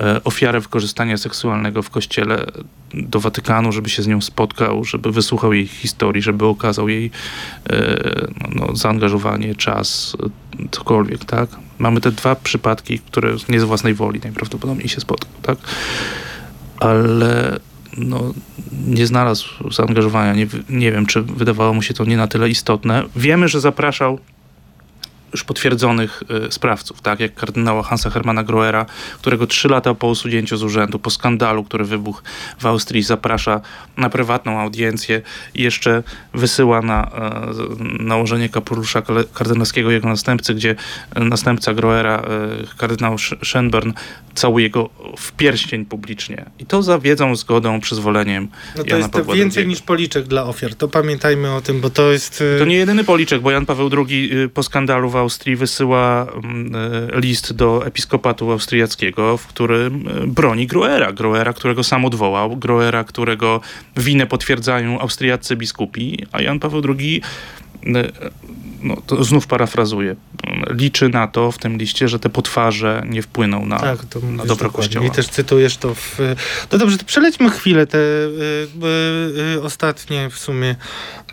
e, 0.00 0.24
ofiarę 0.24 0.60
wykorzystania 0.60 1.16
seksualnego 1.16 1.82
w 1.82 1.90
kościele 1.90 2.46
do 2.94 3.20
Watykanu, 3.20 3.72
żeby 3.72 3.88
się 3.88 4.02
z 4.02 4.06
nią 4.06 4.20
spotkał, 4.20 4.84
żeby 4.84 5.12
wysłuchał 5.12 5.52
jej 5.52 5.66
historii, 5.66 6.22
żeby 6.22 6.46
okazał 6.46 6.88
jej 6.88 7.10
e, 7.70 8.26
no, 8.54 8.76
zaangażowanie, 8.76 9.54
czas, 9.54 10.16
cokolwiek, 10.70 11.24
tak? 11.24 11.50
Mamy 11.78 12.00
te 12.00 12.10
dwa 12.12 12.36
przypadki, 12.36 12.98
które 12.98 13.36
nie 13.48 13.60
z 13.60 13.64
własnej 13.64 13.94
woli 13.94 14.20
najprawdopodobniej 14.20 14.88
się 14.88 15.00
spotkał, 15.00 15.32
tak? 15.42 15.58
Ale 16.80 17.60
no, 17.96 18.34
nie 18.86 19.06
znalazł 19.06 19.48
zaangażowania. 19.70 20.34
Nie, 20.34 20.46
nie 20.70 20.92
wiem, 20.92 21.06
czy 21.06 21.22
wydawało 21.22 21.74
mu 21.74 21.82
się 21.82 21.94
to 21.94 22.04
nie 22.04 22.16
na 22.16 22.26
tyle 22.26 22.48
istotne. 22.48 23.02
Wiemy, 23.16 23.48
że 23.48 23.60
zapraszał 23.60 24.18
już 25.34 25.44
potwierdzonych 25.44 26.22
y, 26.48 26.52
sprawców, 26.52 27.00
tak 27.00 27.20
jak 27.20 27.34
kardynała 27.34 27.82
Hansa 27.82 28.10
Hermana 28.10 28.42
Groera, 28.42 28.86
którego 29.18 29.46
trzy 29.46 29.68
lata 29.68 29.94
po 29.94 30.06
usunięciu 30.06 30.56
z 30.56 30.62
urzędu, 30.62 30.98
po 30.98 31.10
skandalu, 31.10 31.64
który 31.64 31.84
wybuchł 31.84 32.22
w 32.58 32.66
Austrii, 32.66 33.02
zaprasza 33.02 33.60
na 33.96 34.10
prywatną 34.10 34.60
audiencję 34.60 35.22
i 35.54 35.62
jeszcze 35.62 36.02
wysyła 36.34 36.82
na 36.82 37.10
y, 38.00 38.04
nałożenie 38.04 38.48
kapelusza 38.48 39.02
kardynalskiego 39.34 39.90
jego 39.90 40.08
następcy, 40.08 40.54
gdzie 40.54 40.74
następca 41.16 41.74
Groera, 41.74 42.22
y, 42.72 42.76
kardynał 42.76 43.14
Schönborn, 43.16 43.92
całuje 44.34 44.70
go 44.70 44.90
w 45.18 45.32
pierścień 45.32 45.84
publicznie. 45.84 46.44
I 46.58 46.66
to 46.66 46.82
za 46.82 46.98
wiedzą, 46.98 47.36
zgodą, 47.36 47.80
przyzwoleniem 47.80 48.48
No 48.76 48.82
to 48.84 48.88
Jana 48.88 48.98
jest 48.98 49.12
Pawła 49.12 49.34
więcej 49.34 49.62
II. 49.62 49.68
niż 49.68 49.82
policzek 49.82 50.26
dla 50.26 50.44
ofiar. 50.44 50.74
To 50.74 50.88
pamiętajmy 50.88 51.54
o 51.54 51.60
tym, 51.60 51.80
bo 51.80 51.90
to 51.90 52.12
jest... 52.12 52.40
y, 52.40 52.56
To 52.58 52.64
nie 52.64 52.76
jedyny 52.76 53.04
policzek, 53.04 53.40
bo 53.42 53.50
Jan 53.50 53.66
Paweł 53.66 53.90
II 54.08 54.30
po 54.54 54.62
skandalu 54.62 55.10
w 55.10 55.16
Austrii 55.24 55.56
wysyła 55.56 56.26
mm, 56.44 56.72
list 57.20 57.52
do 57.52 57.86
episkopatu 57.86 58.50
austriackiego, 58.50 59.36
w 59.36 59.46
którym 59.46 60.08
e, 60.08 60.26
broni 60.26 60.66
Groera. 60.66 61.12
Groera, 61.12 61.52
którego 61.52 61.84
sam 61.84 62.04
odwołał, 62.04 62.56
Groera, 62.56 63.04
którego 63.04 63.60
winę 63.96 64.26
potwierdzają 64.26 65.00
austriaccy 65.00 65.56
biskupi, 65.56 66.26
a 66.32 66.42
Jan 66.42 66.60
Paweł 66.60 66.82
II 66.98 67.22
e, 67.22 67.63
no, 68.82 68.96
to 69.06 69.24
znów 69.24 69.46
parafrazuję, 69.46 70.16
liczy 70.70 71.08
na 71.08 71.26
to 71.26 71.52
w 71.52 71.58
tym 71.58 71.78
liście, 71.78 72.08
że 72.08 72.18
te 72.18 72.28
potwarze 72.28 73.02
nie 73.08 73.22
wpłyną 73.22 73.66
na, 73.66 73.78
tak, 73.78 74.04
to 74.04 74.20
na 74.20 74.44
dobro. 74.44 74.70
Kościoła. 74.70 75.06
I 75.06 75.10
też 75.10 75.28
cytujesz 75.28 75.76
to 75.76 75.94
w... 75.94 76.18
No 76.72 76.78
dobrze, 76.78 76.98
to 76.98 77.04
przelećmy 77.04 77.50
chwilę 77.50 77.86
te 77.86 77.98
y, 77.98 78.00
y, 79.40 79.56
y, 79.56 79.62
ostatnie 79.62 80.30
w 80.30 80.38
sumie 80.38 80.76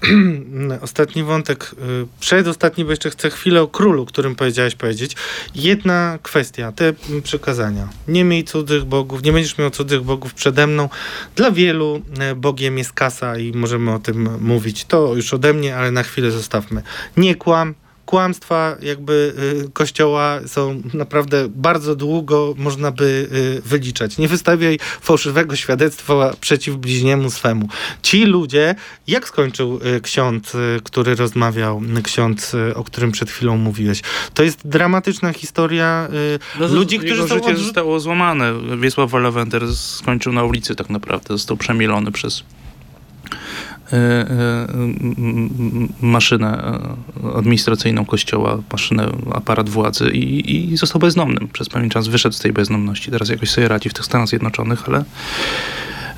ostatni 0.82 1.24
wątek, 1.24 1.76
y, 2.04 2.08
przedostatni, 2.20 2.86
bo 2.86 2.92
jeszcze 2.92 3.10
chcę 3.10 3.30
chwilę 3.30 3.62
o 3.62 3.68
królu, 3.68 4.06
którym 4.06 4.36
powiedziałeś 4.36 4.76
powiedzieć. 4.76 5.16
Jedna 5.56 6.20
kwestia, 6.24 6.72
te 6.72 6.94
przekazania. 7.24 7.88
Nie 8.08 8.24
miej 8.24 8.44
cudzych 8.44 8.86
bogów, 8.86 9.24
nie 9.24 9.32
będziesz 9.32 9.58
miał 9.58 9.70
cudzych 9.70 10.02
bogów 10.02 10.34
przede 10.34 10.68
mną. 10.68 10.90
Dla 11.36 11.52
wielu 11.52 12.02
y, 12.32 12.36
Bogiem 12.36 12.78
jest 12.78 12.94
kasa 12.94 13.38
i 13.38 13.52
możemy 13.52 13.94
o 13.94 14.00
tym 14.00 14.30
mówić. 14.42 14.86
To 14.86 15.16
już 15.16 15.34
ode 15.34 15.54
mnie, 15.54 15.78
ale 15.78 15.92
na 15.92 16.04
chwilę 16.04 16.32
zostawmy. 16.42 16.82
Nie 17.18 17.36
kłam, 17.36 17.74
kłamstwa 18.06 18.76
jakby 18.82 19.34
y, 19.68 19.72
kościoła 19.72 20.40
są 20.46 20.82
naprawdę 20.94 21.48
bardzo 21.50 21.96
długo 21.96 22.54
można 22.58 22.92
by 22.92 23.28
y, 23.58 23.62
wyliczać. 23.70 24.18
Nie 24.18 24.28
wystawiaj 24.28 24.80
fałszywego 25.02 25.56
świadectwa 25.56 26.34
przeciw 26.42 26.76
bliźniemu 26.76 27.30
swemu. 27.30 27.68
Ci 28.02 28.26
ludzie, 28.26 28.76
jak 29.08 29.28
skończył 29.28 29.80
y, 29.98 30.02
ksiądz, 30.02 30.54
który 30.84 31.16
rozmawiał, 31.16 31.82
ksiądz, 32.04 32.56
o 32.76 32.84
którym 32.84 33.12
przed 33.12 33.32
chwilą 33.32 33.58
mówiłeś. 33.58 34.02
To 34.34 34.44
jest 34.44 34.68
dramatyczna 34.68 35.34
historia 35.34 36.08
No, 36.60 36.68
ludzi, 36.68 36.96
jego 36.96 37.06
którzy 37.06 37.28
są 37.28 37.36
życie 37.36 37.54
odrzu- 37.54 37.64
zostało 37.64 38.00
złamane. 38.00 38.54
Wiesław 38.82 39.12
Walewender 39.12 39.76
skończył 39.76 40.34
na 40.34 40.44
ulicy 40.44 40.76
tak 40.76 40.90
naprawdę. 40.90 41.28
Został 41.28 41.58
przemielony 41.58 42.12
przez 42.12 42.44
maszynę 46.02 46.78
e, 47.24 47.38
administracyjną 47.38 48.06
kościoła, 48.06 48.58
maszynę, 48.72 49.12
aparat 49.34 49.70
władzy 49.70 50.10
i, 50.10 50.72
i 50.72 50.78
został 50.78 51.00
bezdomnym. 51.00 51.48
Przez 51.48 51.70
pewien 51.70 51.90
czas 51.90 52.08
wyszedł 52.08 52.36
z 52.36 52.40
tej 52.40 52.54
bezdomności. 52.54 53.12
Teraz 53.12 53.30
jakoś 53.30 53.50
sobie 53.50 53.68
radzi 53.68 53.90
w 53.90 53.94
tych 53.94 54.06
Stanach 54.06 54.28
Zjednoczonych, 54.28 54.90
ale 54.90 55.04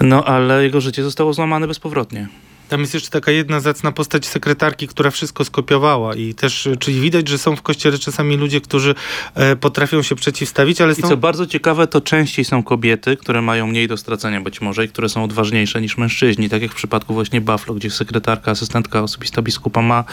no, 0.02 0.26
ale 0.26 0.64
jego 0.64 0.82
życie 0.82 1.04
zostało 1.04 1.34
złamane 1.34 1.68
bezpowrotnie. 1.68 2.28
Tam 2.74 2.82
jest 2.82 2.94
jeszcze 2.94 3.10
taka 3.10 3.32
jedna 3.32 3.60
zacna 3.60 3.92
postać 3.92 4.26
sekretarki, 4.26 4.88
która 4.88 5.12
wszystko 5.12 5.46
skopiowała 5.46 6.16
i 6.16 6.34
też, 6.34 6.66
y, 6.66 6.78
czyli 6.78 7.02
widać, 7.02 7.28
że 7.28 7.38
są 7.38 7.56
w 7.56 7.62
kościele 7.62 7.98
czasami 7.98 8.38
ludzie, 8.38 8.62
którzy 8.62 8.96
e, 9.36 9.56
potrafią 9.56 10.02
się 10.02 10.16
przeciwstawić, 10.16 10.82
ale 10.82 10.94
I 10.94 10.96
są... 10.96 11.10
co 11.10 11.18
bardzo 11.18 11.48
ciekawe, 11.48 11.88
to 11.88 12.02
częściej 12.02 12.46
są 12.46 12.64
kobiety, 12.64 13.18
które 13.18 13.42
mają 13.42 13.68
mniej 13.68 13.88
do 13.88 13.98
stracenia 13.98 14.42
być 14.42 14.62
może 14.62 14.86
i 14.86 14.90
które 14.90 15.10
są 15.10 15.24
odważniejsze 15.24 15.82
niż 15.82 15.98
mężczyźni. 15.98 16.50
Tak 16.50 16.62
jak 16.62 16.72
w 16.72 16.76
przypadku 16.76 17.14
właśnie 17.14 17.42
Buffalo, 17.42 17.74
gdzie 17.74 17.90
sekretarka, 17.90 18.52
asystentka 18.52 19.02
osobista 19.02 19.42
biskupa 19.42 19.82
ma 19.82 20.04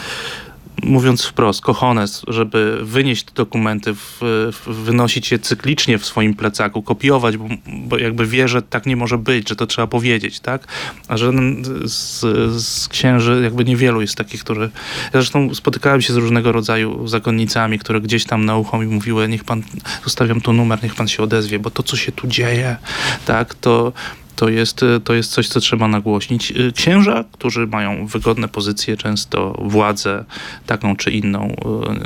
mówiąc 0.83 1.25
wprost, 1.25 1.61
kochones, 1.61 2.23
żeby 2.27 2.79
wynieść 2.81 3.23
te 3.23 3.33
dokumenty, 3.33 3.93
w, 3.93 4.17
w, 4.51 4.83
wynosić 4.83 5.31
je 5.31 5.39
cyklicznie 5.39 5.97
w 5.97 6.05
swoim 6.05 6.33
plecaku, 6.33 6.81
kopiować, 6.81 7.37
bo, 7.37 7.47
bo 7.67 7.97
jakby 7.97 8.25
wie, 8.25 8.47
że 8.47 8.61
tak 8.61 8.85
nie 8.85 8.95
może 8.95 9.17
być, 9.17 9.49
że 9.49 9.55
to 9.55 9.67
trzeba 9.67 9.87
powiedzieć, 9.87 10.39
tak? 10.39 10.67
A 11.07 11.17
żaden 11.17 11.63
z, 11.85 12.19
z 12.63 12.87
księży 12.87 13.41
jakby 13.43 13.65
niewielu 13.65 14.01
jest 14.01 14.15
takich, 14.15 14.43
którzy... 14.43 14.61
Ja 15.03 15.11
zresztą 15.13 15.55
spotykałem 15.55 16.01
się 16.01 16.13
z 16.13 16.15
różnego 16.15 16.51
rodzaju 16.51 17.07
zakonnicami, 17.07 17.79
które 17.79 18.01
gdzieś 18.01 18.25
tam 18.25 18.45
na 18.45 18.57
ucho 18.57 18.77
mi 18.77 18.87
mówiły, 18.87 19.27
niech 19.27 19.43
pan, 19.43 19.63
zostawiam 20.03 20.41
tu 20.41 20.53
numer, 20.53 20.83
niech 20.83 20.95
pan 20.95 21.07
się 21.07 21.23
odezwie, 21.23 21.59
bo 21.59 21.71
to, 21.71 21.83
co 21.83 21.97
się 21.97 22.11
tu 22.11 22.27
dzieje, 22.27 22.77
tak, 23.25 23.55
to 23.55 23.93
to 24.41 24.49
jest, 24.49 24.81
to 25.03 25.13
jest 25.13 25.31
coś, 25.31 25.47
co 25.47 25.59
trzeba 25.59 25.87
nagłośnić. 25.87 26.53
Księża, 26.75 27.23
którzy 27.31 27.67
mają 27.67 28.05
wygodne 28.07 28.47
pozycje, 28.47 28.97
często 28.97 29.57
władzę 29.61 30.25
taką 30.65 30.95
czy 30.95 31.11
inną, 31.11 31.55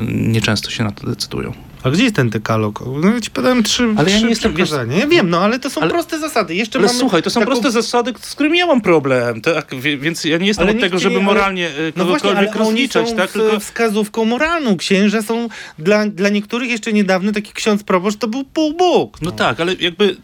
nieczęsto 0.07 0.69
się 0.69 0.83
na 0.83 0.91
to 0.91 1.07
decydują. 1.07 1.53
A 1.86 1.89
gdzie 1.91 2.03
jest 2.03 2.15
ten 2.15 2.29
dekalog? 2.29 2.83
No 3.01 3.13
ja 3.13 3.21
ci 3.21 3.31
podałem 3.31 3.63
trzy, 3.63 3.83
Ale 3.97 4.09
ja 4.09 4.15
trzy 4.15 4.23
nie 4.23 4.29
jestem- 4.29 4.53
przykazania. 4.53 4.97
Ja 4.97 5.07
wiem, 5.07 5.29
no 5.29 5.39
ale 5.39 5.59
to 5.59 5.69
są 5.69 5.81
Ale- 5.81 5.91
proste 5.91 6.19
zasady. 6.19 6.55
Jeszcze 6.55 6.79
Ale 6.79 6.88
mamy 6.88 6.99
słuchaj, 6.99 7.23
to 7.23 7.29
są 7.29 7.39
taką- 7.39 7.51
proste 7.51 7.71
zasady, 7.71 8.13
z 8.21 8.36
którymi 8.36 8.57
ja 8.57 8.65
mam 8.65 8.81
problem, 8.81 9.41
tak? 9.41 9.75
Więc 9.99 10.23
ja 10.25 10.38
nie 10.38 10.47
jestem 10.47 10.67
Ale 10.67 10.75
od 10.75 10.81
tego, 10.81 10.99
żeby 10.99 11.15
nie- 11.15 11.17
ale- 11.21 11.25
moralnie 11.25 11.67
e, 11.67 11.71
No 11.95 12.05
właśnie, 12.05 12.29
ale 12.29 12.39
kogokolwiek 12.47 12.55
oni 12.55 12.65
rozliczać, 12.65 13.13
tak? 13.13 13.29
w, 13.29 13.33
Tylko 13.33 13.59
wskazówką 13.59 14.25
moralną. 14.25 14.77
Księża 14.77 15.21
są 15.21 15.47
dla, 15.79 16.05
dla 16.05 16.29
niektórych 16.29 16.69
jeszcze 16.69 16.93
niedawno 16.93 17.31
taki 17.31 17.53
ksiądz 17.53 17.83
proboszcz 17.83 18.17
to 18.17 18.27
był 18.27 18.43
półbóg. 18.43 19.21
No 19.21 19.31
tak, 19.31 19.59
ale 19.59 19.73
jakby 19.79 20.17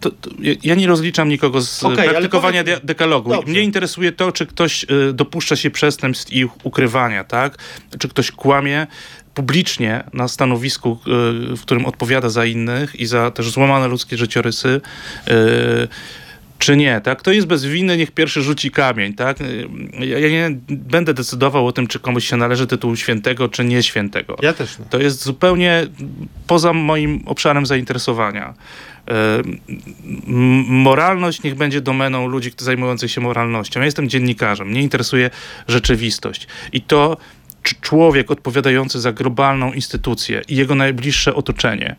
to, 0.00 0.10
to, 0.10 0.30
ja- 0.38 0.54
ja 0.62 0.74
nie 0.74 0.86
rozliczam 0.86 1.28
nikogo 1.28 1.60
z 1.60 1.84
ale 1.84 1.96
praktykowania 1.96 2.62
powiedz- 2.64 2.80
de- 2.80 2.86
dekalogu. 2.86 3.30
Dobrze. 3.30 3.52
Mnie 3.52 3.60
interesuje 3.62 4.12
to, 4.12 4.32
czy 4.32 4.46
ktoś 4.46 4.84
y, 4.84 5.12
dopuszcza 5.12 5.56
się 5.56 5.70
przestępstw 5.70 6.32
i 6.32 6.38
ich 6.38 6.66
ukrywania, 6.66 7.24
tak? 7.24 7.58
Czy 7.98 8.08
ktoś 8.08 8.30
kłamie 8.30 8.86
publicznie 9.34 10.04
na 10.12 10.28
stanowisku, 10.28 10.98
y, 11.52 11.56
w 11.56 11.60
którym 11.62 11.86
odpowiada 11.86 12.28
za 12.28 12.44
innych 12.44 12.96
i 13.00 13.06
za 13.06 13.30
też 13.30 13.50
złamane 13.50 13.88
ludzkie 13.88 14.16
życiorysy. 14.16 14.80
y, 15.28 15.32
czy 16.58 16.76
nie, 16.76 17.00
tak? 17.00 17.22
To 17.22 17.32
jest 17.32 17.46
bez 17.46 17.64
winy, 17.64 17.96
niech 17.96 18.10
pierwszy 18.10 18.42
rzuci 18.42 18.70
kamień, 18.70 19.14
tak? 19.14 19.40
Y, 19.40 19.68
Ja, 20.00 20.18
ja 20.18 20.28
nie 20.28 20.56
będę 20.70 21.14
decydował 21.14 21.66
o 21.66 21.72
tym, 21.72 21.86
czy 21.86 21.98
komuś 22.00 22.24
się 22.28 22.36
należy 22.36 22.66
tytuł 22.66 22.96
świętego, 22.96 23.48
czy 23.48 23.64
nie 23.64 23.82
świętego. 23.82 24.36
Ja 24.42 24.52
też 24.52 24.78
nie. 24.78 24.84
To 24.84 24.98
jest 24.98 25.22
zupełnie 25.24 25.86
poza 26.46 26.72
moim 26.72 27.22
obszarem 27.26 27.66
zainteresowania. 27.66 28.54
E, 29.08 29.42
Moralność 30.68 31.42
niech 31.42 31.54
będzie 31.54 31.80
domeną 31.80 32.26
ludzi 32.28 32.50
zajmujących 32.58 33.10
się 33.10 33.20
moralnością. 33.20 33.80
Ja 33.80 33.86
jestem 33.86 34.08
dziennikarzem, 34.08 34.68
mnie 34.68 34.82
interesuje 34.82 35.30
rzeczywistość. 35.68 36.46
I 36.72 36.80
to, 36.80 37.16
człowiek 37.80 38.30
odpowiadający 38.30 39.00
za 39.00 39.12
globalną 39.12 39.72
instytucję 39.72 40.42
i 40.48 40.56
jego 40.56 40.74
najbliższe 40.74 41.34
otoczenie 41.34 41.96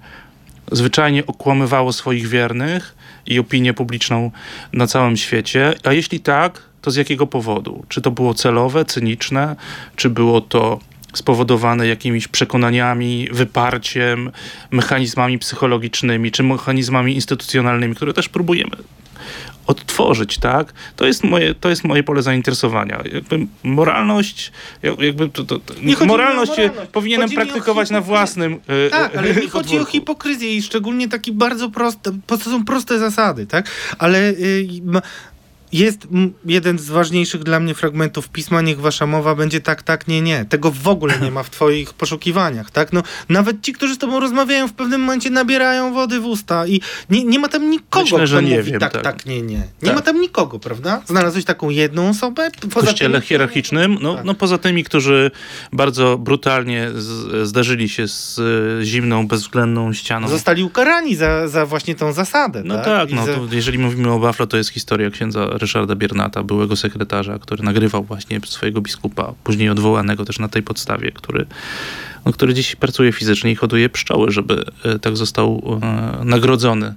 zwyczajnie 0.71 1.25
okłamywało 1.25 1.93
swoich 1.93 2.27
wiernych 2.27 2.95
i 3.25 3.39
opinię 3.39 3.73
publiczną 3.73 4.31
na 4.73 4.87
całym 4.87 5.17
świecie? 5.17 5.73
A 5.83 5.93
jeśli 5.93 6.19
tak, 6.19 6.61
to 6.81 6.91
z 6.91 6.95
jakiego 6.95 7.27
powodu? 7.27 7.85
Czy 7.89 8.01
to 8.01 8.11
było 8.11 8.33
celowe, 8.33 8.85
cyniczne, 8.85 9.55
czy 9.95 10.09
było 10.09 10.41
to 10.41 10.79
spowodowane 11.13 11.87
jakimiś 11.87 12.27
przekonaniami, 12.27 13.27
wyparciem, 13.31 14.31
mechanizmami 14.71 15.39
psychologicznymi, 15.39 16.31
czy 16.31 16.43
mechanizmami 16.43 17.15
instytucjonalnymi, 17.15 17.95
które 17.95 18.13
też 18.13 18.29
próbujemy 18.29 18.75
odtworzyć, 19.67 20.37
tak? 20.37 20.73
To 20.95 21.05
jest 21.05 21.23
moje, 21.23 21.55
to 21.55 21.69
jest 21.69 21.83
moje 21.83 22.03
pole 22.03 22.21
zainteresowania. 22.21 23.03
Jakby 23.13 23.47
moralność, 23.63 24.51
jakby 24.83 25.29
to, 25.29 25.43
to, 25.43 25.59
moralność, 25.81 26.05
moralność, 26.05 26.51
powinienem 26.91 27.27
chodzi 27.27 27.35
praktykować 27.35 27.89
na 27.89 28.01
własnym 28.01 28.59
e, 28.87 28.89
Tak, 28.89 29.17
ale 29.17 29.33
mi 29.33 29.49
chodzi 29.49 29.79
o 29.79 29.85
hipokryzję 29.85 30.55
i 30.55 30.61
szczególnie 30.61 31.09
takie 31.09 31.31
bardzo 31.31 31.69
proste, 31.69 32.11
to 32.27 32.37
są 32.37 32.65
proste 32.65 32.99
zasady, 32.99 33.47
tak? 33.47 33.69
Ale 33.97 34.29
y, 34.29 34.67
jest 35.75 36.07
jeden 36.45 36.79
z 36.79 36.89
ważniejszych 36.89 37.43
dla 37.43 37.59
mnie 37.59 37.73
fragmentów 37.73 38.29
pisma, 38.29 38.61
niech 38.61 38.79
wasza 38.79 39.05
mowa 39.05 39.35
będzie 39.35 39.61
tak, 39.61 39.83
tak, 39.83 40.07
nie, 40.07 40.21
nie. 40.21 40.45
Tego 40.45 40.71
w 40.71 40.87
ogóle 40.87 41.19
nie 41.19 41.31
ma 41.31 41.43
w 41.43 41.49
twoich 41.49 41.93
poszukiwaniach, 41.93 42.71
tak? 42.71 42.93
No, 42.93 43.03
nawet 43.29 43.61
ci, 43.61 43.73
którzy 43.73 43.95
z 43.95 43.97
tobą 43.97 44.19
rozmawiają, 44.19 44.67
w 44.67 44.73
pewnym 44.73 45.01
momencie 45.01 45.29
nabierają 45.29 45.93
wody 45.93 46.19
w 46.19 46.25
usta 46.25 46.67
i 46.67 46.81
nie, 47.09 47.23
nie 47.23 47.39
ma 47.39 47.47
tam 47.47 47.69
nikogo, 47.69 48.03
Myślę, 48.03 48.27
że 48.27 48.43
nie 48.43 48.57
mówi 48.57 48.71
wiem, 48.71 48.79
tak, 48.79 48.93
tak, 48.93 49.03
tak, 49.03 49.25
nie, 49.25 49.41
nie. 49.41 49.57
Nie 49.57 49.65
tak. 49.81 49.95
ma 49.95 50.01
tam 50.01 50.21
nikogo, 50.21 50.59
prawda? 50.59 51.01
Znalazłeś 51.05 51.45
taką 51.45 51.69
jedną 51.69 52.09
osobę? 52.09 52.51
Poza 52.61 52.69
w 52.69 52.89
kościele 52.89 53.19
tymi, 53.19 53.27
hierarchicznym? 53.27 53.97
No, 54.01 54.15
tak. 54.15 54.25
no 54.25 54.33
poza 54.33 54.57
tymi, 54.57 54.83
którzy 54.83 55.31
bardzo 55.73 56.17
brutalnie 56.17 56.89
z, 56.95 57.47
zdarzyli 57.47 57.89
się 57.89 58.07
z 58.07 58.41
zimną, 58.83 59.27
bezwzględną 59.27 59.93
ścianą. 59.93 60.27
Zostali 60.27 60.63
ukarani 60.63 61.15
za, 61.15 61.47
za 61.47 61.65
właśnie 61.65 61.95
tą 61.95 62.13
zasadę, 62.13 62.61
No 62.65 62.75
tak, 62.75 62.85
tak 62.85 63.11
no, 63.11 63.25
za... 63.25 63.31
jeżeli 63.51 63.79
mówimy 63.79 64.11
o 64.11 64.19
Buffalo, 64.19 64.47
to 64.47 64.57
jest 64.57 64.69
historia 64.69 65.09
księdza 65.09 65.49
Ryszarda 65.65 65.95
Biernata, 65.95 66.43
byłego 66.43 66.75
sekretarza, 66.75 67.39
który 67.39 67.63
nagrywał 67.63 68.03
właśnie 68.03 68.39
swojego 68.45 68.81
biskupa, 68.81 69.33
później 69.43 69.69
odwołanego 69.69 70.25
też 70.25 70.39
na 70.39 70.47
tej 70.47 70.63
podstawie, 70.63 71.11
który, 71.11 71.45
no, 72.25 72.31
który 72.31 72.53
dziś 72.53 72.75
pracuje 72.75 73.11
fizycznie 73.11 73.51
i 73.51 73.55
hoduje 73.55 73.89
pszczoły, 73.89 74.31
żeby 74.31 74.65
e, 74.83 74.99
tak 74.99 75.17
został 75.17 75.79
e, 75.81 76.25
nagrodzony 76.25 76.93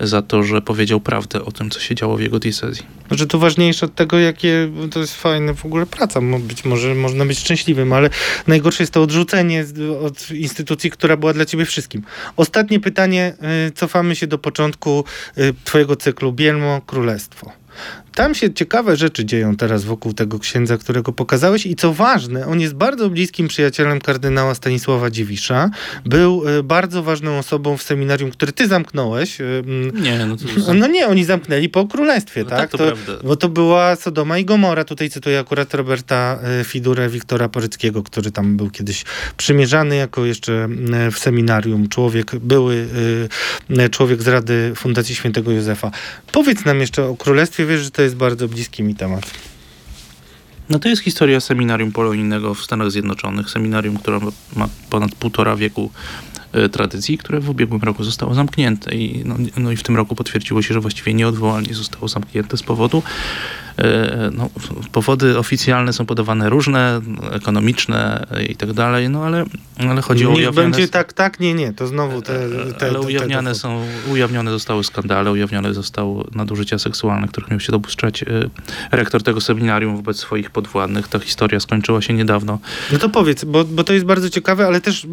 za 0.00 0.22
to, 0.22 0.42
że 0.42 0.62
powiedział 0.62 1.00
prawdę 1.00 1.44
o 1.44 1.52
tym, 1.52 1.70
co 1.70 1.80
się 1.80 1.94
działo 1.94 2.16
w 2.16 2.20
jego 2.20 2.38
diecezji. 2.38 2.86
Znaczy 3.08 3.26
to 3.26 3.38
ważniejsze 3.38 3.86
od 3.86 3.94
tego, 3.94 4.18
jakie 4.18 4.70
to 4.90 5.00
jest 5.00 5.14
fajne 5.14 5.54
w 5.54 5.64
ogóle 5.64 5.86
praca. 5.86 6.20
Być 6.40 6.64
może 6.64 6.94
można 6.94 7.24
być 7.24 7.38
szczęśliwym, 7.38 7.92
ale 7.92 8.10
najgorsze 8.46 8.82
jest 8.82 8.92
to 8.92 9.02
odrzucenie 9.02 9.64
od 10.06 10.30
instytucji, 10.30 10.90
która 10.90 11.16
była 11.16 11.32
dla 11.32 11.44
ciebie 11.44 11.64
wszystkim. 11.64 12.02
Ostatnie 12.36 12.80
pytanie. 12.80 13.34
E, 13.40 13.70
cofamy 13.70 14.16
się 14.16 14.26
do 14.26 14.38
początku 14.38 15.04
twojego 15.64 15.96
cyklu 15.96 16.32
Bielmo 16.32 16.80
Królestwo. 16.86 17.64
Tam 18.14 18.34
się 18.34 18.54
ciekawe 18.54 18.96
rzeczy 18.96 19.24
dzieją 19.24 19.56
teraz 19.56 19.84
wokół 19.84 20.12
tego 20.12 20.38
księdza, 20.38 20.78
którego 20.78 21.12
pokazałeś 21.12 21.66
i 21.66 21.76
co 21.76 21.92
ważne, 21.92 22.46
on 22.46 22.60
jest 22.60 22.74
bardzo 22.74 23.10
bliskim 23.10 23.48
przyjacielem 23.48 24.00
kardynała 24.00 24.54
Stanisława 24.54 25.10
Dziwisza. 25.10 25.70
Był 26.04 26.42
e, 26.48 26.62
bardzo 26.62 27.02
ważną 27.02 27.38
osobą 27.38 27.76
w 27.76 27.82
seminarium, 27.82 28.30
które 28.30 28.52
ty 28.52 28.68
zamknąłeś. 28.68 29.40
E, 29.40 29.44
nie, 29.94 30.26
no 30.26 30.36
to... 30.36 30.74
No 30.74 30.86
nie, 30.86 31.06
oni 31.06 31.24
zamknęli 31.24 31.68
po 31.68 31.86
królestwie, 31.86 32.44
no 32.44 32.50
tak? 32.50 32.58
tak 32.58 32.70
to, 32.70 32.78
to 32.78 32.84
prawda. 32.84 33.12
Bo 33.24 33.36
to 33.36 33.48
była 33.48 33.96
Sodoma 33.96 34.38
i 34.38 34.44
Gomora. 34.44 34.84
Tutaj 34.84 35.10
cytuję 35.10 35.38
akurat 35.38 35.74
Roberta 35.74 36.38
e, 36.60 36.64
Fidurę, 36.64 37.08
Wiktora 37.08 37.48
Poryckiego, 37.48 38.02
który 38.02 38.30
tam 38.30 38.56
był 38.56 38.70
kiedyś 38.70 39.04
przymierzany 39.36 39.96
jako 39.96 40.24
jeszcze 40.24 40.68
w 41.12 41.18
seminarium. 41.18 41.88
Człowiek, 41.88 42.36
były 42.36 42.88
człowiek 43.90 44.22
z 44.22 44.28
Rady 44.28 44.72
Fundacji 44.76 45.14
Świętego 45.14 45.50
Józefa. 45.50 45.90
Powiedz 46.32 46.64
nam 46.64 46.80
jeszcze 46.80 47.04
o 47.04 47.16
królestwie. 47.16 47.66
Wiesz, 47.66 47.80
że 47.80 47.90
to 47.90 48.03
jest 48.04 48.16
bardzo 48.16 48.48
bliski 48.48 48.82
mi 48.82 48.94
temat. 48.94 49.30
No 50.68 50.78
to 50.78 50.88
jest 50.88 51.02
historia 51.02 51.40
seminarium 51.40 51.92
polonijnego 51.92 52.54
w 52.54 52.62
Stanach 52.62 52.90
Zjednoczonych. 52.90 53.50
Seminarium, 53.50 53.96
które 53.96 54.20
ma 54.56 54.68
ponad 54.90 55.14
półtora 55.14 55.56
wieku 55.56 55.90
e, 56.52 56.68
tradycji, 56.68 57.18
które 57.18 57.40
w 57.40 57.50
ubiegłym 57.50 57.82
roku 57.82 58.04
zostało 58.04 58.34
zamknięte. 58.34 58.94
I, 58.94 59.22
no, 59.24 59.36
no, 59.56 59.70
i 59.70 59.76
w 59.76 59.82
tym 59.82 59.96
roku 59.96 60.14
potwierdziło 60.14 60.62
się, 60.62 60.74
że 60.74 60.80
właściwie 60.80 61.14
nieodwołalnie 61.14 61.74
zostało 61.74 62.08
zamknięte 62.08 62.56
z 62.56 62.62
powodu 62.62 63.02
no, 64.32 64.50
powody 64.92 65.38
oficjalne 65.38 65.92
są 65.92 66.06
podawane 66.06 66.50
różne, 66.50 67.00
ekonomiczne 67.32 68.26
i 68.48 68.56
tak 68.56 68.72
dalej, 68.72 69.08
no 69.08 69.24
ale, 69.24 69.44
ale 69.88 70.02
chodzi 70.02 70.20
Niech 70.20 70.32
o 70.32 70.36
ujawnione... 70.36 70.70
będzie 70.70 70.88
tak, 70.88 71.12
tak, 71.12 71.40
nie, 71.40 71.54
nie, 71.54 71.72
to 71.72 71.86
znowu 71.86 72.22
te... 72.22 72.48
te 72.78 72.88
ale 72.88 73.00
ujawniane 73.00 73.50
te, 73.50 73.54
te, 73.54 73.60
są, 73.60 73.86
ujawnione 74.12 74.50
zostały 74.50 74.84
skandale, 74.84 75.32
ujawnione 75.32 75.74
zostały 75.74 76.24
nadużycia 76.34 76.78
seksualne, 76.78 77.28
których 77.28 77.50
miał 77.50 77.60
się 77.60 77.72
dopuszczać 77.72 78.22
e, 78.22 78.26
rektor 78.90 79.22
tego 79.22 79.40
seminarium 79.40 79.96
wobec 79.96 80.16
swoich 80.16 80.50
podwładnych. 80.50 81.08
Ta 81.08 81.18
historia 81.18 81.60
skończyła 81.60 82.02
się 82.02 82.14
niedawno. 82.14 82.58
No 82.92 82.98
to 82.98 83.08
powiedz, 83.08 83.44
bo, 83.44 83.64
bo 83.64 83.84
to 83.84 83.92
jest 83.92 84.06
bardzo 84.06 84.30
ciekawe, 84.30 84.66
ale 84.66 84.80
też 84.80 85.06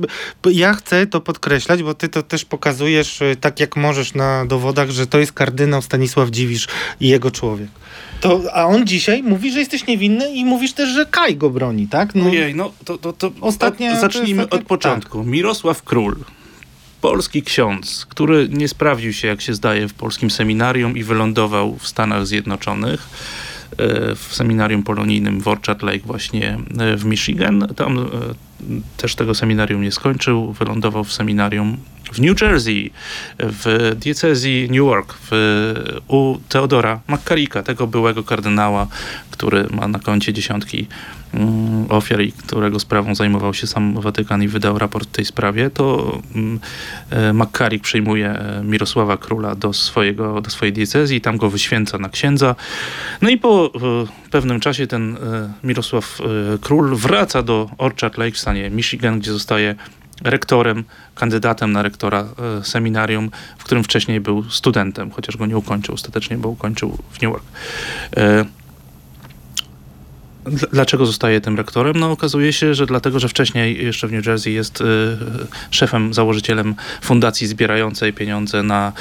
ja 0.52 0.74
chcę 0.74 1.08
to 1.08 1.22
podkreślać, 1.22 1.84
bo 1.84 1.94
ty 1.94 2.10
to 2.10 2.24
też 2.24 2.46
pokazujesz 2.46 3.22
e, 3.22 3.36
tak 3.36 3.60
jak 3.60 3.76
możesz 3.76 4.14
na 4.14 4.46
dowodach, 4.46 4.90
że 4.90 5.08
to 5.08 5.20
jest 5.20 5.34
kardynał 5.34 5.82
Stanisław 5.82 6.30
Dziwisz 6.30 6.68
i 7.00 7.08
jego 7.08 7.32
człowiek. 7.32 7.70
To, 8.22 8.42
a 8.54 8.66
on 8.66 8.88
dzisiaj 8.88 9.24
mówi, 9.24 9.52
że 9.52 9.60
jesteś 9.60 9.88
niewinny 9.88 10.32
i 10.32 10.46
mówisz 10.46 10.74
też, 10.74 10.90
że 10.90 11.06
Kaj 11.06 11.38
go 11.38 11.50
broni, 11.50 11.88
tak? 11.88 12.16
No, 12.16 12.26
Ojej, 12.26 12.56
no 12.56 12.72
to, 12.86 12.98
to, 12.98 13.14
to 13.14 13.32
Ostatnia, 13.42 14.00
zacznijmy 14.00 14.48
to 14.48 14.58
od 14.58 14.64
początku. 14.64 15.18
Tak. 15.18 15.28
Mirosław 15.28 15.84
Król, 15.84 16.16
polski 17.02 17.44
ksiądz, 17.44 18.06
który 18.06 18.50
nie 18.50 18.68
sprawdził 18.68 19.14
się, 19.14 19.28
jak 19.28 19.42
się 19.42 19.54
zdaje, 19.54 19.88
w 19.88 19.94
polskim 19.94 20.32
seminarium 20.32 20.98
i 20.98 21.04
wylądował 21.04 21.78
w 21.78 21.88
Stanach 21.88 22.28
Zjednoczonych 22.28 23.10
e, 23.78 24.16
w 24.16 24.28
seminarium 24.32 24.84
polonijnym 24.84 25.42
w 25.42 25.48
Orchard 25.48 25.84
Lake 25.84 26.06
właśnie 26.06 26.58
e, 26.80 26.98
w 26.98 27.06
Michigan. 27.06 27.68
Tam 27.76 28.00
e, 28.00 28.04
też 28.98 29.16
tego 29.16 29.36
seminarium 29.36 29.82
nie 29.82 29.92
skończył. 29.92 30.54
Wylądował 30.54 31.04
w 31.04 31.14
seminarium 31.14 31.78
w 32.12 32.20
New 32.20 32.42
Jersey, 32.42 32.92
w 33.40 33.96
diecezji 34.00 34.68
Newark, 34.72 35.14
w, 35.32 35.74
u 36.08 36.38
Teodora 36.50 37.00
McCarricka, 37.08 37.64
tego 37.64 37.88
byłego 37.88 38.24
kardynała, 38.24 38.88
który 39.32 39.68
ma 39.70 39.88
na 39.88 40.00
koncie 40.00 40.34
dziesiątki 40.34 40.88
mm, 41.34 41.86
ofiar 41.90 42.22
i 42.22 42.32
którego 42.32 42.80
sprawą 42.80 43.16
zajmował 43.16 43.54
się 43.54 43.68
sam 43.68 44.02
Watykan 44.02 44.44
i 44.44 44.48
wydał 44.48 44.78
raport 44.78 45.10
w 45.10 45.12
tej 45.12 45.26
sprawie, 45.26 45.70
to 45.70 46.18
mm, 46.36 46.60
e, 47.10 47.34
McCarrick 47.34 47.84
przyjmuje 47.84 48.30
e, 48.30 48.64
Mirosława 48.64 49.18
Króla 49.18 49.56
do, 49.56 49.74
swojego, 49.74 50.42
do 50.42 50.50
swojej 50.50 50.74
diecezji 50.74 51.22
tam 51.22 51.38
go 51.38 51.50
wyświęca 51.50 51.98
na 51.98 52.10
księdza. 52.10 52.56
No 53.22 53.30
i 53.30 53.38
po 53.38 53.72
pewnym 54.32 54.60
czasie 54.60 54.88
ten 54.88 55.16
e, 55.16 55.18
Mirosław 55.64 56.20
Król 56.62 56.96
wraca 56.96 57.44
do 57.44 57.70
Orchard 57.78 58.18
Lake 58.18 58.32
w 58.32 58.38
stanie 58.38 58.70
Michigan, 58.70 59.20
gdzie 59.20 59.32
zostaje 59.32 59.76
rektorem, 60.24 60.84
kandydatem 61.16 61.72
na 61.72 61.82
rektora 61.82 62.28
e, 62.60 62.64
seminarium, 62.64 63.32
w 63.58 63.64
którym 63.64 63.84
wcześniej 63.84 64.20
był 64.20 64.44
studentem, 64.50 65.12
chociaż 65.12 65.38
go 65.38 65.46
nie 65.46 65.58
ukończył 65.58 65.96
ostatecznie, 65.96 66.38
bo 66.38 66.50
ukończył 66.50 66.98
w 67.12 67.22
Newark. 67.22 67.44
E, 68.18 68.46
Dlaczego 70.72 71.06
zostaje 71.06 71.42
tym 71.42 71.58
rektorem? 71.58 72.00
No 72.00 72.12
okazuje 72.12 72.54
się, 72.54 72.74
że 72.74 72.86
dlatego, 72.86 73.20
że 73.20 73.28
wcześniej 73.28 73.86
jeszcze 73.86 74.08
w 74.08 74.12
New 74.12 74.26
Jersey 74.26 74.54
jest 74.54 74.82
y, 74.82 74.86
szefem, 75.72 76.14
założycielem 76.14 76.76
fundacji 77.02 77.48
zbierającej 77.48 78.14
pieniądze 78.14 78.64
na 78.64 78.94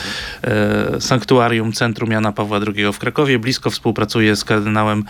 y, 0.97 1.01
sanktuarium 1.01 1.73
Centrum 1.73 2.11
Jana 2.11 2.33
Pawła 2.33 2.61
II 2.77 2.93
w 2.93 2.99
Krakowie. 2.99 3.39
Blisko 3.39 3.71
współpracuje 3.71 4.37
z 4.37 4.45
kardynałem 4.45 5.05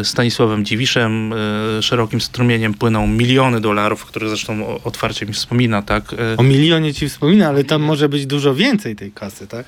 y, 0.00 0.04
Stanisławem 0.04 0.64
Dziwiszem. 0.64 1.34
Szerokim 1.80 2.20
strumieniem 2.20 2.74
płyną 2.74 3.06
miliony 3.06 3.60
dolarów, 3.60 4.04
które 4.04 4.28
zresztą 4.28 4.80
otwarcie 4.84 5.26
mi 5.26 5.32
wspomina, 5.32 5.82
tak? 5.82 6.14
O 6.36 6.42
milionie 6.42 6.94
ci 6.94 7.08
wspomina, 7.08 7.48
ale 7.48 7.64
tam 7.64 7.82
może 7.82 8.08
być 8.08 8.26
dużo 8.26 8.54
więcej 8.54 8.96
tej 8.96 9.12
kasy, 9.12 9.46
tak? 9.46 9.66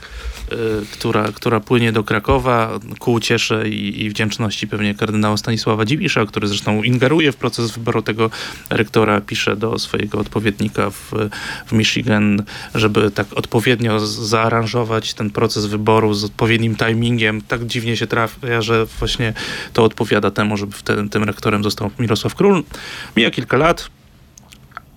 Która, 0.92 1.32
która 1.32 1.60
płynie 1.60 1.92
do 1.92 2.04
Krakowa 2.04 2.78
ku 2.98 3.12
uciesze 3.12 3.68
i, 3.68 4.04
i 4.04 4.10
wdzięczności 4.10 4.68
pewnie 4.68 4.94
kardynała 4.94 5.36
Stanisława 5.36 5.67
Sława 5.68 5.84
Dziwisza, 5.84 6.26
który 6.26 6.48
zresztą 6.48 6.82
ingeruje 6.82 7.32
w 7.32 7.36
proces 7.36 7.70
wyboru 7.70 8.02
tego 8.02 8.30
rektora, 8.70 9.20
pisze 9.20 9.56
do 9.56 9.78
swojego 9.78 10.18
odpowiednika 10.18 10.90
w, 10.90 11.12
w 11.66 11.72
Michigan, 11.72 12.42
żeby 12.74 13.10
tak 13.10 13.26
odpowiednio 13.32 14.00
zaaranżować 14.06 15.14
ten 15.14 15.30
proces 15.30 15.66
wyboru 15.66 16.14
z 16.14 16.24
odpowiednim 16.24 16.76
timingiem. 16.76 17.40
Tak 17.40 17.66
dziwnie 17.66 17.96
się 17.96 18.06
trafia, 18.06 18.62
że 18.62 18.86
właśnie 18.86 19.32
to 19.72 19.84
odpowiada 19.84 20.30
temu, 20.30 20.56
żeby 20.56 20.72
wtedy 20.72 21.08
tym 21.08 21.24
rektorem 21.24 21.64
został 21.64 21.90
Mirosław 21.98 22.34
Król. 22.34 22.62
Mija 23.16 23.30
kilka 23.30 23.56
lat, 23.56 23.90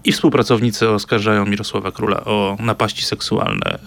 i 0.03 0.11
współpracownicy 0.11 0.89
oskarżają 0.89 1.45
Mirosława 1.45 1.91
Króla 1.91 2.24
o 2.24 2.57
napaści 2.59 3.05
seksualne. 3.05 3.80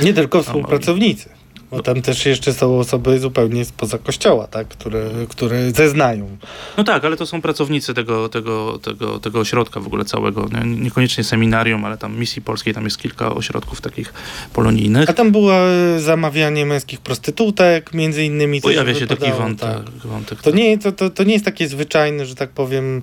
Nie 0.00 0.14
tylko 0.14 0.42
współpracownicy. 0.42 1.41
Bo 1.72 1.82
tam 1.82 2.02
też 2.02 2.26
jeszcze 2.26 2.52
są 2.52 2.78
osoby 2.78 3.18
zupełnie 3.18 3.64
spoza 3.64 3.98
kościoła, 3.98 4.46
tak? 4.46 4.68
które, 4.68 5.10
które 5.28 5.70
zeznają. 5.70 6.36
No 6.76 6.84
tak, 6.84 7.04
ale 7.04 7.16
to 7.16 7.26
są 7.26 7.42
pracownicy 7.42 7.94
tego, 7.94 8.28
tego, 8.28 8.78
tego, 8.78 9.18
tego 9.18 9.40
ośrodka 9.40 9.80
w 9.80 9.86
ogóle 9.86 10.04
całego. 10.04 10.48
Nie, 10.52 10.76
niekoniecznie 10.76 11.24
seminarium, 11.24 11.84
ale 11.84 11.98
tam 11.98 12.18
misji 12.18 12.42
polskiej, 12.42 12.74
tam 12.74 12.84
jest 12.84 12.98
kilka 12.98 13.34
ośrodków 13.34 13.80
takich 13.80 14.14
polonijnych. 14.52 15.10
A 15.10 15.12
tam 15.12 15.32
było 15.32 15.54
e, 15.54 16.00
zamawianie 16.00 16.66
męskich 16.66 17.00
prostytutek, 17.00 17.94
między 17.94 18.24
innymi. 18.24 18.60
Pojawia 18.60 18.94
się 18.94 19.06
taki 19.06 19.32
wątek. 19.32 19.70
tak. 19.70 19.90
wątek 20.04 20.42
To 20.42 20.50
nie, 20.50 20.78
to, 20.78 20.92
to, 20.92 21.10
to 21.10 21.24
nie 21.24 21.32
jest 21.32 21.44
takie 21.44 21.68
zwyczajne, 21.68 22.26
że 22.26 22.34
tak 22.34 22.50
powiem. 22.50 23.02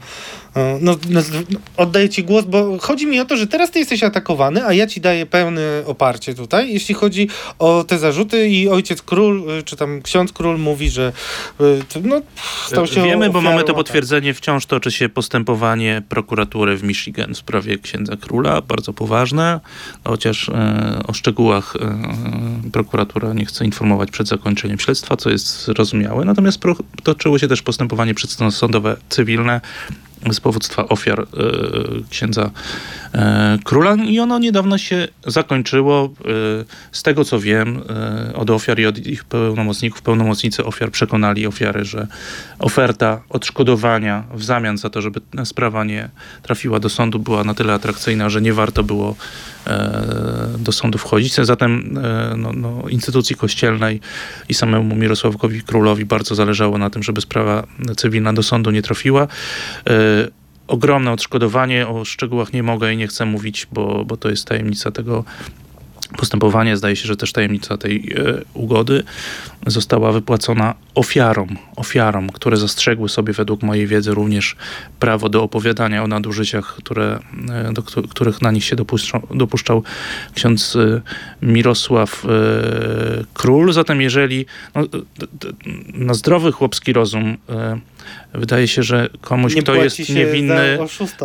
No, 0.81 0.95
no, 1.09 1.21
oddaję 1.77 2.09
ci 2.09 2.23
głos, 2.23 2.45
bo 2.45 2.77
chodzi 2.79 3.07
mi 3.07 3.19
o 3.19 3.25
to, 3.25 3.37
że 3.37 3.47
teraz 3.47 3.71
ty 3.71 3.79
jesteś 3.79 4.03
atakowany, 4.03 4.65
a 4.65 4.73
ja 4.73 4.87
ci 4.87 5.01
daję 5.01 5.25
pełne 5.25 5.61
oparcie 5.85 6.35
tutaj, 6.35 6.73
jeśli 6.73 6.95
chodzi 6.95 7.27
o 7.59 7.83
te 7.83 7.99
zarzuty 7.99 8.47
i 8.47 8.69
ojciec 8.69 9.01
król, 9.01 9.43
e, 9.49 9.63
czy 9.63 9.75
tam 9.75 10.01
ksiądz 10.01 10.33
król 10.33 10.59
mówi, 10.59 10.89
że 10.89 11.13
to, 11.89 11.99
no, 12.03 12.21
stał 12.67 12.87
się 12.87 13.03
Wiemy, 13.03 13.29
bo 13.29 13.41
mamy 13.41 13.63
to 13.63 13.73
potwierdzenie, 13.73 14.33
wciąż 14.33 14.65
toczy 14.65 14.91
się 14.91 15.09
postępowanie 15.09 16.01
prokuratury 16.09 16.77
w 16.77 16.83
Michigan 16.83 17.33
w 17.33 17.37
sprawie 17.37 17.77
księdza 17.77 18.17
króla, 18.17 18.61
bardzo 18.61 18.93
poważne, 18.93 19.59
chociaż 20.03 20.49
e, 20.49 21.01
o 21.07 21.13
szczegółach 21.13 21.75
e, 21.75 22.71
prokuratura 22.71 23.33
nie 23.33 23.45
chce 23.45 23.65
informować 23.65 24.11
przed 24.11 24.27
zakończeniem 24.27 24.79
śledztwa, 24.79 25.17
co 25.17 25.29
jest 25.29 25.65
zrozumiałe. 25.65 26.25
Natomiast 26.25 26.59
pro, 26.59 26.75
toczyło 27.03 27.39
się 27.39 27.47
też 27.47 27.61
postępowanie 27.61 28.13
przedsądowe 28.13 28.97
cywilne 29.09 29.61
z 30.31 30.39
powództwa 30.39 30.87
ofiar 30.87 31.19
e, 31.19 31.25
księdza 32.09 32.51
e, 33.13 33.59
króla 33.63 33.95
i 33.95 34.19
ono 34.19 34.39
niedawno 34.39 34.77
się 34.77 35.07
zakończyło. 35.27 36.05
E, 36.05 36.29
z 36.91 37.03
tego 37.03 37.25
co 37.25 37.39
wiem 37.39 37.81
od 38.33 38.49
ofiar 38.49 38.79
i 38.79 38.85
od 38.85 38.97
ich 38.97 39.23
pełnomocników, 39.23 40.01
pełnomocnicy 40.01 40.65
ofiar 40.65 40.91
przekonali 40.91 41.47
ofiary, 41.47 41.85
że 41.85 42.07
oferta 42.59 43.21
odszkodowania 43.29 44.23
w 44.33 44.43
zamian 44.43 44.77
za 44.77 44.89
to, 44.89 45.01
żeby 45.01 45.21
sprawa 45.45 45.83
nie 45.83 46.09
trafiła 46.43 46.79
do 46.79 46.89
sądu 46.89 47.19
była 47.19 47.43
na 47.43 47.53
tyle 47.53 47.73
atrakcyjna, 47.73 48.29
że 48.29 48.41
nie 48.41 48.53
warto 48.53 48.83
było 48.83 49.15
do 50.57 50.71
sądu 50.71 50.97
wchodzić. 50.97 51.33
Zatem 51.35 51.97
no, 52.37 52.53
no, 52.53 52.89
instytucji 52.89 53.35
kościelnej 53.35 54.01
i 54.49 54.53
samemu 54.53 54.95
Mirosławowi 54.95 55.61
Królowi 55.61 56.05
bardzo 56.05 56.35
zależało 56.35 56.77
na 56.77 56.89
tym, 56.89 57.03
żeby 57.03 57.21
sprawa 57.21 57.67
cywilna 57.97 58.33
do 58.33 58.43
sądu 58.43 58.71
nie 58.71 58.81
trafiła. 58.81 59.27
Ogromne 60.67 61.11
odszkodowanie, 61.11 61.87
o 61.87 62.05
szczegółach 62.05 62.53
nie 62.53 62.63
mogę 62.63 62.93
i 62.93 62.97
nie 62.97 63.07
chcę 63.07 63.25
mówić, 63.25 63.67
bo, 63.71 64.05
bo 64.05 64.17
to 64.17 64.29
jest 64.29 64.45
tajemnica 64.47 64.91
tego 64.91 65.23
postępowania. 66.17 66.75
Zdaje 66.75 66.95
się, 66.95 67.07
że 67.07 67.15
też 67.15 67.31
tajemnica 67.31 67.77
tej 67.77 68.13
e, 68.17 68.41
ugody 68.53 69.03
została 69.67 70.11
wypłacona 70.11 70.75
ofiarom, 70.95 71.57
ofiarom, 71.75 72.29
które 72.29 72.57
zastrzegły 72.57 73.09
sobie 73.09 73.33
według 73.33 73.63
mojej 73.63 73.87
wiedzy 73.87 74.13
również 74.13 74.55
prawo 74.99 75.29
do 75.29 75.43
opowiadania 75.43 76.03
o 76.03 76.07
nadużyciach, 76.07 76.75
które, 76.75 77.19
e, 77.49 77.73
do 77.73 77.83
któ- 77.83 78.07
których 78.07 78.41
na 78.41 78.51
nich 78.51 78.63
się 78.63 78.75
dopuszczał, 78.75 79.21
dopuszczał 79.35 79.83
ksiądz 80.35 80.75
e, 80.75 81.01
Mirosław 81.41 82.25
e, 82.25 82.29
Król. 83.33 83.73
Zatem 83.73 84.01
jeżeli 84.01 84.45
no, 84.75 84.81
na 85.93 86.13
zdrowy 86.13 86.51
chłopski 86.51 86.93
rozum 86.93 87.37
wydaje 88.33 88.67
się, 88.67 88.83
że 88.83 89.09
komuś, 89.21 89.55
Nie 89.55 89.61
kto 89.61 89.75
jest 89.75 90.09
niewinny, 90.09 90.77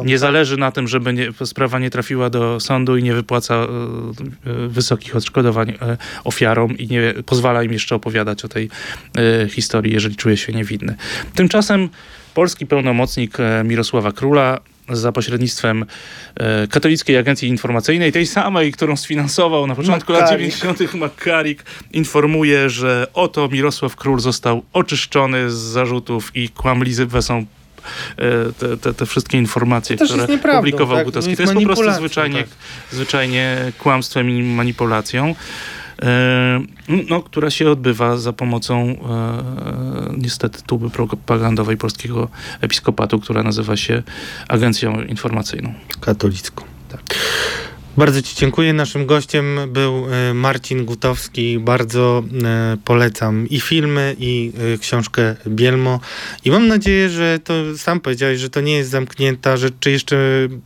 nie 0.05 0.19
zależy 0.19 0.57
na 0.57 0.73
tym, 0.73 0.89
żeby 0.89 1.13
nie, 1.13 1.29
sprawa 1.45 1.79
nie 1.79 1.91
trafiła 1.91 2.31
do 2.31 2.61
sądu 2.61 2.97
i 2.97 3.03
nie 3.03 3.15
wypłaca 3.15 3.55
e, 3.55 3.59
e, 3.67 4.69
wysokich 4.69 5.17
odszkodowań 5.17 5.71
e, 5.71 5.97
ofiarom 6.25 6.79
i 6.79 6.89
nie 6.89 7.15
pozwala 7.27 7.63
im 7.63 7.73
jeszcze 7.73 7.95
opowiadać 7.95 8.45
o 8.45 8.49
tej 8.49 8.71
e, 9.17 9.49
historii, 9.49 9.93
jeżeli 9.93 10.17
czuje 10.17 10.37
się 10.37 10.53
niewinny. 10.53 10.95
Tymczasem 11.35 11.89
polski 12.35 12.67
pełnomocnik 12.67 13.41
e, 13.41 13.65
Mirosława 13.65 14.13
Króla 14.13 14.61
za 14.89 15.13
pośrednictwem 15.13 15.85
e, 16.37 16.67
Katolickiej 16.67 17.17
Agencji 17.17 17.49
Informacyjnej, 17.49 18.13
tej 18.13 18.27
samej, 18.27 18.73
którą 18.73 18.97
sfinansował 18.97 19.67
na 19.67 19.75
początku 19.75 20.13
lat 20.13 20.23
Makarik. 20.23 20.57
90. 20.59 20.95
McCarrick, 20.95 21.65
informuje, 21.93 22.71
że 22.71 23.07
oto 23.15 23.49
Mirosław 23.49 23.97
Król 23.97 24.21
został 24.21 24.63
oczyszczony 24.73 25.51
z 25.51 25.55
zarzutów 25.55 26.37
i 26.37 26.49
kłamliwe 26.49 27.23
są 27.23 27.39
e, 27.39 28.53
te, 28.59 28.77
te, 28.77 28.95
te 28.95 29.07
wszystkie 29.07 29.39
informacje, 29.39 29.97
które 29.97 30.39
publikował 30.39 30.97
tak? 30.97 31.05
Gutowski. 31.05 31.37
To 31.37 31.43
jest 31.43 31.55
po 31.55 31.61
prostu 31.61 31.93
zwyczajnie, 31.93 32.39
tak. 32.39 32.49
zwyczajnie 32.93 33.73
kłamstwem 33.79 34.31
i 34.31 34.43
manipulacją. 34.43 35.35
E, 36.03 36.61
No, 37.11 37.23
która 37.23 37.51
się 37.51 37.71
odbywa 37.71 38.17
za 38.17 38.33
pomocą 38.33 38.81
e, 38.81 38.97
niestety 40.19 40.63
tuby 40.67 40.91
propagandowej 40.91 41.77
polskiego 41.77 42.29
episkopatu, 42.61 43.21
która 43.21 43.43
nazywa 43.43 43.77
się 43.77 44.03
Agencją 44.49 45.03
Informacyjną. 45.03 45.75
katolicką. 46.01 46.65
Tak. 46.89 47.01
Bardzo 47.97 48.23
Ci 48.23 48.37
dziękuję. 48.37 48.73
Naszym 48.73 49.07
gościem 49.07 49.59
był 49.69 50.07
e, 50.13 50.35
Marcin 50.35 50.85
Gutowski. 50.85 51.59
Bardzo 51.59 52.23
e, 52.45 52.77
polecam 52.85 53.49
i 53.49 53.61
filmy, 53.61 54.17
i 54.19 54.53
e, 54.75 54.79
książkę 54.79 55.37
Bielmo. 55.47 56.01
I 56.45 56.51
mam 56.51 56.69
nadzieję, 56.69 57.11
że 57.11 57.39
to 57.45 57.55
sam 57.77 58.01
powiedziałeś, 58.01 58.41
że 58.41 58.51
to 58.51 58.61
nie 58.61 58.77
jest 58.77 58.91
zamknięta 58.91 59.57
rzecz. 59.57 59.75
Czy 59.81 59.91
jeszcze 59.91 60.17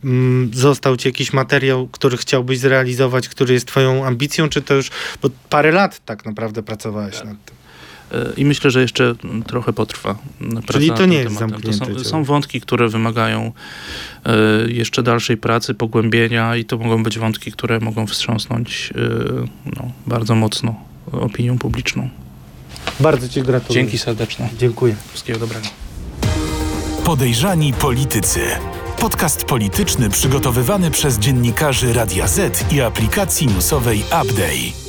mm, 0.03 0.51
został 0.53 0.97
Ci 0.97 1.07
jakiś 1.07 1.33
materiał, 1.33 1.87
który 1.87 2.17
chciałbyś 2.17 2.59
zrealizować, 2.59 3.29
który 3.29 3.53
jest 3.53 3.65
Twoją 3.65 4.05
ambicją, 4.05 4.49
czy 4.49 4.61
to 4.61 4.73
już, 4.73 4.89
bo 5.21 5.29
parę 5.49 5.71
lat 5.71 6.05
tak 6.05 6.25
naprawdę 6.25 6.63
pracowałeś 6.63 7.15
nad 7.15 7.45
tym. 7.45 7.58
I 8.37 8.45
myślę, 8.45 8.71
że 8.71 8.81
jeszcze 8.81 9.15
trochę 9.47 9.73
potrwa. 9.73 10.17
Czyli 10.71 10.91
to 10.91 11.05
nie 11.05 11.17
jest 11.17 11.27
tematem. 11.27 11.49
zamknięte 11.49 11.93
To 11.93 11.99
są, 11.99 12.09
są 12.09 12.23
wątki, 12.23 12.61
które 12.61 12.89
wymagają 12.89 13.51
e, 14.25 14.31
jeszcze 14.67 15.03
dalszej 15.03 15.37
pracy, 15.37 15.73
pogłębienia 15.73 16.55
i 16.55 16.65
to 16.65 16.77
mogą 16.77 17.03
być 17.03 17.19
wątki, 17.19 17.51
które 17.51 17.79
mogą 17.79 18.07
wstrząsnąć 18.07 18.93
e, 18.95 18.99
no, 19.65 19.91
bardzo 20.07 20.35
mocno 20.35 20.75
opinią 21.11 21.57
publiczną. 21.57 22.09
Bardzo 22.99 23.29
Ci 23.29 23.41
gratuluję. 23.41 23.83
Dzięki 23.83 23.97
serdeczne. 23.97 24.49
Dziękuję. 24.57 24.95
Wszystkiego 25.09 25.39
dobrego. 25.39 25.67
Podejrzani 27.05 27.73
politycy. 27.73 28.39
Podcast 28.99 29.45
polityczny 29.45 30.09
przygotowywany 30.09 30.91
przez 30.91 31.19
dziennikarzy 31.19 31.93
Radia 31.93 32.27
Z 32.27 32.73
i 32.73 32.81
aplikacji 32.81 33.47
newsowej 33.47 33.99
Update. 33.99 34.88